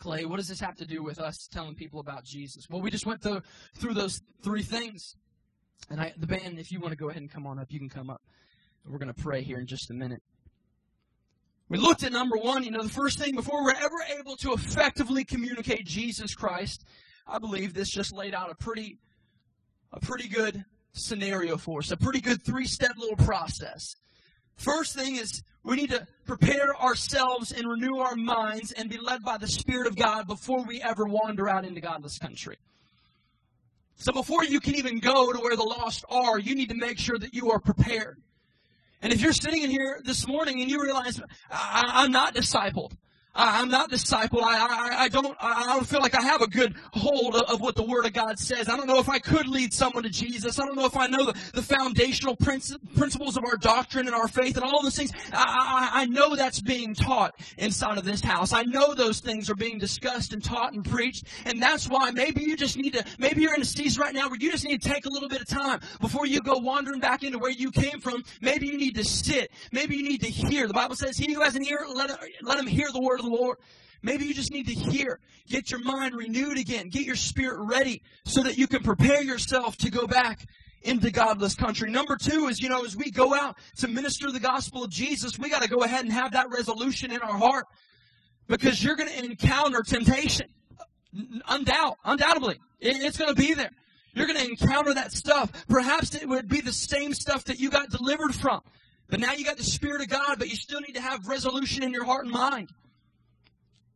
Clay, 0.00 0.24
what 0.24 0.38
does 0.38 0.48
this 0.48 0.60
have 0.60 0.76
to 0.76 0.86
do 0.86 1.02
with 1.02 1.20
us 1.20 1.46
telling 1.52 1.74
people 1.74 2.00
about 2.00 2.24
Jesus? 2.24 2.68
Well, 2.68 2.80
we 2.80 2.90
just 2.90 3.06
went 3.06 3.22
through, 3.22 3.42
through 3.76 3.94
those 3.94 4.22
three 4.42 4.62
things. 4.62 5.14
And 5.90 6.00
I, 6.00 6.14
the 6.16 6.26
band, 6.26 6.58
if 6.58 6.72
you 6.72 6.80
want 6.80 6.92
to 6.92 6.96
go 6.96 7.10
ahead 7.10 7.20
and 7.20 7.30
come 7.30 7.46
on 7.46 7.58
up, 7.58 7.70
you 7.70 7.78
can 7.78 7.90
come 7.90 8.10
up. 8.10 8.22
We're 8.86 8.98
going 8.98 9.12
to 9.12 9.22
pray 9.22 9.42
here 9.42 9.58
in 9.58 9.66
just 9.66 9.90
a 9.90 9.94
minute. 9.94 10.22
We 11.68 11.78
looked 11.78 12.02
at 12.02 12.12
number 12.12 12.36
one, 12.36 12.64
you 12.64 12.70
know, 12.70 12.82
the 12.82 12.88
first 12.88 13.18
thing 13.18 13.36
before 13.36 13.62
we're 13.62 13.76
ever 13.76 13.96
able 14.18 14.36
to 14.38 14.52
effectively 14.54 15.22
communicate 15.22 15.86
Jesus 15.86 16.34
Christ, 16.34 16.84
I 17.26 17.38
believe 17.38 17.74
this 17.74 17.90
just 17.90 18.12
laid 18.12 18.34
out 18.34 18.50
a 18.50 18.54
pretty, 18.54 18.98
a 19.92 20.00
pretty 20.00 20.28
good 20.28 20.64
scenario 20.92 21.56
for 21.56 21.78
us, 21.78 21.90
a 21.90 21.96
pretty 21.96 22.20
good 22.20 22.42
three 22.42 22.66
step 22.66 22.96
little 22.96 23.16
process. 23.24 23.94
First 24.60 24.94
thing 24.94 25.16
is 25.16 25.42
we 25.62 25.76
need 25.76 25.88
to 25.88 26.06
prepare 26.26 26.76
ourselves 26.76 27.50
and 27.50 27.66
renew 27.66 27.96
our 27.96 28.14
minds 28.14 28.72
and 28.72 28.90
be 28.90 28.98
led 28.98 29.22
by 29.22 29.38
the 29.38 29.48
Spirit 29.48 29.86
of 29.86 29.96
God 29.96 30.26
before 30.26 30.62
we 30.64 30.82
ever 30.82 31.06
wander 31.06 31.48
out 31.48 31.64
into 31.64 31.80
godless 31.80 32.18
country. 32.18 32.58
So 33.96 34.12
before 34.12 34.44
you 34.44 34.60
can 34.60 34.74
even 34.74 34.98
go 34.98 35.32
to 35.32 35.38
where 35.38 35.56
the 35.56 35.62
lost 35.62 36.04
are, 36.10 36.38
you 36.38 36.54
need 36.54 36.68
to 36.68 36.74
make 36.74 36.98
sure 36.98 37.18
that 37.18 37.32
you 37.32 37.50
are 37.52 37.58
prepared. 37.58 38.18
And 39.00 39.14
if 39.14 39.22
you're 39.22 39.32
sitting 39.32 39.62
in 39.62 39.70
here 39.70 40.02
this 40.04 40.28
morning 40.28 40.60
and 40.60 40.70
you 40.70 40.82
realize, 40.82 41.18
I, 41.50 42.04
am 42.04 42.12
not 42.12 42.34
discipled, 42.34 42.92
I, 43.34 43.60
am 43.60 43.68
not 43.68 43.88
a 43.88 43.90
disciple. 43.90 44.44
I, 44.44 44.56
I, 44.56 45.04
I 45.04 45.08
don't, 45.08 45.36
I 45.40 45.74
don't 45.74 45.86
feel 45.86 46.00
like 46.00 46.14
I 46.14 46.22
have 46.22 46.42
a 46.42 46.48
good 46.48 46.74
hold 46.92 47.36
of, 47.36 47.42
of, 47.42 47.60
what 47.60 47.76
the 47.76 47.82
Word 47.82 48.04
of 48.04 48.12
God 48.12 48.38
says. 48.38 48.68
I 48.68 48.76
don't 48.76 48.86
know 48.86 48.98
if 48.98 49.08
I 49.08 49.18
could 49.18 49.46
lead 49.46 49.72
someone 49.72 50.02
to 50.02 50.08
Jesus. 50.08 50.58
I 50.58 50.66
don't 50.66 50.76
know 50.76 50.86
if 50.86 50.96
I 50.96 51.06
know 51.06 51.26
the, 51.26 51.50
the 51.54 51.62
foundational 51.62 52.34
principles 52.34 53.36
of 53.36 53.44
our 53.44 53.56
doctrine 53.56 54.06
and 54.06 54.16
our 54.16 54.26
faith 54.26 54.56
and 54.56 54.64
all 54.64 54.82
those 54.82 54.96
things. 54.96 55.12
I, 55.32 55.90
I, 55.92 56.02
I 56.02 56.04
know 56.06 56.34
that's 56.34 56.60
being 56.60 56.94
taught 56.94 57.34
inside 57.58 57.98
of 57.98 58.04
this 58.04 58.20
house. 58.20 58.52
I 58.52 58.62
know 58.62 58.94
those 58.94 59.20
things 59.20 59.48
are 59.48 59.54
being 59.54 59.78
discussed 59.78 60.32
and 60.32 60.42
taught 60.42 60.72
and 60.72 60.84
preached. 60.84 61.26
And 61.44 61.62
that's 61.62 61.88
why 61.88 62.10
maybe 62.10 62.42
you 62.42 62.56
just 62.56 62.76
need 62.76 62.94
to, 62.94 63.04
maybe 63.18 63.42
you're 63.42 63.54
in 63.54 63.62
a 63.62 63.66
season 63.66 64.02
right 64.02 64.14
now 64.14 64.28
where 64.28 64.38
you 64.40 64.50
just 64.50 64.64
need 64.64 64.82
to 64.82 64.88
take 64.88 65.06
a 65.06 65.10
little 65.10 65.28
bit 65.28 65.40
of 65.40 65.46
time 65.46 65.80
before 66.00 66.26
you 66.26 66.40
go 66.40 66.58
wandering 66.58 67.00
back 67.00 67.22
into 67.22 67.38
where 67.38 67.50
you 67.50 67.70
came 67.70 68.00
from. 68.00 68.24
Maybe 68.40 68.66
you 68.66 68.76
need 68.76 68.96
to 68.96 69.04
sit. 69.04 69.52
Maybe 69.70 69.96
you 69.96 70.02
need 70.02 70.22
to 70.22 70.30
hear. 70.30 70.66
The 70.66 70.74
Bible 70.74 70.96
says, 70.96 71.16
he 71.16 71.32
who 71.32 71.42
has 71.42 71.54
an 71.54 71.64
ear, 71.64 71.86
let, 71.94 72.10
let 72.42 72.58
him 72.58 72.66
hear 72.66 72.88
the 72.92 73.00
word 73.00 73.19
the 73.20 73.28
Lord. 73.28 73.58
Maybe 74.02 74.24
you 74.24 74.34
just 74.34 74.50
need 74.50 74.66
to 74.68 74.74
hear, 74.74 75.20
get 75.46 75.70
your 75.70 75.80
mind 75.80 76.14
renewed 76.14 76.58
again, 76.58 76.88
get 76.88 77.02
your 77.02 77.16
spirit 77.16 77.58
ready 77.60 78.02
so 78.24 78.42
that 78.42 78.56
you 78.56 78.66
can 78.66 78.82
prepare 78.82 79.22
yourself 79.22 79.76
to 79.78 79.90
go 79.90 80.06
back 80.06 80.46
into 80.82 81.10
godless 81.10 81.54
country. 81.54 81.90
Number 81.90 82.16
two 82.16 82.48
is, 82.48 82.60
you 82.60 82.70
know, 82.70 82.84
as 82.84 82.96
we 82.96 83.10
go 83.10 83.34
out 83.34 83.58
to 83.78 83.88
minister 83.88 84.32
the 84.32 84.40
gospel 84.40 84.82
of 84.82 84.90
Jesus, 84.90 85.38
we 85.38 85.50
got 85.50 85.62
to 85.62 85.68
go 85.68 85.82
ahead 85.82 86.04
and 86.04 86.12
have 86.12 86.32
that 86.32 86.50
resolution 86.50 87.12
in 87.12 87.20
our 87.20 87.36
heart 87.36 87.66
because 88.48 88.82
you're 88.82 88.96
going 88.96 89.10
to 89.10 89.24
encounter 89.24 89.82
temptation. 89.82 90.48
Undoubt, 91.14 91.96
undoubtedly. 92.04 92.58
It's 92.80 93.18
going 93.18 93.34
to 93.34 93.40
be 93.40 93.52
there. 93.52 93.70
You're 94.14 94.26
going 94.26 94.38
to 94.38 94.48
encounter 94.48 94.94
that 94.94 95.12
stuff. 95.12 95.66
Perhaps 95.68 96.14
it 96.14 96.26
would 96.26 96.48
be 96.48 96.62
the 96.62 96.72
same 96.72 97.12
stuff 97.12 97.44
that 97.44 97.60
you 97.60 97.68
got 97.68 97.90
delivered 97.90 98.34
from. 98.34 98.60
But 99.08 99.20
now 99.20 99.32
you 99.32 99.44
got 99.44 99.58
the 99.58 99.64
Spirit 99.64 100.00
of 100.00 100.08
God, 100.08 100.38
but 100.38 100.48
you 100.48 100.56
still 100.56 100.80
need 100.80 100.94
to 100.94 101.00
have 101.02 101.26
resolution 101.26 101.82
in 101.82 101.92
your 101.92 102.04
heart 102.04 102.24
and 102.24 102.32
mind 102.32 102.70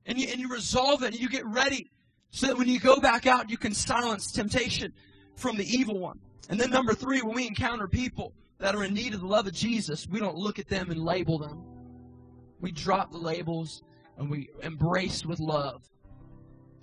and 0.07 0.19
you, 0.19 0.29
and 0.29 0.41
you 0.41 0.49
resolve 0.49 1.03
it 1.03 1.13
and 1.13 1.21
you 1.21 1.29
get 1.29 1.47
ready 1.47 1.91
so 2.31 2.49
that 2.49 2.59
when 2.59 2.69
you 2.69 2.81
go 2.81 2.97
back 2.97 3.27
out, 3.27 3.51
you 3.51 3.57
can 3.57 3.73
silence 3.73 4.33
temptation 4.33 4.93
from 5.37 5.57
the 5.57 5.65
evil 5.65 5.99
one. 5.99 6.19
And 6.49 6.61
then 6.61 6.71
number 6.71 6.93
three, 6.93 7.23
when 7.23 7.35
we 7.35 7.47
encounter 7.47 7.89
people 7.89 8.35
that 8.59 8.75
are 8.75 8.85
in 8.85 8.93
need 8.95 9.15
of 9.15 9.21
the 9.21 9.27
love 9.27 9.47
of 9.47 9.53
Jesus, 9.53 10.07
we 10.09 10.19
don't 10.19 10.37
look 10.37 10.59
at 10.59 10.69
them 10.69 10.91
and 10.91 11.03
label 11.03 11.39
them. 11.39 11.63
We 12.61 12.73
drop 12.73 13.13
the 13.13 13.19
labels 13.19 13.83
and 14.19 14.31
we 14.31 14.49
embrace 14.63 15.25
with 15.25 15.41
love. 15.41 15.83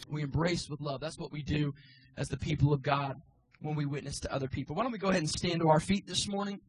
We 0.09 0.21
embrace 0.21 0.69
with 0.69 0.81
love. 0.81 0.99
That's 0.99 1.17
what 1.17 1.31
we 1.31 1.43
do 1.43 1.73
as 2.17 2.27
the 2.29 2.37
people 2.37 2.73
of 2.73 2.81
God 2.81 3.21
when 3.61 3.75
we 3.75 3.85
witness 3.85 4.19
to 4.21 4.33
other 4.33 4.47
people. 4.47 4.75
Why 4.75 4.83
don't 4.83 4.91
we 4.91 4.97
go 4.97 5.09
ahead 5.09 5.21
and 5.21 5.29
stand 5.29 5.61
to 5.61 5.69
our 5.69 5.79
feet 5.79 6.07
this 6.07 6.27
morning? 6.27 6.59